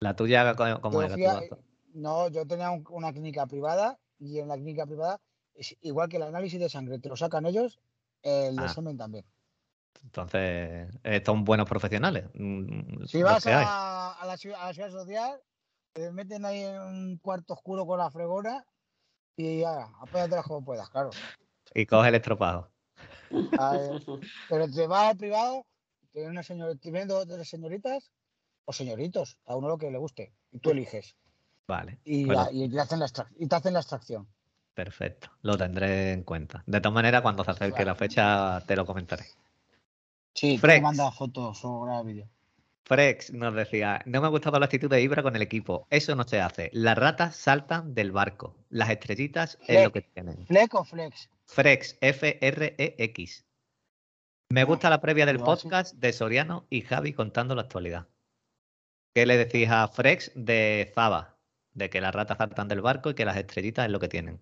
[0.01, 1.15] La tuya, ¿cómo Yo era?
[1.15, 1.43] fui a-
[1.95, 5.21] no, yo tenía un- una clínica privada y en la clínica privada,
[5.55, 7.81] es igual que el análisis de sangre, te lo sacan ellos,
[8.23, 8.69] el de Ah.
[8.69, 9.27] semen también.
[10.05, 12.25] Entonces, eh, son buenos profesionales.
[12.35, 15.43] mm, Si los vas la, a la ciudad social,
[15.93, 18.65] te meten ahí en un cuarto oscuro con la fregona
[19.37, 21.11] y ya, apóyatelas como puedas, claro.
[21.75, 22.70] Y coge el estropado.
[23.31, 23.51] Ver,
[24.49, 25.67] pero te vas al privado,
[26.13, 28.11] tienes una señor, te vienen dos o tres señoritas
[28.65, 31.17] o señoritos, a uno lo que le guste, y tú eliges.
[31.67, 31.99] Vale.
[32.05, 34.29] Y, lo- ya- y te hacen la extrac- y te hacen la extracción.
[34.75, 35.31] Perfecto.
[35.43, 36.63] Lo tendré en cuenta.
[36.67, 39.25] De todas maneras, cuando se acerque la fecha, te lo comentaré.
[40.35, 40.77] Sí, Frex.
[40.79, 42.29] te manda fotos o graba vídeo.
[42.85, 45.87] Frex nos decía, no me ha gustado la actitud de Ibra con el equipo.
[45.91, 46.71] Eso no se hace.
[46.73, 48.57] Las ratas saltan del barco.
[48.69, 50.47] Las estrellitas es lo que tienen.
[50.47, 51.31] ¿Flex o flex?
[51.47, 53.45] Frex, F-R-E-X.
[54.53, 58.09] Me gusta la previa del podcast de Soriano y Javi contando la actualidad.
[59.15, 61.37] ¿Qué le decís a Frex de Zaba?
[61.73, 64.41] De que las ratas saltan del barco y que las estrellitas es lo que tienen.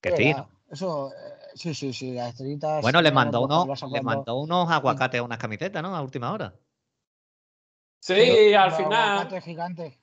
[0.00, 0.34] Que sí.
[0.70, 2.82] Eso, eh, sí, sí, sí, las estrellitas.
[2.82, 5.94] Bueno, le mandó, uno, le mandó unos aguacates a unas camisetas, ¿no?
[5.94, 6.54] A última hora.
[8.06, 9.42] Sí, al Los final.
[9.42, 9.98] gigantes.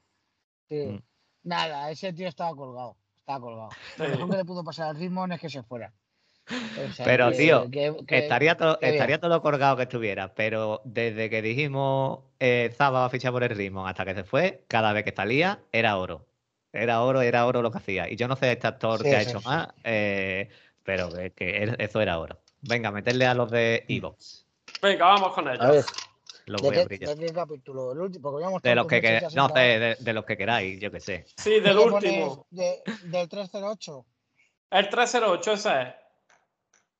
[0.68, 0.76] Sí.
[0.88, 1.03] Mm.
[1.44, 2.98] Nada, ese tío estaba colgado.
[3.15, 3.69] Estaba colgado.
[3.95, 4.02] Sí.
[4.03, 5.94] Lo mejor que le pudo pasar al ritmo es que se fuera.
[6.49, 10.82] O sea, Pero, que- tío, que- que- estaría todo, estaría todo colgado que estuviera, pero
[10.84, 14.64] desde que dijimos eh, Zaba va a fichar por el ritmo hasta que se fue,
[14.68, 16.26] cada vez que salía era oro.
[16.73, 18.10] Era oro, era oro lo que hacía.
[18.10, 19.45] Y yo no sé este actor Sí, que ha hecho sí.
[19.48, 20.49] más, eh,
[20.84, 22.40] pero que eso era oro.
[22.61, 24.48] Venga, meterle a los de Evox.
[24.82, 25.86] Venga, vamos con ellos.
[26.47, 27.15] Los ¿de voy a qué, brillar.
[27.18, 27.91] de qué capítulo?
[27.91, 30.91] El último, porque habíamos De los que sin no de, de los que queráis, yo
[30.91, 31.26] qué sé.
[31.38, 32.47] Sí, del ¿Qué le pones último.
[32.49, 34.05] de- del 308.
[34.72, 35.88] El 308, ese es.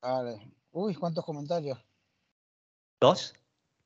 [0.02, 0.48] Vale.
[0.72, 1.78] Uy, cuántos comentarios.
[3.00, 3.34] ¿Dos?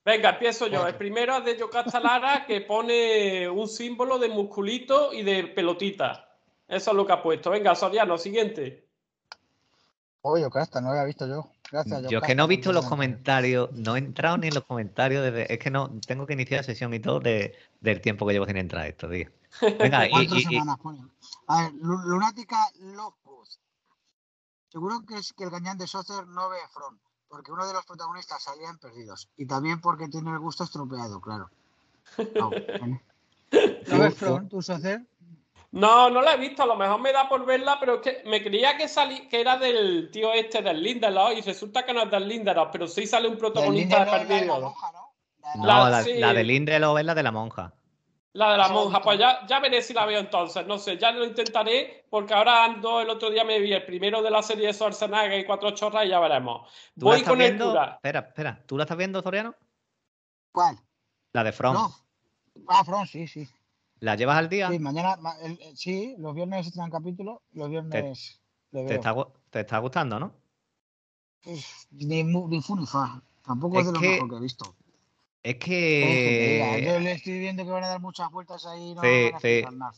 [0.03, 0.85] Venga, empiezo yo.
[0.87, 6.29] El primero es de Yocasta Lara, que pone un símbolo de musculito y de pelotita.
[6.67, 7.49] Eso es lo que ha puesto.
[7.49, 8.87] Venga, Soriano, siguiente.
[10.21, 11.47] Uy, Yocasta, no lo había visto yo.
[11.83, 13.67] Gracias, Yo es que no he visto los comentario.
[13.67, 16.63] comentarios, no he entrado ni en los comentarios, desde, es que no tengo que iniciar
[16.63, 19.29] sesión y todo de, del tiempo que llevo sin entrar a esto, tío.
[19.79, 20.99] Venga, y, Cuatro y- y- semanas, pone.
[21.47, 23.59] A ver, Lu- Lunática Locus.
[24.69, 27.85] Seguro que es que el gañán de Socer no ve Front, porque uno de los
[27.85, 29.27] protagonistas salían perdidos.
[29.37, 31.49] Y también porque tiene el gusto estropeado, claro.
[32.35, 32.51] No.
[33.89, 35.01] ¿No ves Front, tú, Socer?
[35.75, 36.63] No, no la he visto.
[36.63, 39.41] A lo mejor me da por verla, pero es que me creía que, salí, que
[39.41, 43.05] era del tío este del Lindelof y resulta que no es del Lindelof, pero sí
[43.05, 44.61] sale un protagonista de Lindelof, la de la perdido.
[44.61, 45.13] monja, ¿no?
[45.41, 46.13] La de la no, la- la, sí.
[46.17, 47.73] la de Lindelof es la de la monja.
[48.31, 50.65] La de la monja, pues ya, ya veré si la veo entonces.
[50.67, 54.21] No sé, ya lo intentaré, porque ahora ando, el otro día me vi el primero
[54.21, 56.69] de la serie de Schwarzenegger y cuatro chorras y ya veremos.
[56.97, 57.93] ¿Tú la Voy con el cura.
[57.95, 59.55] Espera, espera, ¿tú la estás viendo, Soriano?
[60.51, 60.77] ¿Cuál?
[61.33, 61.73] La de From.
[61.73, 61.95] No.
[62.67, 63.47] Ah, Front, sí, sí.
[63.99, 64.69] ¿La llevas al día?
[64.69, 68.41] Sí, mañana, ma- el- el- sí, los viernes estrenan capítulo, los viernes
[68.71, 69.15] ¿Te está,
[69.49, 70.33] te está gustando, no?
[71.45, 73.21] Uf, Ni, ni fu ni fa.
[73.43, 74.75] Tampoco es, Es de lo que- mejor que he visto.
[75.43, 78.95] Es ¿Qué quieres que Yo le estoy viendo que van a dar muchas vueltas ahí.
[78.95, 79.61] No Sí, sí.
[79.71, 79.91] nada,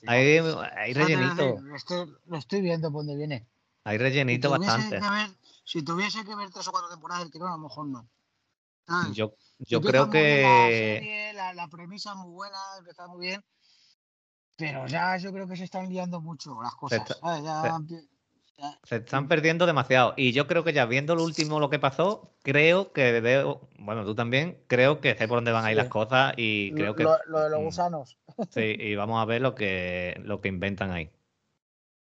[0.75, 3.47] hay, rellenito, Lo estoy, lo estoy viendo por donde viene.
[3.85, 4.99] hay rellenito si bastante.
[4.99, 5.29] Ver,
[5.63, 8.07] si tuviese que ver tres o cuatro temporadas del tirón, a lo mejor no.
[8.85, 9.15] ¿Sabes?
[9.15, 12.57] Yo, yo creo La, que serie, la, la premisa es muy buena,
[12.89, 13.43] está muy bien.
[14.57, 17.01] Pero ya yo creo que se están liando mucho las cosas.
[17.01, 17.43] está- ¿sabes?
[17.43, 17.77] Ya
[18.83, 20.15] se- están perdiendo demasiado.
[20.17, 24.03] Y yo creo que ya viendo lo último lo que pasó, creo que veo, bueno,
[24.03, 25.81] tú también, creo que sé por dónde van a ir Sí.
[25.83, 28.17] las cosas y creo Lo, que lo- lo de los mm, gusanos.
[28.49, 31.11] sí, y vamos a ver lo que lo que inventan ahí.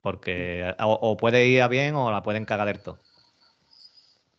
[0.02, 3.00] Porque o, o puede ir a bien o la pueden cagar del todo.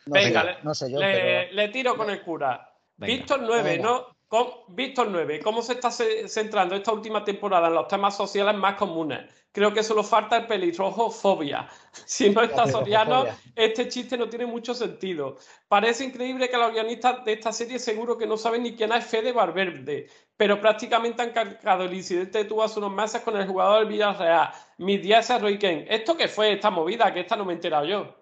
[0.05, 2.74] No, Venga, sé, le- no sé yo, le, pero le tiro con el cura.
[2.98, 3.14] Venga.
[3.14, 3.84] Víctor 9, Venga.
[3.89, 4.11] ¿no?
[4.32, 8.54] ¿Cómo- Víctor 9, ¿cómo se está ce- centrando esta última temporada en los temas sociales
[8.54, 9.30] más comunes?
[9.52, 11.68] Creo que solo falta el pelirrojo fobia.
[12.06, 15.36] Si no está Soriano, este chiste no tiene mucho sentido.
[15.68, 19.04] Parece increíble que los guionistas de esta serie seguro que no saben ni quién es
[19.04, 23.46] Fede Valverde, pero prácticamente han cargado el incidente de tuvo hace unos meses con el
[23.46, 24.48] jugador del Villarreal.
[24.78, 25.84] Mis días a Roy Kane.
[25.90, 27.12] ¿Esto qué fue esta movida?
[27.12, 28.16] Que esta no me he enterado yo.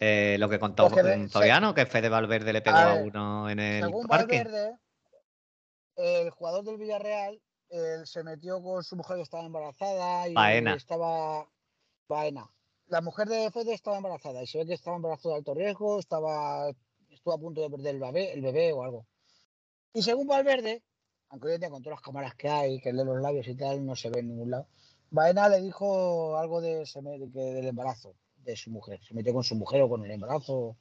[0.00, 3.84] Eh, lo que contó mm, Soriano, que Fede Valverde le pegó A uno en el
[3.84, 4.44] según parque.
[4.44, 4.76] Valverde,
[5.96, 10.74] el jugador del Villarreal él se metió con su mujer que estaba embarazada y Baena.
[10.74, 11.48] estaba
[12.08, 12.48] Baena.
[12.86, 15.98] La mujer de Fede estaba embarazada y se ve que estaba embarazada de alto riesgo,
[15.98, 16.70] estaba
[17.10, 19.06] estuvo a punto de perder el bebé, el bebé o algo.
[19.92, 20.82] Y según Valverde,
[21.30, 23.48] aunque hoy en día con todas las cámaras que hay, que el de los labios
[23.48, 24.68] y tal no se ve en ningún lado,
[25.10, 29.00] Baena le dijo algo de, se me- de que- del embarazo de su mujer.
[29.02, 30.76] Se metió con su mujer o con el embarazo.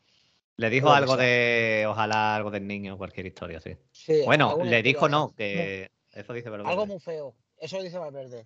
[0.58, 1.26] Le dijo algo sea.
[1.26, 3.78] de, ojalá algo del niño, cualquier historia, sí.
[3.92, 6.70] Sí, Bueno, le dijo no, que eso dice Valverde.
[6.72, 7.36] Algo muy feo.
[7.58, 8.46] Eso lo dice Valverde.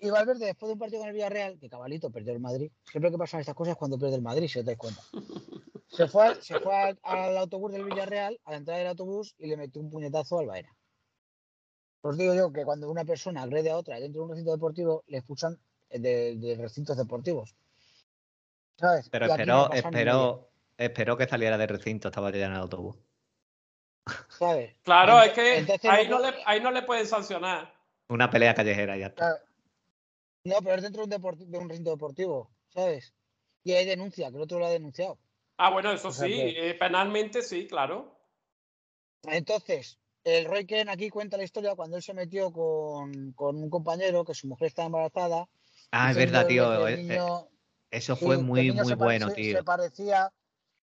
[0.00, 3.10] Y Valverde, después de un partido con el Villarreal, que cabalito perdió el Madrid, siempre
[3.10, 5.02] que pasan estas cosas es cuando pierde el Madrid, si os dais cuenta.
[5.88, 9.36] Se fue, al- se fue al, al autobús del Villarreal, a la entrada del autobús,
[9.38, 10.74] y le metió un puñetazo al Baena.
[12.00, 15.04] Os digo yo que cuando una persona agrede a otra dentro de un recinto deportivo,
[15.06, 15.56] le expulsan
[15.90, 17.54] de, de recintos deportivos.
[18.76, 19.08] ¿Sabes?
[19.08, 19.70] Pero aquí no
[20.78, 22.96] esperó, que saliera del recinto, estaba ya en el autobús.
[24.28, 24.76] ¿Sabes?
[24.82, 27.74] Claro, es que entonces ahí no le, ahí no le pueden sancionar.
[28.08, 29.16] Una pelea callejera ya está.
[29.30, 29.44] Claro.
[30.44, 33.14] No, pero es dentro de un, deporti- de un recinto deportivo, ¿sabes?
[33.62, 35.18] Y hay denuncia, que el otro lo ha denunciado.
[35.56, 38.18] Ah, bueno, eso O sea sí, que- eh, penalmente sí, claro.
[39.22, 43.70] Entonces, el Roy Ken aquí cuenta la historia cuando él se metió con, con un
[43.70, 45.48] compañero que su mujer estaba embarazada.
[45.92, 46.88] Ah, es verdad, tío.
[46.88, 47.48] eh, niño-
[47.90, 49.56] Eso fue muy, muy bueno, tío.
[49.58, 50.30] Se parecía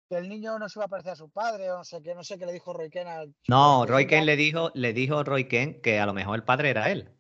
[0.10, 2.16] que el niño no se iba a parecer a su padre, o no sé qué,
[2.16, 4.08] no sé qué le dijo Roy Ken al chico No, este, Roy.
[4.08, 7.12] Ken le dijo, le dijo Roy Ken que a lo mejor el padre era él.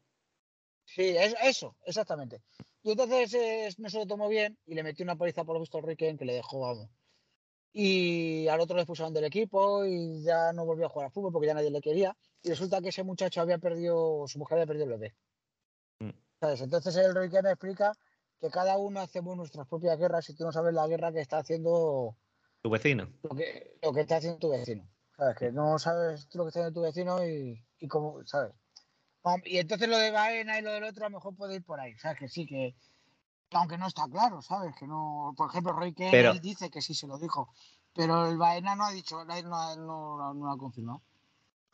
[0.85, 2.41] Sí, es- eso, exactamente.
[2.83, 5.59] Y entonces eh, no se lo tomó bien y le metió una paliza por lo
[5.59, 6.89] visto al Roy Ken que le dejó, vamos.
[7.73, 11.31] Y al otro le expulsaron del equipo y ya no volvió a jugar al fútbol
[11.33, 12.15] porque ya nadie le quería.
[12.41, 15.15] Y resulta que ese muchacho había perdido, su mujer había perdido el bebé.
[15.99, 16.09] Mm.
[16.39, 16.61] ¿Sabes?
[16.61, 17.91] Entonces el Roy Ken explica
[18.39, 21.39] que cada uno hacemos nuestras propias guerras y tú no sabes la guerra que está
[21.39, 22.15] haciendo
[22.67, 23.07] Tu vecino.
[23.23, 24.87] lo que, lo que está haciendo tu vecino.
[25.15, 25.37] ¿Sabes?
[25.37, 28.53] Que no sabes lo que está haciendo tu vecino y, y cómo, ¿sabes?
[29.45, 31.79] Y entonces lo de Baena y lo del otro a lo mejor puede ir por
[31.79, 31.97] ahí.
[31.97, 32.19] ¿Sabes?
[32.19, 32.75] Que sí, que
[33.51, 34.75] aunque no está claro, ¿sabes?
[34.77, 37.49] Que no, por ejemplo, Roy Pero- él dice que sí se lo dijo,
[37.93, 41.01] pero el Baena no ha dicho, no, no, no, no lo ha confirmado.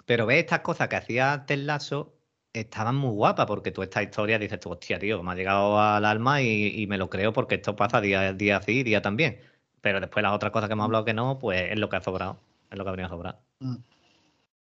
[0.06, 2.14] Pero ves estas cosas que hacía Lasso
[2.54, 6.06] estaban muy guapas porque tú esta historia dices tú, hostia, tío, me ha llegado al
[6.06, 9.40] alma y, y me lo creo porque esto pasa día, día sí, día también.
[9.84, 12.02] Pero después las otras cosas que hemos hablado que no, pues es lo que ha
[12.02, 12.38] sobrado.
[12.72, 13.40] Es lo que ha venido a sobrar.
[13.60, 13.76] Mm.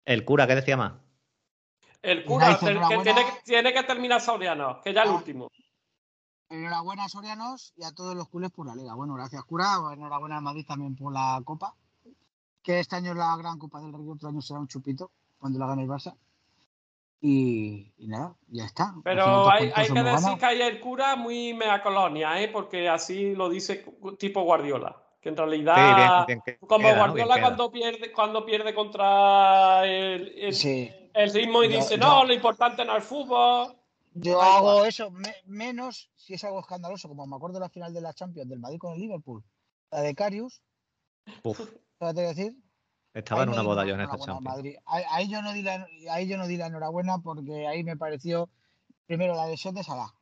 [0.06, 0.94] El cura, ¿qué decía más?
[2.02, 5.14] El cura, el que tiene, que- tiene que terminar Soriano, que ya el Ah.
[5.14, 5.52] último.
[6.50, 8.96] Enhorabuena a Sorianos y a todos los culés por la liga.
[8.96, 9.76] Bueno, gracias, cura.
[9.94, 11.76] Enhorabuena al Madrid también por la Copa.
[12.64, 15.60] Que este año es la gran Copa del Rey, otro año será un chupito cuando
[15.60, 16.16] la gane el Barça.
[17.22, 18.94] Y, y nada, ya está.
[19.04, 22.50] Pero hay, hay que decir que ahí el cura muy mea colonia, ¿eh?
[22.50, 23.84] porque así lo dice
[24.20, 25.02] tipo Guardiola.
[25.22, 30.38] Que en Sí, realidad, bien, bien que- como Guardiola cuando pierde, cuando pierde contra el,
[30.38, 30.92] el- Sí.
[31.16, 33.76] el ritmo y Yo- dice, yo- no, lo importante no es el fútbol.
[34.14, 34.88] Yo hago igual.
[34.88, 38.14] eso, me- menos si es algo escandaloso, como me acuerdo de la final de la
[38.14, 39.44] Champions del Madrid con el Liverpool,
[39.90, 40.62] la de Carius,
[41.44, 41.60] Uf,
[41.98, 42.56] ¿sabes qué decir?
[43.16, 44.42] Estaba en una no boda yo en esta Champions.
[44.42, 44.76] Madrid.
[44.86, 47.96] Ahí, ahí yo no di la, ahí yo no di la enhorabuena porque ahí me
[47.98, 48.50] pareció
[49.08, 50.14] primero la lesión de Salah.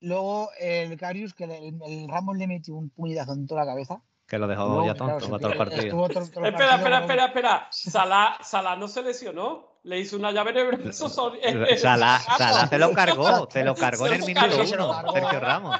[0.00, 4.02] Luego el Carius, que el, el Ramos le metió un puñetazo en toda la cabeza.
[4.26, 6.06] Que lo dejó Luego, ya claro, tonto se- para todo el partido.
[6.06, 7.68] Espera, partido espera, espera, espera.
[7.70, 9.72] Salah, Salah no se lesionó.
[9.82, 11.08] Le hizo una llave en el brazo.
[11.78, 12.18] Salah.
[12.20, 14.66] Salah se lo cargó, se lo cargó en Se el minuto.
[14.66, 15.12] Se uno.
[15.12, 15.76] Sergio Ramos.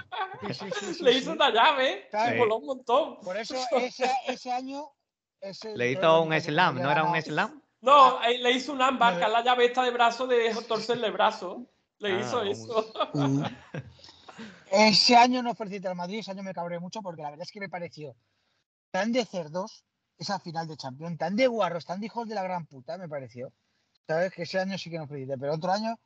[0.47, 1.19] Sí, sí, sí, sí, Le sí.
[1.19, 2.07] hizo una llave.
[2.11, 2.37] Claro.
[2.37, 3.17] y voló un montón.
[3.21, 4.85] Por eso ese, ese año...
[5.45, 7.63] ese- Le hizo un slam, ¿no era un slam?
[7.81, 11.67] No, le hizo un ámbar, que la llave esta de brazo de torcerle el brazo.
[11.99, 12.93] Le Ah, hizo eso.
[13.13, 13.45] Mm.
[14.71, 17.53] Ese año no felicité al Madrid, ese año me cabré mucho porque la verdad es
[17.53, 18.17] que me pareció
[18.91, 19.85] tan de cerdos
[20.19, 23.09] esa final de Champions, tan de guarros, tan de hijos de la gran puta, me
[23.09, 23.53] pareció.
[24.07, 25.99] Sabes que ese año sí que no felicité, pero otro año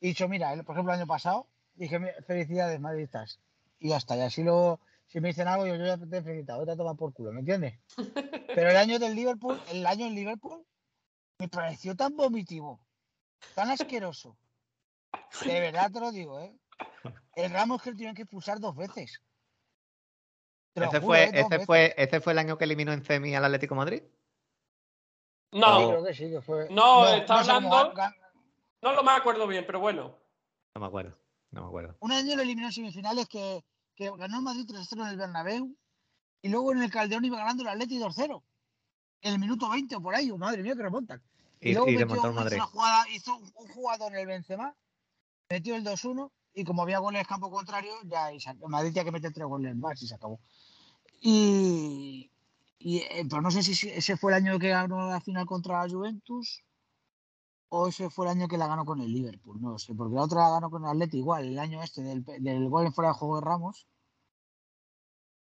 [0.00, 3.38] he dicho, mira, el- por ejemplo, el año pasado dije, "Mira, felicidades, madridistas.
[3.82, 4.14] y ya está.
[4.16, 4.78] Y así luego,
[5.10, 7.40] si me dicen algo, yo, yo ya te he felicitado, te toma por culo, ¿me
[7.40, 7.78] entiendes?
[8.54, 10.64] Pero el año del Liverpool, el año en Liverpool,
[11.38, 12.80] me pareció tan vomitivo,
[13.54, 14.36] tan asqueroso.
[15.44, 16.56] De verdad te lo digo, ¿eh?
[17.34, 19.20] El Ramos que tienen que expulsar dos veces.
[20.74, 21.26] Te lo ¿Ese juro, fue, ¿eh?
[21.26, 21.66] Dos ese, veces.
[21.66, 24.02] fue, ¿Ese fue el año que eliminó en semi al Atlético de Madrid?
[25.52, 26.68] Sí, No, creo que sí, que fue.
[26.70, 27.94] No, está cómo hablando-
[28.82, 30.16] no lo me acuerdo bien, pero bueno.
[30.74, 31.18] No me acuerdo.
[31.50, 31.96] No me acuerdo.
[32.00, 33.64] Un año lo eliminó en semifinales que,
[34.00, 35.76] que ganó el Madrid 3-0 en el Bernabéu
[36.42, 38.42] y luego en el Calderón iba ganando el Atleti 2-0.
[39.22, 41.22] En el minuto 20 o por ahí, madre mía, que remontan.
[41.60, 42.56] Y, luego y metió- Madrid.
[42.56, 44.74] una jugada- hizo un, un jugador en el Benzema,
[45.50, 49.12] metió el 2-1 y como había goles campo contrario, ya y el Madrid tenía que
[49.12, 50.40] meter tres goles más y se acabó.
[51.20, 52.30] Y,
[52.78, 55.84] y, eh, pero no sé si ese fue el año que ganó la final contra
[55.84, 56.62] la Juventus
[57.70, 60.22] o ese fue el año que la ganó con el Liverpool, no sé, porque la
[60.22, 63.14] otra la ganó con el Atleti igual, el año este del, gol en fuera de
[63.14, 63.86] juego de Ramos.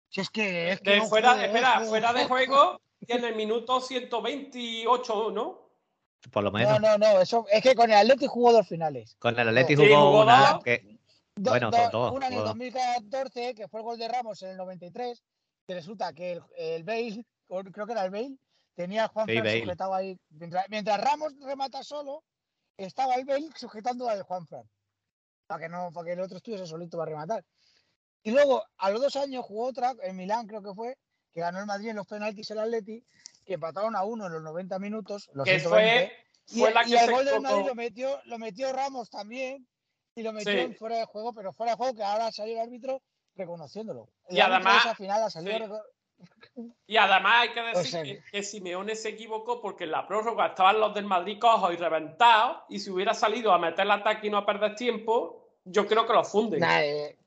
[0.09, 2.79] Si es que es que De no fuera, espera, fuera de juego.
[3.01, 5.69] y en el minuto 128, ¿no?
[6.31, 6.81] Por lo No, menos.
[6.81, 9.15] no, no, eso es que con el Atleti jugó dos finales.
[9.19, 10.63] Con el Atleti Sí, jugó jugó una dos.
[10.63, 10.99] que.
[11.35, 12.47] Do- Bueno, dos, Una en el dos.
[12.49, 15.23] 2014, que fue el gol de Ramos en el 93,
[15.65, 17.25] que resulta que el, el Bale,
[17.71, 18.37] creo que era el Bale,
[18.79, 20.17] tenía a Juan Sí, Fran sujetado ahí.
[20.29, 22.23] Mientras, mientras Ramos remata solo,
[22.77, 24.63] estaba el Bale sujetando al Juan Fran.
[25.47, 27.43] Para que, no, para que el otro estuviese solito para rematar.
[28.23, 30.97] Y luego, a los dos años, jugó otra, en Milán creo que fue,
[31.33, 33.03] que ganó el Madrid en los penaltis el Atleti,
[33.43, 35.29] que empataron a uno en los 90 minutos.
[35.33, 37.75] Los Que 120, fue, y, fue la y que el se gol del Madrid lo
[37.75, 39.67] metió, lo metió Ramos también
[40.15, 40.59] y lo metió Sí.
[40.59, 43.01] en fuera de juego, pero fuera de juego que ahora salió el árbitro
[43.35, 44.07] reconociéndolo.
[44.29, 45.73] El Y además- esa final ha salido sí.
[46.87, 50.05] Y además hay que decir O sea que, que Simeone se equivocó porque en la
[50.07, 52.63] prórroga estaban los del Madrid cojos y reventados.
[52.69, 56.05] Y si hubiera salido a meter el ataque y no a perder tiempo, yo creo
[56.05, 56.59] que lo funden.
[56.59, 57.17] Nah, eh,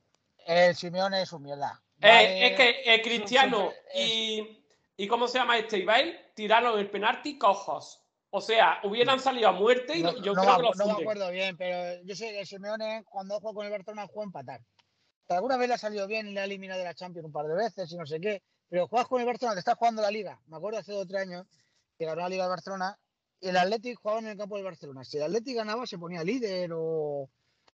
[0.47, 1.81] el Simeone es un mierda.
[2.01, 4.63] Eh, Vale, es que eh, Cristiano y,
[4.97, 5.79] y ¿cómo se llama este?
[5.79, 8.01] Ibai tiraron el penalti cojos.
[8.35, 10.85] O sea, hubieran salido a muerte y no, yo no creo que lo acu- no
[10.87, 11.09] me funden.
[11.09, 14.25] acuerdo bien, pero yo sé que el Simeone cuando jugó con el Barcelona jugó a
[14.25, 14.61] empatar.
[15.29, 17.47] Alguna vez le ha salido bien y le ha eliminado de la Champions un par
[17.47, 18.43] de veces y no sé qué,
[18.73, 20.41] pero juegas con el Barcelona, te estás jugando la Liga.
[20.47, 21.47] Me acuerdo hace dos o tres años
[21.99, 22.99] que ganó la Liga de Barcelona
[23.39, 25.05] y el Athletic jugaba en el campo del Barcelona.
[25.05, 27.29] Si el Athletic ganaba se ponía líder o,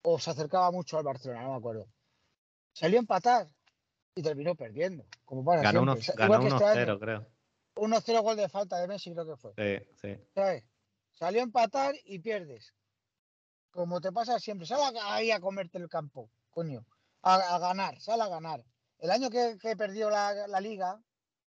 [0.02, 1.86] o se acercaba mucho al Barcelona, no me acuerdo.
[2.72, 3.46] Salió a empatar
[4.14, 5.04] y terminó perdiendo.
[5.26, 5.92] Como para Ganó siempre.
[5.92, 6.98] unos, Igual ganó que este 1-0, año.
[6.98, 7.26] creo.
[7.74, 9.52] 1-0 gol de falta de Messi creo que fue.
[9.54, 10.24] Sí, sí.
[10.34, 10.64] ¿sabes?
[11.12, 12.72] Salió a empatar y pierdes.
[13.70, 14.66] Como te pasa siempre.
[14.66, 16.86] Sal a- ahí a comerte el campo, coño.
[17.20, 18.64] A, a ganar, sal a ganar.
[18.98, 21.00] El año que, que perdió la, la liga,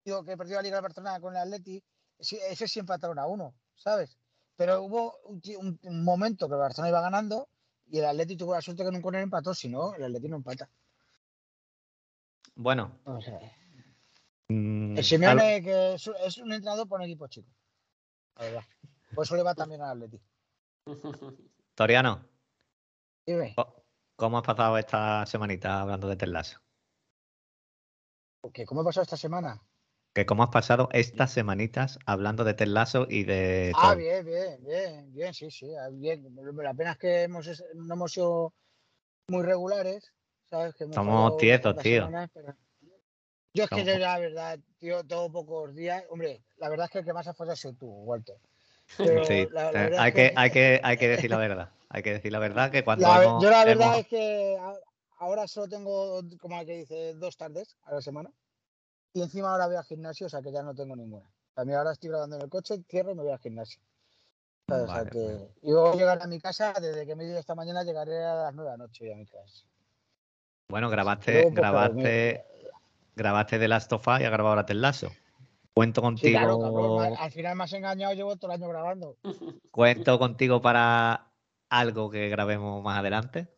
[0.04, 1.82] digo que perdió la liga de Barcelona con el Atleti,
[2.18, 4.18] ese sí empataron a uno, ¿sabes?
[4.56, 7.48] Pero hubo un, ti- un- un momento que el Barcelona iba ganando
[7.86, 10.28] y el Atleti tuvo la suerte que no con él empató, si no, el Atleti
[10.28, 10.68] no empata.
[12.54, 12.98] Bueno.
[13.04, 13.38] O sea,
[14.48, 17.48] mm, el Simeone que es, es un entrenador por un equipo chico.
[18.36, 18.64] La verdad.
[19.14, 20.20] Por eso le va también al Atleti.
[21.74, 22.24] Toriano,
[23.24, 23.54] Dime.
[24.16, 26.58] ¿cómo has pasado esta semanita hablando de Teslazo?
[28.52, 28.64] ¿Qué?
[28.64, 29.60] ¿Cómo ha pasado esta semana?
[30.14, 33.96] Que cómo has pasado estas semanitas hablando de Teslazo y de Ah, todo?
[33.96, 36.24] bien, bien, bien, bien, sí, sí, ah, bien.
[36.56, 38.52] La pena es que hemos, no hemos sido
[39.28, 40.12] muy regulares,
[40.48, 40.74] ¿sabes?
[40.74, 42.04] Que Somos tiesos, tío.
[42.06, 42.54] semanas, pero-
[43.54, 46.04] Yo es que la verdad, tío, tengo pocos días.
[46.10, 48.36] Hombre, la verdad es que el que más ha fallado ha sido tú, Walter.
[48.98, 51.70] Pero Sí, la- la eh, hay, es que, hay, que, hay que decir la verdad.
[51.90, 54.58] Hay que decir la verdad que cuando la- hemos- yo la verdad hemos- es que
[55.18, 58.30] ahora solo tengo, como que dice, dos tardes a la semana.
[59.12, 61.28] Y encima ahora voy al gimnasio, o sea que ya no tengo ninguna.
[61.54, 63.80] También ahora estoy grabando en el coche, cierro y me voy al gimnasio.
[64.70, 65.48] O sea que- vale.
[65.62, 68.34] Y luego llegar a mi casa, desde que me he ido esta mañana, llegaré a
[68.34, 69.64] las 9 de la noche a mi casa.
[70.68, 72.44] Bueno, grabaste, grabaste,
[73.16, 75.08] grabaste de Last of Us y has grabado la Teslazo.
[75.72, 78.68] Cuento Sí, contigo, claro, cabrón, ma- al final me has engañado, llevo todo el año
[78.68, 79.16] grabando.
[79.70, 81.30] cuento contigo para
[81.70, 83.48] algo que grabemos más adelante.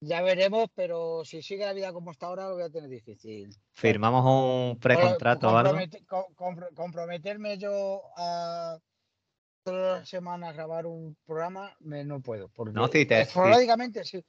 [0.00, 3.50] Ya veremos, pero si sigue la vida como está ahora, lo voy a tener difícil.
[3.72, 5.78] Firmamos un precontrato o algo.
[6.36, 8.78] Compro- comprometerme yo a
[9.64, 12.48] todas las semanas grabar un programa, me, no puedo.
[12.48, 14.24] Porque No, sí, te- esporádicamente sí.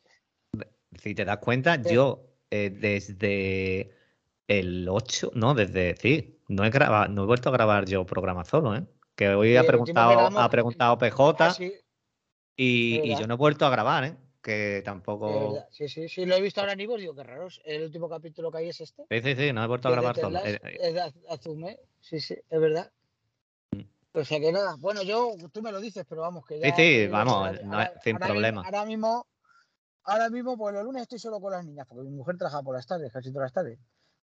[1.02, 1.94] Si te das cuenta, Sí.
[1.94, 3.92] yo eh, desde
[4.48, 8.46] el 8, no, desde, sí, no he grabado, no he vuelto a grabar yo programa
[8.46, 8.88] solo, ¿eh?
[9.16, 11.74] Que hoy Sí, ha preguntado, ha preguntado PJ Ah, sí,
[12.56, 14.18] y, yo no he vuelto a grabar, ¿eh?
[14.48, 15.62] Que tampoco.
[15.72, 17.50] sí, sí, sí, lo he visto ahora en Ivo, digo, qué raro.
[17.66, 19.04] El último capítulo que hay es este.
[19.10, 20.16] Sí, sí, sí, no he vuelto a que grabar.
[20.16, 22.90] Teslas, Eh, eh, es de Az- Azume, sí, sí, es verdad.
[23.72, 23.82] Mm.
[24.14, 26.68] O sea que nada, bueno, yo, tú me lo dices, pero vamos, que ya.
[26.68, 27.58] Sí, sí, que vamos,
[28.02, 28.62] sin problema.
[28.64, 29.28] Ahora mismo,
[30.04, 32.74] ahora mismo, pues los lunes estoy solo con las niñas, porque mi mujer trabaja por
[32.74, 33.78] las tardes, casi todas las tardes.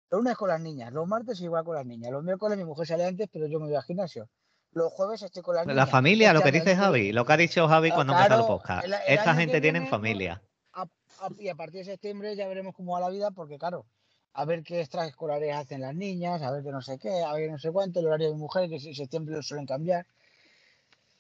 [0.09, 2.86] Los lunes con las niñas, los martes igual con las niñas, los miércoles mi mujer
[2.86, 4.28] sale antes, pero yo me voy al gimnasio.
[4.73, 5.77] Los jueves estoy con las niñas.
[5.77, 8.47] La familia, lo que dice Javi, lo que ha dicho Javi cuando empezó el claro,
[8.47, 8.85] podcast.
[8.86, 10.43] el- el Esta gente tiene viene, familia.
[10.73, 13.85] a- a- y a partir de septiembre ya veremos cómo va la vida, porque claro,
[14.32, 17.51] a ver qué extraescolares hacen las niñas, a ver qué no sé qué, a ver
[17.51, 20.07] no sé cuánto, el horario de mujer, que si en septiembre lo suelen cambiar.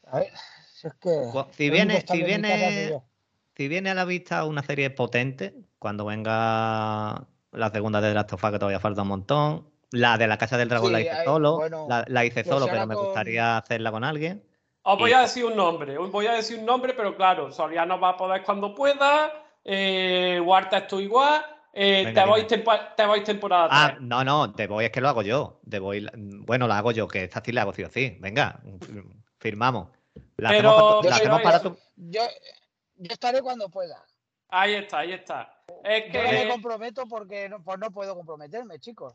[0.06, 0.32] A ver,
[0.74, 1.10] si es que.
[1.56, 3.02] Si viene, si viene,
[3.54, 8.42] si viene a la vista una serie potente, cuando venga la segunda de Last of
[8.42, 9.71] Us, que todavía falta un montón.
[9.92, 11.56] La de la Casa del Dragón la hice hay- solo.
[11.56, 14.42] bueno, la, la hice que solo, pero me con- gustaría hacerla con alguien.
[14.82, 17.52] Os voy Y- a decir un nombre, os voy a decir un nombre, pero claro,
[17.52, 19.30] Soriano va a poder cuando pueda,
[19.64, 22.46] eh, Huerta estoy igual, eh, Venga, te, voy
[22.96, 24.00] te voy temporada Ah, 3.
[24.02, 25.60] no, no, The Voice es que lo hago yo.
[25.68, 28.16] The Voice, bueno, la hago yo, que esta sí la hago sí o sí.
[28.20, 28.60] Venga,
[29.38, 29.88] firmamos.
[30.36, 31.76] La Pero- hacemos, la hacemos para tu.
[31.96, 32.22] Yo,
[32.96, 34.04] yo estaré cuando pueda.
[34.48, 35.62] Ahí está, ahí está.
[35.84, 39.14] Es Yo no me que comprometo porque no, pues no puedo comprometerme, chicos.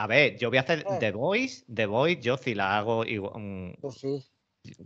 [0.00, 0.96] A ver, yo voy a hacer Eh.
[1.00, 4.24] The Voice, The Voice, yo sí la hago igual, mm, Pues sí.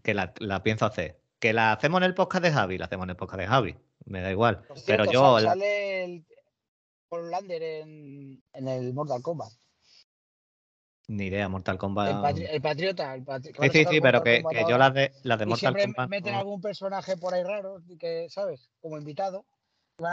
[0.02, 1.20] que la, la pienso hacer.
[1.38, 3.76] Que la hacemos en el podcast de Javi, la hacemos en el podcast de Javi.
[4.06, 4.62] Me da igual.
[4.64, 5.20] Por Pero cierto, yo.
[5.34, 9.52] sal- la- Sale el Lander en, en el Mortal Kombat.
[11.08, 12.08] Ni idea, Mortal Kombat.
[12.08, 13.14] El, patri- el Patriota.
[13.14, 16.08] El patri- Sí, sí, sí, pero que, yo las de, las de Mortal siempre Kombat.
[16.08, 18.70] meten algún personaje por ahí raro, que, ¿sabes?
[18.80, 19.44] Como invitado.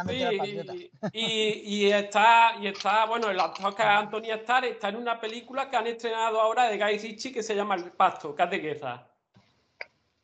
[0.07, 4.97] Sí, y, y está, y está, bueno, el actor que es Anthony Starr está en
[4.97, 8.43] una película que han estrenado ahora de Guy Ritchie que se llama El Pasto, que
[8.43, 9.07] es de guerra.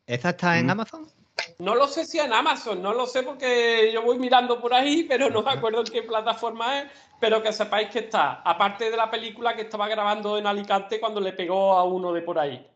[0.06, 0.70] ¿Esa está en Mm.
[0.70, 1.06] Amazon?
[1.58, 5.04] No lo sé si en Amazon, no lo sé porque yo voy mirando por ahí,
[5.04, 8.96] pero no me acuerdo en qué plataforma es, pero que sepáis que está, aparte de
[8.96, 12.66] la película que estaba grabando en Alicante cuando le pegó a uno de por ahí.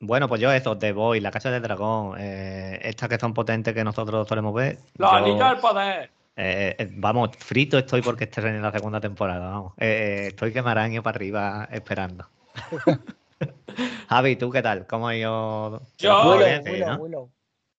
[0.00, 3.72] Bueno, pues yo eso, The Voice, La Casa del Dragón, eh, estas que son potentes
[3.74, 4.78] que nosotros solemos ver.
[4.98, 6.10] Los yo, anillos del poder.
[6.36, 9.72] eh, eh, vamos, frito estoy porque estrenen la segunda temporada, vamos.
[9.78, 12.28] Eh, eh, estoy que me araño para arriba esperando.
[14.08, 14.86] Javi, ¿tú qué tal?
[14.86, 15.82] ¿Cómo ha ido?
[15.98, 16.30] Yo-
[16.70, 17.30] Willow, ¿no?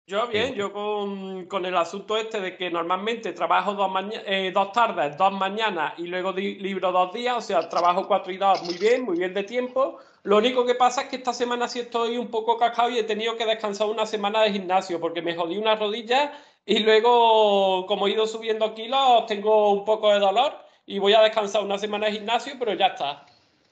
[0.08, 3.92] Yo bien, yo con, con el asunto este de que normalmente trabajo dos,
[4.28, 8.38] eh, dos tardes, dos mañanas y luego libro dos días, o sea, trabajo cuatro y
[8.38, 9.98] dos, muy bien, muy bien de tiempo.
[10.22, 13.04] Lo único que pasa es que esta semana sí estoy un poco cascado y he
[13.04, 16.34] tenido que descansar una semana de gimnasio porque me jodí una rodilla
[16.68, 20.54] y luego, como he ido subiendo kilos, tengo un poco de dolor
[20.86, 23.26] y voy a descansar una semana de gimnasio, pero ya está.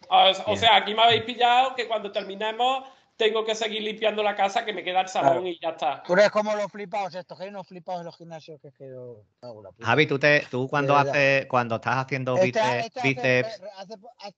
[0.09, 2.83] O, sea, aquí me habéis pillado que cuando terminemos
[3.15, 5.47] tengo que seguir limpiando la casa, que me queda el salón Claro.
[5.47, 6.03] y ya está.
[6.03, 8.73] Tú eres como los flipados estos, que hay unos flipados en los gimnasios que es
[8.73, 9.85] que yo hago la puta.
[9.85, 13.93] Javi, tú, te, tú cuando haces, cuando estás haciendo Este- bíceps, este hace- bíceps, hace-
[14.19, 14.35] hace-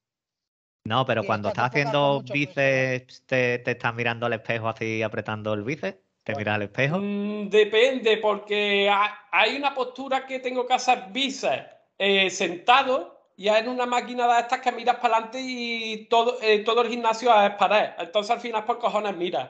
[0.88, 5.53] no, pero cuando este estás haciendo bíceps, te, te estás mirando al espejo así apretando
[5.53, 6.97] el bíceps, te miras al espejo.
[6.99, 13.48] Mm, depende, porque ha- hay una postura que tengo que hacer bíceps eh, sentado y
[13.49, 16.90] es en una máquina de estas que miras para adelante y todo, eh, todo el
[16.90, 17.90] gimnasio es pared.
[17.99, 19.49] Entonces al final por cojones miras.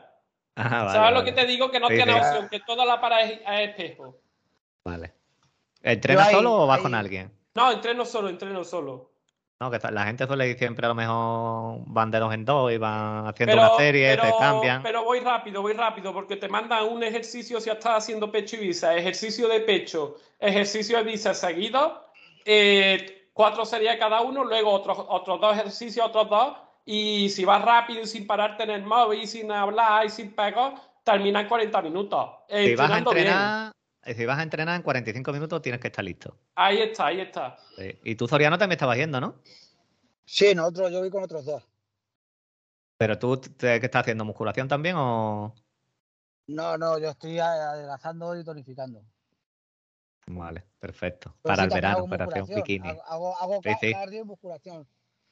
[0.55, 1.25] Ah, vale, ¿Sabes lo vale.
[1.25, 1.69] que te digo?
[1.69, 2.21] Que no Sí, tienes sí.
[2.21, 4.17] opción, que toda la pared es, es espejo.
[4.83, 5.13] Vale.
[5.83, 7.31] ¿Entrenas ahí- solo o vas ahí- con alguien?
[7.55, 9.11] No, entreno solo, entreno solo.
[9.59, 12.71] No, que la gente suele ir siempre a lo mejor van de dos en dos
[12.73, 14.83] y van haciendo Pero, una serie, pero- te cambian.
[14.83, 18.67] pero voy rápido, voy rápido, porque te mandan un ejercicio si estás haciendo pecho y
[18.67, 22.05] bíceps, ejercicio de pecho, ejercicio de bíceps seguido,
[22.43, 27.61] eh, cuatro series cada uno, luego otros, otros dos ejercicios, otros dos, y si vas
[27.61, 31.81] rápido y sin pararte en el móvil, sin hablar y sin pegar, termina en 40
[31.81, 32.29] minutos.
[32.47, 32.99] eh, si vas a bien.
[32.99, 33.71] entrenar,
[34.03, 36.37] eh, si vas a entrenar en 45 minutos tienes que estar listo.
[36.55, 37.57] Ahí está, ahí está.
[37.75, 37.99] Sí.
[38.05, 39.35] Y tú, Soriano, también estabas yendo, ¿no?
[40.23, 41.63] Sí, nosotros, yo voy con otros dos.
[42.97, 44.23] Pero tú, te- ¿qué estás haciendo?
[44.23, 45.53] ¿Musculación también o...?
[46.47, 49.01] No, no, yo estoy adelgazando y tonificando.
[50.27, 51.35] Vale, perfecto.
[51.41, 52.89] Pero Para el verano, operación musculación, bikini.
[52.89, 54.87] Hago, hago, hago Sí, cardio y musculación.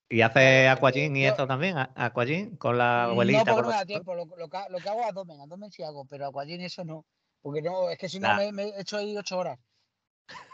[0.09, 1.77] ¿Y porque aquagym y eso también?
[1.77, 2.55] ¿A- ¿Aquagym?
[2.57, 3.39] Con la no, abuelita?
[3.39, 4.13] porque con no me da tiempo.
[4.15, 7.05] Lo, lo que, lo que hago es abdomen, abdomen sí hago, pero aquagym eso no.
[7.41, 9.59] Porque no, es que si no me, me he hecho ahí ocho horas.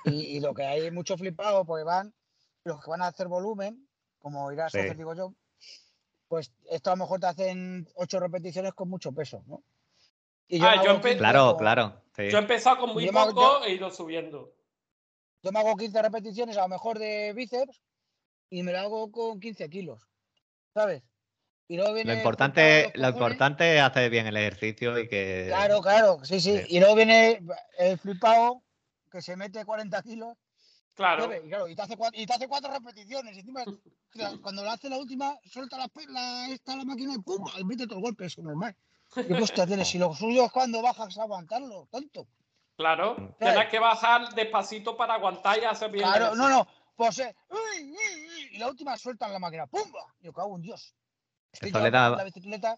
[0.05, 2.13] Y, y lo que hay mucho flipado, pues van
[2.63, 3.87] los que van a hacer volumen,
[4.19, 5.33] como irás a hacer, digo yo,
[6.27, 9.63] pues esto a lo mejor te hacen ocho repeticiones con mucho peso, ¿no?
[10.49, 12.01] Y Ah, yo empe- 15 Claro, claro.
[12.15, 12.29] sí.
[12.29, 14.53] Yo he empezado con muy Yo hago- poco e he ido subiendo.
[15.43, 17.81] Yo me hago 15 repeticiones a lo mejor de bíceps
[18.49, 20.01] y me lo hago con 15 kilos,
[20.73, 21.03] ¿sabes?
[21.67, 25.45] Y luego viene Lo importante, lo importante es hacer bien el ejercicio y que...
[25.49, 26.57] Claro, claro, sí, sí.
[26.57, 26.65] Sí.
[26.69, 27.41] Y luego viene
[27.77, 28.63] el flipado
[29.11, 30.35] que se mete 40 kilos
[30.95, 31.29] Claro.
[31.33, 33.35] y, claro, y, te hace cuatro, y te hace cuatro repeticiones.
[33.37, 33.63] Y encima,
[34.41, 37.45] cuando lo hace la última, suelta la, la, esta, la máquina y ¡pum!
[37.65, 38.75] Mete todo el golpe, eso es normal.
[39.15, 42.27] Y pues, hostia, tienes, si lo suyo es cuando bajas a aguantarlo, tonto.
[42.77, 46.05] Claro, tienes que bajar despacito para aguantar y hacer bien.
[46.07, 46.67] Claro, no, no.
[46.95, 49.67] Pues, eh, uy, uy, uy, y la última sueltan la máquina.
[49.67, 50.13] ¡Pumba!
[50.21, 50.93] Yo cago en Dios.
[51.51, 52.75] Estoy Eso yo le da- en la bicicleta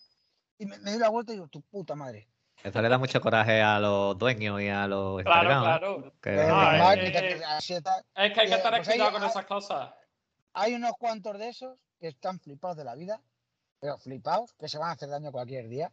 [0.58, 2.28] y me, me doy la vuelta y digo, tu puta madre.
[2.64, 5.64] Eso le da mucho coraje a los dueños y a los Claro, ¿eh?
[5.64, 6.14] claro.
[6.22, 7.98] Que- Eh, no, normal, eh, que te- eh, que así está.
[8.16, 9.94] Es que hay que Eh, tener pues cuidado con ah, esas cosas.
[10.54, 13.20] Hay unos cuantos de esos que están flipados de la vida,
[13.80, 15.92] pero flipados, que se van a hacer daño cualquier día,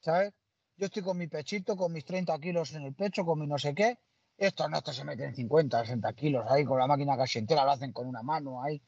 [0.00, 0.32] ¿sabes?
[0.76, 3.58] Yo estoy con mi pechito, con mis 30 kilos en el pecho, con mi no
[3.58, 3.98] sé qué.
[4.36, 7.72] Estos no, estos se meten 50, 60 kilos ahí con la máquina casi entera, lo
[7.72, 8.80] hacen con una mano ahí.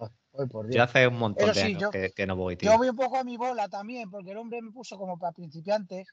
[0.00, 0.84] Ay, ay, por Yo Dios.
[0.88, 2.70] hace un montón Pero de sí, años yo- que, que no voy, tío.
[2.72, 5.32] Yo voy un poco a mi bola también, porque el hombre me puso como para
[5.32, 6.08] principiantes.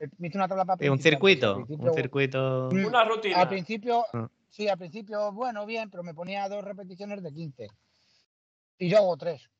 [0.00, 1.66] eh, Me hizo una tabla para Sí, un principiantes.
[1.66, 2.68] circuito, un circuito.
[2.70, 3.40] Una rutina.
[3.42, 4.28] Al principio, Ah.
[4.48, 7.66] sí, al principio, bueno, bien, pero me ponía dos repeticiones de 15.
[8.78, 9.50] Y yo hago tres.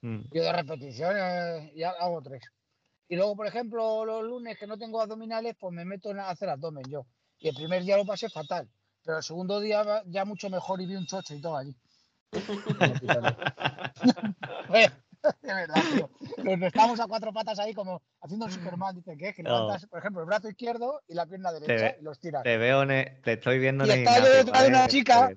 [0.00, 0.20] Mm.
[0.32, 2.42] Yo de repeticiones y ha- hago tres.
[3.08, 6.48] Y luego, por ejemplo, los lunes que no tengo abdominales, pues me meto a hacer
[6.48, 7.06] abdomen yo.
[7.38, 8.68] Y el primer día lo pasé fatal.
[9.04, 11.74] Pero el segundo día ya mucho mejor y vi un chocho y todo allí.
[15.42, 16.10] De verdad, tío.
[16.44, 18.94] Nos estamos a cuatro patas ahí como haciendo Superman.
[18.94, 21.96] Dice que es que levantas, por ejemplo, el brazo izquierdo y la pierna derecha ve-
[22.00, 22.42] y los tiras.
[22.42, 24.86] Te veo, en el- te estoy viendo Y en el está yo detrás de una
[24.88, 25.32] chica.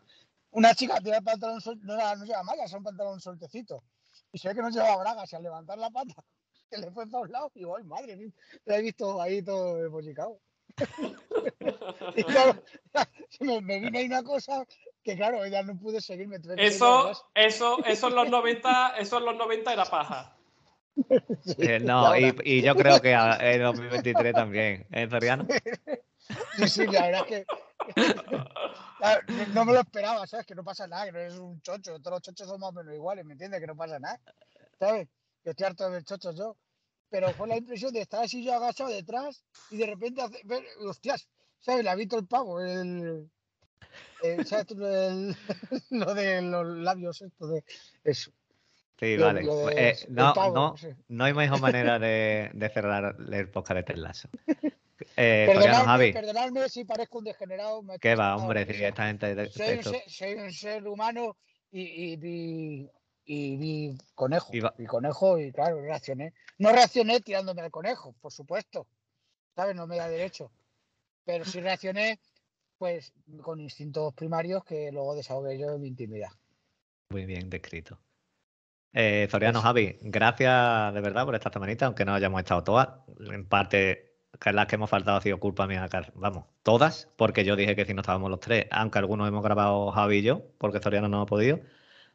[0.57, 3.83] Una chica tiene el pantalón suelto, no, no lleva mallas, era un pantalón sueltecito.
[4.31, 6.15] Y se ve que no llevaba bragas y al levantar la pata
[6.71, 8.31] se le fue para un lado y digo, ay madre mía,
[8.65, 10.39] la he visto ahí todo embollicado.
[12.15, 12.59] y claro,
[13.39, 14.65] me, me vino ahí una cosa
[15.03, 16.37] que claro, ya no pude seguirme.
[16.57, 20.35] Eso, eso, eso en los 90, eso en los 90 era paja.
[21.59, 24.87] eh, no, y, y yo creo que a- en 2023 también.
[24.91, 25.45] ¿Eh, Soriano?
[26.57, 27.45] Sí, sí, la verdad es que
[29.53, 30.45] no, me lo esperaba, ¿sabes?
[30.45, 32.73] Que no pasa nada, que no eres un chocho, todos los chochos son más o
[32.73, 33.59] menos iguales, ¿me entiendes?
[33.59, 34.19] Que no pasa nada,
[34.79, 35.07] ¿sabes?
[35.43, 36.57] Que estoy harto de chochos yo.
[37.09, 40.63] Pero fue la impresión de estar así yo agachado detrás y de repente hacer, ver,
[40.85, 41.29] hostias,
[41.59, 41.83] ¿sabes?
[41.83, 43.29] Le ha visto el pavo, el,
[44.45, 44.65] ¿sabes?
[44.67, 45.35] tú, el-
[45.91, 47.63] lo de los labios, esto de
[48.03, 48.31] eso.
[48.99, 49.47] Sí, vale.
[49.75, 50.87] eh, no, pavo, no, sí.
[51.07, 54.29] no hay mejor manera de, de cerrar el podcast de Terlazo.
[55.15, 57.83] Eh, Perdonadme, Javi, perdonadme si parezco un degenerado.
[57.99, 58.65] ¿qué va, hombre?
[58.65, 61.37] de- soy, un ser, soy un ser humano
[61.71, 62.89] y, y vi,
[63.25, 64.49] y vi conejo.
[64.55, 66.33] Y Vi conejo y claro, reaccioné.
[66.57, 68.87] No reaccioné tirándome al conejo, por supuesto.
[69.55, 69.75] ¿Sabes?
[69.75, 70.51] No me da derecho.
[71.25, 72.19] Pero sí reaccioné
[72.77, 73.11] pues
[73.41, 76.29] con instintos primarios que luego desahogué yo en mi intimidad.
[77.09, 77.99] Muy bien descrito.
[78.93, 82.89] Eh, Soriano, Pues- Javi, gracias de verdad por esta semanita, aunque no hayamos estado todas.
[83.19, 84.06] En parte,
[84.45, 87.85] las que hemos faltado ha sido culpa mía, car- vamos, todas, porque yo dije que
[87.85, 91.21] si no estábamos los tres, aunque algunos hemos grabado Javi y yo, porque Soriano no
[91.21, 91.59] ha podido,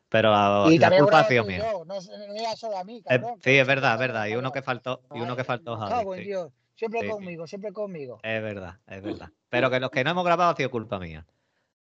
[0.08, 1.58] pero y la culpa ha sido mía.
[1.72, 3.40] yo, no, no era solo a mí, Eh, cabrón.
[3.42, 4.26] sí, es verdad, es verdad.
[4.26, 5.90] Y uno que faltó, y uno que faltó Javi.
[5.92, 6.26] cago en sí.
[6.26, 6.52] Dios.
[6.74, 7.12] Siempre Sí, sí.
[7.12, 8.18] conmigo, siempre conmigo.
[8.22, 9.30] Es verdad, es verdad.
[9.48, 11.26] Pero que los que no hemos grabado ha sido culpa mía.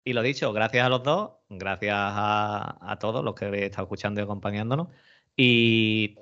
[0.03, 3.84] Y lo dicho, gracias a los dos, gracias a, a todos los que habéis estado
[3.84, 4.88] escuchando y acompañándonos.
[5.35, 6.18] Y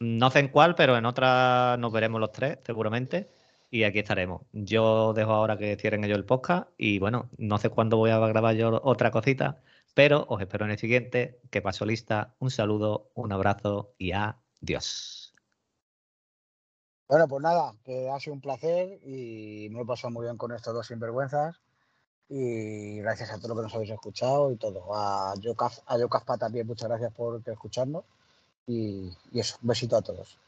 [0.00, 3.30] no sé en cuál, pero en otra nos veremos los tres, seguramente.
[3.72, 4.42] Y aquí estaremos.
[4.52, 6.68] Yo dejo ahora que cierren ellos el podcast.
[6.76, 9.62] Y bueno, no sé cuándo voy a grabar yo otra cosita,
[9.94, 11.40] pero os espero en el siguiente.
[11.50, 12.34] Que paso lista.
[12.38, 15.34] Un saludo, un abrazo y adiós.
[17.08, 20.52] Bueno, pues nada, que ha sido un placer y me he pasado muy bien con
[20.52, 21.58] estos dos sinvergüenzas.
[22.28, 24.94] Y gracias a todos los que nos habéis escuchado y todo.
[24.94, 28.04] A Yocaf, a también, muchas gracias por escucharnos.
[28.66, 30.38] Y, y eso, un besito a todos.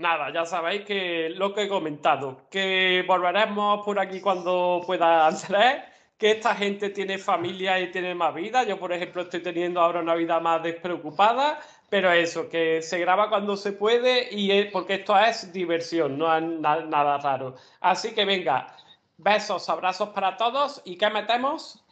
[0.00, 5.82] Nada, ya sabéis que lo que he comentado, que volveremos por aquí cuando pueda Andrés,
[6.16, 8.62] que esta gente tiene familia y tiene más vida.
[8.64, 11.60] Yo, por ejemplo, estoy teniendo ahora una vida más despreocupada,
[11.90, 16.34] pero eso, que se graba cuando se puede y es- porque esto es diversión, no
[16.34, 17.56] es na- nada raro.
[17.80, 18.74] Así que venga,
[19.18, 21.84] besos, abrazos para todos y ¿qué metemos?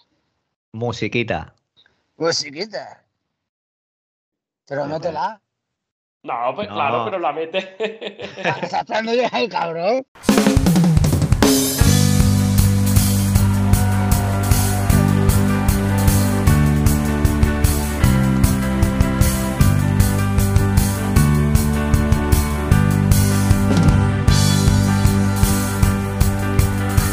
[0.72, 1.54] Musiquita.
[2.16, 3.04] Musiquita.
[4.66, 5.42] Pero métela.
[6.22, 6.74] No, pues No.
[6.74, 7.58] claro, pero la mete.
[8.62, 10.04] Está esperando ya el cabrón.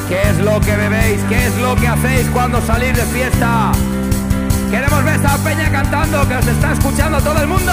[0.08, 1.22] ¿Qué es lo que bebéis?
[1.28, 3.72] ¿Qué es lo que hacéis cuando salís de fiesta?
[4.70, 7.72] Queremos ver esta peña cantando que os está escuchando todo el mundo.